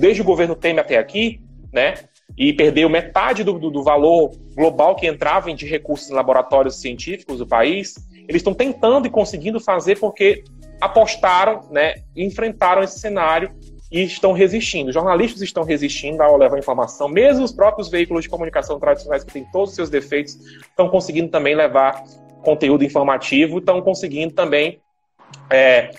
desde 0.00 0.20
o 0.20 0.24
governo 0.24 0.56
Temer 0.56 0.82
até 0.82 0.98
aqui, 0.98 1.40
né? 1.72 1.94
E 2.36 2.52
perdeu 2.52 2.88
metade 2.88 3.44
do, 3.44 3.56
do, 3.60 3.70
do 3.70 3.84
valor 3.84 4.32
global 4.56 4.96
que 4.96 5.06
entrava 5.06 5.54
de 5.54 5.66
recursos 5.66 6.10
em 6.10 6.14
laboratórios 6.14 6.80
científicos 6.80 7.38
do 7.38 7.46
país. 7.46 7.94
Eles 8.26 8.40
estão 8.40 8.52
tentando 8.52 9.06
e 9.06 9.10
conseguindo 9.10 9.60
fazer 9.60 10.00
porque 10.00 10.42
apostaram, 10.80 11.68
né, 11.70 11.96
enfrentaram 12.16 12.82
esse 12.82 12.98
cenário 12.98 13.50
e 13.90 14.02
estão 14.02 14.32
resistindo. 14.32 14.88
Os 14.88 14.94
jornalistas 14.94 15.42
estão 15.42 15.64
resistindo 15.64 16.22
ao 16.22 16.36
levar 16.36 16.58
informação, 16.58 17.08
mesmo 17.08 17.44
os 17.44 17.52
próprios 17.52 17.88
veículos 17.88 18.24
de 18.24 18.28
comunicação 18.28 18.78
tradicionais 18.78 19.24
que 19.24 19.32
têm 19.32 19.44
todos 19.50 19.70
os 19.70 19.76
seus 19.76 19.90
defeitos 19.90 20.34
estão 20.60 20.88
conseguindo 20.88 21.28
também 21.28 21.54
levar 21.54 22.02
conteúdo 22.42 22.84
informativo, 22.84 23.58
estão 23.58 23.80
conseguindo 23.80 24.34
também 24.34 24.80
é, 25.50 25.90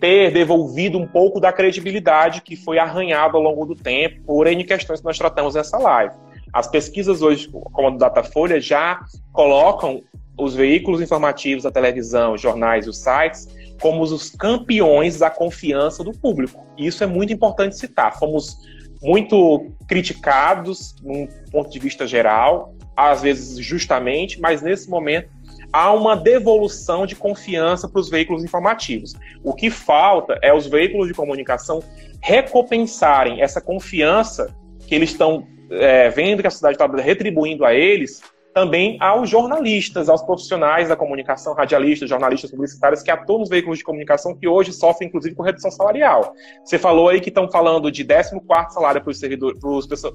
ter 0.00 0.32
devolvido 0.32 0.98
um 0.98 1.06
pouco 1.06 1.40
da 1.40 1.52
credibilidade 1.52 2.42
que 2.42 2.56
foi 2.56 2.78
arranhada 2.78 3.36
ao 3.36 3.42
longo 3.42 3.64
do 3.64 3.74
tempo 3.74 4.22
por 4.24 4.46
N 4.46 4.62
questões 4.64 5.00
que 5.00 5.06
nós 5.06 5.18
tratamos 5.18 5.54
nessa 5.54 5.78
live. 5.78 6.14
As 6.56 6.66
pesquisas 6.66 7.20
hoje, 7.20 7.50
como 7.50 7.88
a 7.88 7.90
do 7.90 7.98
Datafolha, 7.98 8.58
já 8.58 9.04
colocam 9.30 10.02
os 10.38 10.54
veículos 10.54 11.02
informativos, 11.02 11.66
a 11.66 11.70
televisão, 11.70 12.32
os 12.32 12.40
jornais 12.40 12.86
e 12.86 12.88
os 12.88 12.96
sites 12.96 13.46
como 13.78 14.02
os 14.02 14.30
campeões 14.30 15.18
da 15.18 15.28
confiança 15.28 16.02
do 16.02 16.12
público. 16.12 16.64
E 16.78 16.86
isso 16.86 17.04
é 17.04 17.06
muito 17.06 17.30
importante 17.30 17.76
citar. 17.76 18.18
Fomos 18.18 18.56
muito 19.02 19.70
criticados, 19.86 20.96
num 21.02 21.28
ponto 21.52 21.68
de 21.68 21.78
vista 21.78 22.06
geral, 22.06 22.74
às 22.96 23.20
vezes 23.20 23.58
justamente, 23.58 24.40
mas 24.40 24.62
nesse 24.62 24.88
momento 24.88 25.28
há 25.70 25.92
uma 25.92 26.16
devolução 26.16 27.04
de 27.04 27.14
confiança 27.14 27.86
para 27.86 28.00
os 28.00 28.08
veículos 28.08 28.42
informativos. 28.42 29.12
O 29.44 29.52
que 29.52 29.68
falta 29.68 30.38
é 30.40 30.54
os 30.54 30.66
veículos 30.66 31.06
de 31.06 31.12
comunicação 31.12 31.82
recompensarem 32.22 33.42
essa 33.42 33.60
confiança 33.60 34.56
que 34.86 34.94
eles 34.94 35.10
estão 35.10 35.46
é, 35.70 36.08
vendo 36.10 36.40
que 36.40 36.46
a 36.46 36.50
sociedade 36.50 36.74
está 36.74 36.86
retribuindo 37.02 37.64
a 37.64 37.74
eles 37.74 38.22
também 38.56 38.96
aos 39.00 39.28
jornalistas, 39.28 40.08
aos 40.08 40.22
profissionais 40.22 40.88
da 40.88 40.96
comunicação, 40.96 41.52
radialistas, 41.52 42.08
jornalistas 42.08 42.50
publicitários 42.50 43.02
que 43.02 43.10
atuam 43.10 43.40
nos 43.40 43.50
veículos 43.50 43.76
de 43.76 43.84
comunicação 43.84 44.34
que 44.34 44.48
hoje 44.48 44.72
sofrem, 44.72 45.08
inclusive, 45.08 45.34
com 45.34 45.42
redução 45.42 45.70
salarial. 45.70 46.32
Você 46.64 46.78
falou 46.78 47.10
aí 47.10 47.20
que 47.20 47.28
estão 47.28 47.50
falando 47.50 47.92
de 47.92 48.02
14 48.02 48.40
salário 48.70 49.02
para 49.02 49.10
os 49.10 49.20
servidores, 49.20 49.58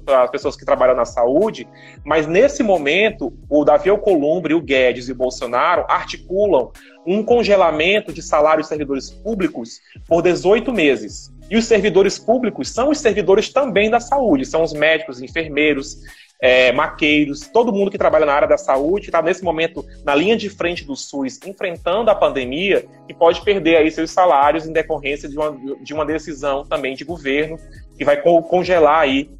para 0.04 0.24
as 0.24 0.30
pessoas 0.32 0.56
que 0.56 0.64
trabalham 0.64 0.96
na 0.96 1.04
saúde, 1.04 1.68
mas 2.04 2.26
nesse 2.26 2.64
momento, 2.64 3.32
o 3.48 3.64
Davi 3.64 3.90
Alcolumbre, 3.90 4.54
o 4.54 4.60
Guedes 4.60 5.08
e 5.08 5.12
o 5.12 5.14
Bolsonaro 5.14 5.84
articulam 5.88 6.72
um 7.06 7.22
congelamento 7.22 8.12
de 8.12 8.22
salários 8.22 8.66
de 8.66 8.70
servidores 8.70 9.08
públicos 9.08 9.80
por 10.08 10.20
18 10.20 10.72
meses. 10.72 11.32
E 11.52 11.56
os 11.58 11.66
servidores 11.66 12.18
públicos 12.18 12.70
são 12.70 12.88
os 12.88 12.96
servidores 12.96 13.50
também 13.50 13.90
da 13.90 14.00
saúde, 14.00 14.46
são 14.46 14.62
os 14.62 14.72
médicos, 14.72 15.20
enfermeiros, 15.20 15.98
é, 16.40 16.72
maqueiros, 16.72 17.46
todo 17.46 17.70
mundo 17.70 17.90
que 17.90 17.98
trabalha 17.98 18.24
na 18.24 18.32
área 18.32 18.48
da 18.48 18.56
saúde 18.56 19.08
está 19.08 19.20
nesse 19.20 19.44
momento 19.44 19.84
na 20.02 20.14
linha 20.14 20.34
de 20.34 20.48
frente 20.48 20.82
do 20.82 20.96
SUS, 20.96 21.38
enfrentando 21.44 22.10
a 22.10 22.14
pandemia 22.14 22.86
e 23.06 23.12
pode 23.12 23.44
perder 23.44 23.76
aí 23.76 23.90
seus 23.90 24.10
salários 24.10 24.66
em 24.66 24.72
decorrência 24.72 25.28
de 25.28 25.36
uma, 25.36 25.54
de 25.84 25.92
uma 25.92 26.06
decisão 26.06 26.64
também 26.64 26.94
de 26.94 27.04
governo 27.04 27.58
que 27.98 28.04
vai 28.04 28.16
congelar 28.22 29.00
aí 29.00 29.30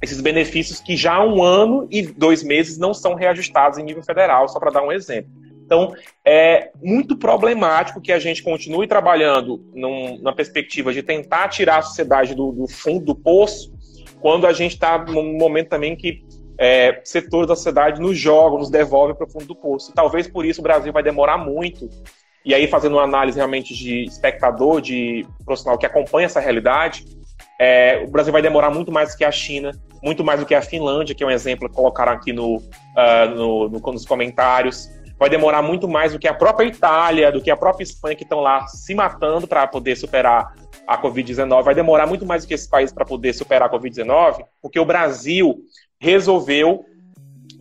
esses 0.00 0.20
benefícios 0.20 0.78
que 0.78 0.96
já 0.96 1.14
há 1.14 1.26
um 1.26 1.42
ano 1.42 1.88
e 1.90 2.02
dois 2.02 2.44
meses 2.44 2.78
não 2.78 2.94
são 2.94 3.16
reajustados 3.16 3.76
em 3.76 3.82
nível 3.82 4.04
federal, 4.04 4.48
só 4.48 4.60
para 4.60 4.70
dar 4.70 4.84
um 4.84 4.92
exemplo. 4.92 5.32
Então, 5.70 5.94
é 6.24 6.72
muito 6.82 7.16
problemático 7.16 8.00
que 8.00 8.10
a 8.10 8.18
gente 8.18 8.42
continue 8.42 8.88
trabalhando 8.88 9.64
num, 9.72 10.20
na 10.20 10.32
perspectiva 10.32 10.92
de 10.92 11.00
tentar 11.00 11.46
tirar 11.46 11.78
a 11.78 11.82
sociedade 11.82 12.34
do, 12.34 12.50
do 12.50 12.66
fundo 12.66 13.04
do 13.04 13.14
poço, 13.14 13.72
quando 14.20 14.48
a 14.48 14.52
gente 14.52 14.72
está 14.72 14.98
num 14.98 15.38
momento 15.38 15.68
também 15.68 15.94
que 15.94 16.24
é, 16.58 17.00
setores 17.04 17.46
da 17.46 17.54
sociedade 17.54 18.00
nos 18.00 18.18
jogam, 18.18 18.58
nos 18.58 18.68
devolvem 18.68 19.14
para 19.14 19.28
o 19.28 19.30
fundo 19.30 19.46
do 19.46 19.54
poço. 19.54 19.92
E 19.92 19.94
talvez 19.94 20.26
por 20.26 20.44
isso 20.44 20.58
o 20.58 20.64
Brasil 20.64 20.92
vai 20.92 21.04
demorar 21.04 21.38
muito. 21.38 21.88
E 22.44 22.52
aí, 22.52 22.66
fazendo 22.66 22.94
uma 22.94 23.04
análise 23.04 23.36
realmente 23.38 23.72
de 23.72 24.02
espectador, 24.02 24.80
de 24.80 25.24
profissional 25.44 25.78
que 25.78 25.86
acompanha 25.86 26.26
essa 26.26 26.40
realidade, 26.40 27.04
é, 27.60 28.02
o 28.04 28.10
Brasil 28.10 28.32
vai 28.32 28.42
demorar 28.42 28.70
muito 28.70 28.90
mais 28.90 29.12
do 29.12 29.18
que 29.18 29.24
a 29.24 29.30
China, 29.30 29.70
muito 30.02 30.24
mais 30.24 30.40
do 30.40 30.46
que 30.46 30.54
a 30.54 30.62
Finlândia, 30.62 31.14
que 31.14 31.22
é 31.22 31.26
um 31.26 31.30
exemplo 31.30 31.68
que 31.68 31.76
colocaram 31.76 32.10
aqui 32.10 32.32
no, 32.32 32.56
uh, 32.56 33.34
no, 33.36 33.68
no, 33.68 33.78
nos 33.78 34.04
comentários. 34.04 34.88
Vai 35.20 35.28
demorar 35.28 35.60
muito 35.60 35.86
mais 35.86 36.14
do 36.14 36.18
que 36.18 36.26
a 36.26 36.32
própria 36.32 36.66
Itália, 36.66 37.30
do 37.30 37.42
que 37.42 37.50
a 37.50 37.56
própria 37.56 37.84
Espanha, 37.84 38.16
que 38.16 38.22
estão 38.22 38.40
lá 38.40 38.66
se 38.66 38.94
matando 38.94 39.46
para 39.46 39.66
poder 39.66 39.94
superar 39.94 40.54
a 40.86 40.96
Covid-19. 40.96 41.62
Vai 41.62 41.74
demorar 41.74 42.06
muito 42.06 42.24
mais 42.24 42.42
do 42.42 42.48
que 42.48 42.54
esse 42.54 42.66
país 42.66 42.90
para 42.90 43.04
poder 43.04 43.34
superar 43.34 43.68
a 43.68 43.70
Covid-19, 43.70 44.46
porque 44.62 44.80
o 44.80 44.84
Brasil 44.86 45.58
resolveu 46.00 46.86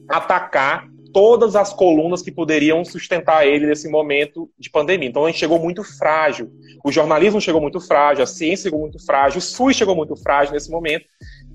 atacar 0.07 0.87
todas 1.11 1.55
as 1.55 1.73
colunas 1.73 2.21
que 2.21 2.31
poderiam 2.31 2.85
sustentar 2.85 3.45
ele 3.45 3.67
nesse 3.67 3.89
momento 3.89 4.49
de 4.57 4.69
pandemia. 4.69 5.09
Então 5.09 5.25
a 5.25 5.27
gente 5.27 5.39
chegou 5.39 5.59
muito 5.59 5.83
frágil. 5.83 6.49
O 6.81 6.91
jornalismo 6.91 7.41
chegou 7.41 7.59
muito 7.59 7.81
frágil, 7.81 8.23
a 8.23 8.27
ciência 8.27 8.69
chegou 8.69 8.79
muito 8.79 9.03
frágil, 9.05 9.39
o 9.39 9.41
SUS 9.41 9.75
chegou 9.75 9.95
muito 9.95 10.15
frágil 10.15 10.53
nesse 10.53 10.71
momento. 10.71 11.05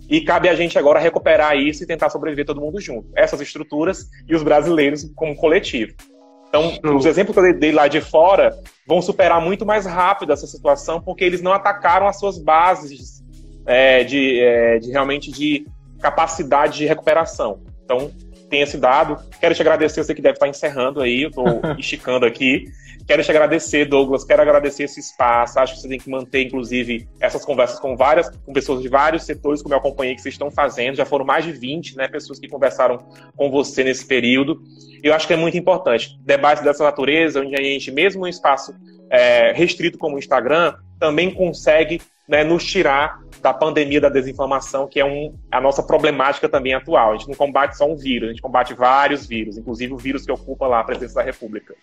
E 0.08 0.20
cabe 0.20 0.48
a 0.48 0.54
gente 0.54 0.78
agora 0.78 1.00
recuperar 1.00 1.56
isso 1.56 1.82
e 1.82 1.86
tentar 1.86 2.10
sobreviver 2.10 2.44
todo 2.44 2.60
mundo 2.60 2.80
junto. 2.80 3.08
Essas 3.16 3.40
estruturas 3.40 4.08
e 4.28 4.34
os 4.34 4.42
brasileiros 4.42 5.10
como 5.14 5.34
coletivo. 5.36 5.94
Então, 6.48 6.78
os 6.96 7.04
exemplos 7.04 7.34
que 7.34 7.40
eu 7.40 7.58
dei 7.58 7.72
lá 7.72 7.88
de 7.88 8.00
fora 8.00 8.56
vão 8.86 9.02
superar 9.02 9.40
muito 9.40 9.66
mais 9.66 9.86
rápido 9.86 10.32
essa 10.32 10.46
situação, 10.46 11.00
porque 11.00 11.24
eles 11.24 11.42
não 11.42 11.52
atacaram 11.52 12.06
as 12.06 12.18
suas 12.18 12.38
bases 12.38 13.24
é, 13.66 14.04
de, 14.04 14.40
é, 14.40 14.78
de 14.78 14.90
realmente 14.90 15.32
de 15.32 15.66
capacidade 16.00 16.78
de 16.78 16.86
recuperação. 16.86 17.60
Então, 17.84 18.10
tem 18.48 18.60
esse 18.60 18.76
dado. 18.76 19.18
Quero 19.40 19.54
te 19.54 19.62
agradecer, 19.62 20.04
você 20.04 20.14
que 20.14 20.22
deve 20.22 20.34
estar 20.34 20.46
encerrando 20.46 21.00
aí, 21.00 21.22
eu 21.22 21.30
estou 21.30 21.60
esticando 21.76 22.24
aqui. 22.24 22.66
Quero 23.06 23.22
te 23.22 23.30
agradecer, 23.30 23.84
Douglas, 23.84 24.24
quero 24.24 24.40
agradecer 24.40 24.84
esse 24.84 24.98
espaço. 24.98 25.58
Acho 25.58 25.74
que 25.74 25.80
você 25.80 25.88
tem 25.88 25.98
que 25.98 26.08
manter, 26.08 26.46
inclusive, 26.46 27.06
essas 27.20 27.44
conversas 27.44 27.78
com 27.78 27.96
várias, 27.96 28.30
com 28.30 28.52
pessoas 28.52 28.80
de 28.80 28.88
vários 28.88 29.24
setores, 29.24 29.60
como 29.60 29.74
eu 29.74 29.78
acompanhei 29.78 30.14
que 30.14 30.22
vocês 30.22 30.34
estão 30.34 30.50
fazendo. 30.50 30.96
Já 30.96 31.04
foram 31.04 31.24
mais 31.24 31.44
de 31.44 31.52
20, 31.52 31.96
né, 31.96 32.08
pessoas 32.08 32.38
que 32.38 32.48
conversaram 32.48 32.98
com 33.36 33.50
você 33.50 33.84
nesse 33.84 34.06
período. 34.06 34.62
Eu 35.02 35.12
acho 35.12 35.26
que 35.26 35.34
é 35.34 35.36
muito 35.36 35.56
importante. 35.56 36.18
Debates 36.20 36.64
dessa 36.64 36.82
natureza, 36.82 37.40
onde 37.40 37.54
a 37.54 37.62
gente, 37.62 37.90
mesmo 37.90 38.24
um 38.24 38.28
espaço 38.28 38.74
é, 39.10 39.52
restrito 39.52 39.98
como 39.98 40.16
o 40.16 40.18
Instagram, 40.18 40.74
também 40.98 41.30
consegue 41.30 42.00
né, 42.26 42.42
nos 42.42 42.64
tirar 42.64 43.20
da 43.44 43.52
pandemia 43.52 44.00
da 44.00 44.08
desinformação, 44.08 44.88
que 44.88 44.98
é 44.98 45.04
um, 45.04 45.36
a 45.52 45.60
nossa 45.60 45.82
problemática 45.82 46.48
também 46.48 46.72
atual. 46.72 47.12
A 47.12 47.16
gente 47.18 47.28
não 47.28 47.34
combate 47.34 47.76
só 47.76 47.86
um 47.86 47.94
vírus, 47.94 48.30
a 48.30 48.32
gente 48.32 48.40
combate 48.40 48.72
vários 48.72 49.26
vírus, 49.26 49.58
inclusive 49.58 49.92
o 49.92 49.98
vírus 49.98 50.24
que 50.24 50.32
ocupa 50.32 50.66
lá 50.66 50.80
a 50.80 50.84
presidência 50.84 51.16
da 51.16 51.22
República. 51.22 51.74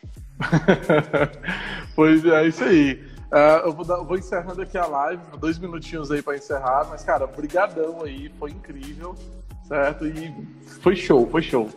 pois 1.96 2.26
é, 2.26 2.48
isso 2.48 2.64
aí. 2.64 2.94
Uh, 3.32 3.68
eu 3.68 3.74
vou, 3.74 3.86
dar, 3.86 3.98
vou, 3.98 4.18
encerrando 4.18 4.60
aqui 4.64 4.76
a 4.76 4.88
live, 4.88 5.22
dois 5.38 5.60
minutinhos 5.60 6.10
aí 6.10 6.24
para 6.24 6.36
encerrar, 6.36 6.88
mas, 6.90 7.04
cara, 7.04 7.28
brigadão 7.28 8.04
aí, 8.04 8.32
foi 8.40 8.50
incrível, 8.50 9.16
certo? 9.68 10.08
E 10.08 10.34
foi 10.82 10.96
show, 10.96 11.30
foi 11.30 11.44
show. 11.44 11.70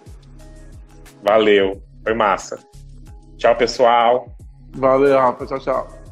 Valeu, 1.22 1.82
foi 2.02 2.14
massa. 2.14 2.58
Tchau, 3.36 3.54
pessoal. 3.54 4.34
Valeu, 4.72 5.18
Rafa, 5.18 5.44
tchau, 5.44 5.60
tchau. 5.60 6.03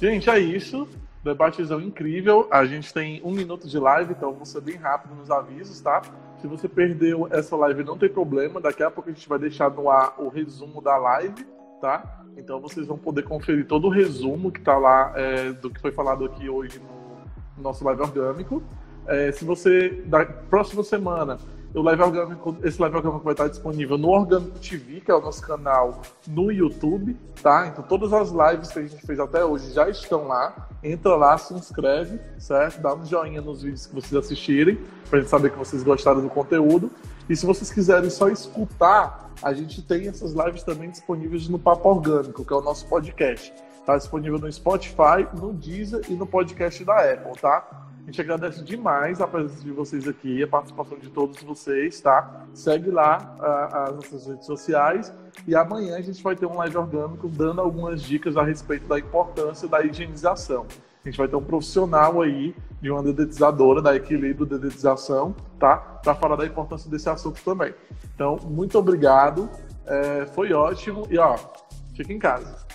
Gente, 0.00 0.28
é 0.28 0.38
isso. 0.38 0.86
Debatezão 1.24 1.80
incrível. 1.80 2.46
A 2.50 2.64
gente 2.64 2.92
tem 2.92 3.20
um 3.24 3.32
minuto 3.32 3.66
de 3.66 3.78
live, 3.78 4.12
então 4.12 4.32
vou 4.32 4.44
ser 4.44 4.60
bem 4.60 4.76
rápido 4.76 5.14
nos 5.14 5.30
avisos, 5.30 5.80
tá? 5.80 6.02
Se 6.40 6.46
você 6.46 6.68
perdeu 6.68 7.26
essa 7.30 7.56
live, 7.56 7.82
não 7.82 7.96
tem 7.96 8.08
problema. 8.08 8.60
Daqui 8.60 8.82
a 8.82 8.90
pouco 8.90 9.08
a 9.08 9.12
gente 9.12 9.28
vai 9.28 9.38
deixar 9.38 9.70
no 9.70 9.90
ar 9.90 10.14
o 10.18 10.28
resumo 10.28 10.82
da 10.82 10.96
live, 10.98 11.46
tá? 11.80 12.24
Então 12.36 12.60
vocês 12.60 12.86
vão 12.86 12.98
poder 12.98 13.22
conferir 13.22 13.66
todo 13.66 13.86
o 13.86 13.90
resumo 13.90 14.52
que 14.52 14.60
tá 14.60 14.76
lá 14.76 15.12
é, 15.16 15.52
do 15.52 15.70
que 15.70 15.80
foi 15.80 15.90
falado 15.90 16.26
aqui 16.26 16.48
hoje 16.48 16.78
no, 16.78 17.56
no 17.56 17.62
nosso 17.62 17.82
live 17.84 18.02
orgânico. 18.02 18.62
É, 19.06 19.32
se 19.32 19.44
você, 19.44 20.02
da 20.06 20.26
próxima 20.26 20.82
semana, 20.84 21.38
o 21.80 21.82
live 21.82 22.02
orgânico, 22.02 22.56
esse 22.64 22.80
live 22.80 22.96
orgânico 22.96 23.22
vai 23.22 23.34
estar 23.34 23.48
disponível 23.48 23.98
no 23.98 24.08
Orgânico 24.08 24.58
TV, 24.58 25.00
que 25.00 25.10
é 25.10 25.14
o 25.14 25.20
nosso 25.20 25.42
canal 25.42 26.00
no 26.26 26.50
YouTube, 26.50 27.14
tá? 27.42 27.66
Então 27.66 27.84
todas 27.84 28.14
as 28.14 28.30
lives 28.30 28.70
que 28.70 28.78
a 28.78 28.82
gente 28.82 29.06
fez 29.06 29.20
até 29.20 29.44
hoje 29.44 29.72
já 29.72 29.88
estão 29.88 30.26
lá. 30.26 30.68
Entra 30.82 31.14
lá, 31.16 31.36
se 31.36 31.52
inscreve, 31.52 32.18
certo? 32.38 32.80
Dá 32.80 32.94
um 32.94 33.04
joinha 33.04 33.42
nos 33.42 33.62
vídeos 33.62 33.86
que 33.86 33.94
vocês 33.94 34.14
assistirem, 34.14 34.80
pra 35.10 35.20
gente 35.20 35.28
saber 35.28 35.50
que 35.50 35.58
vocês 35.58 35.82
gostaram 35.82 36.22
do 36.22 36.30
conteúdo. 36.30 36.90
E 37.28 37.36
se 37.36 37.44
vocês 37.44 37.70
quiserem 37.70 38.08
só 38.08 38.28
escutar, 38.28 39.30
a 39.42 39.52
gente 39.52 39.82
tem 39.82 40.08
essas 40.08 40.32
lives 40.32 40.62
também 40.62 40.88
disponíveis 40.88 41.46
no 41.46 41.58
Papo 41.58 41.90
Orgânico, 41.90 42.42
que 42.42 42.52
é 42.52 42.56
o 42.56 42.62
nosso 42.62 42.86
podcast. 42.88 43.52
Tá 43.84 43.98
disponível 43.98 44.38
no 44.38 44.50
Spotify, 44.50 45.28
no 45.34 45.52
Deezer 45.52 46.00
e 46.08 46.14
no 46.14 46.26
podcast 46.26 46.82
da 46.84 47.12
Apple, 47.12 47.38
tá? 47.40 47.85
A 48.06 48.08
gente 48.08 48.20
agradece 48.20 48.62
demais 48.62 49.20
a 49.20 49.26
presença 49.26 49.64
de 49.64 49.72
vocês 49.72 50.06
aqui, 50.06 50.40
a 50.40 50.46
participação 50.46 50.96
de 50.96 51.10
todos 51.10 51.42
vocês, 51.42 52.00
tá? 52.00 52.46
Segue 52.54 52.88
lá 52.88 53.36
as 53.72 53.96
nossas 53.96 54.26
redes 54.28 54.46
sociais 54.46 55.12
e 55.44 55.56
amanhã 55.56 55.96
a 55.96 56.00
gente 56.00 56.22
vai 56.22 56.36
ter 56.36 56.46
um 56.46 56.56
live 56.56 56.76
orgânico 56.76 57.28
dando 57.28 57.60
algumas 57.60 58.00
dicas 58.00 58.36
a 58.36 58.44
respeito 58.44 58.86
da 58.86 58.96
importância 58.96 59.66
da 59.66 59.84
higienização. 59.84 60.66
A 61.04 61.08
gente 61.08 61.18
vai 61.18 61.26
ter 61.26 61.34
um 61.34 61.42
profissional 61.42 62.22
aí 62.22 62.54
de 62.80 62.92
uma 62.92 63.02
dedetizadora 63.02 63.82
da 63.82 63.96
Equilíbrio 63.96 64.46
Dedetização, 64.46 65.34
tá? 65.58 65.76
Para 65.76 66.14
falar 66.14 66.36
da 66.36 66.46
importância 66.46 66.88
desse 66.88 67.08
assunto 67.08 67.42
também. 67.44 67.74
Então, 68.14 68.38
muito 68.44 68.78
obrigado, 68.78 69.50
é, 69.84 70.26
foi 70.26 70.52
ótimo 70.52 71.08
e 71.10 71.18
ó, 71.18 71.36
fica 71.96 72.12
em 72.12 72.20
casa. 72.20 72.65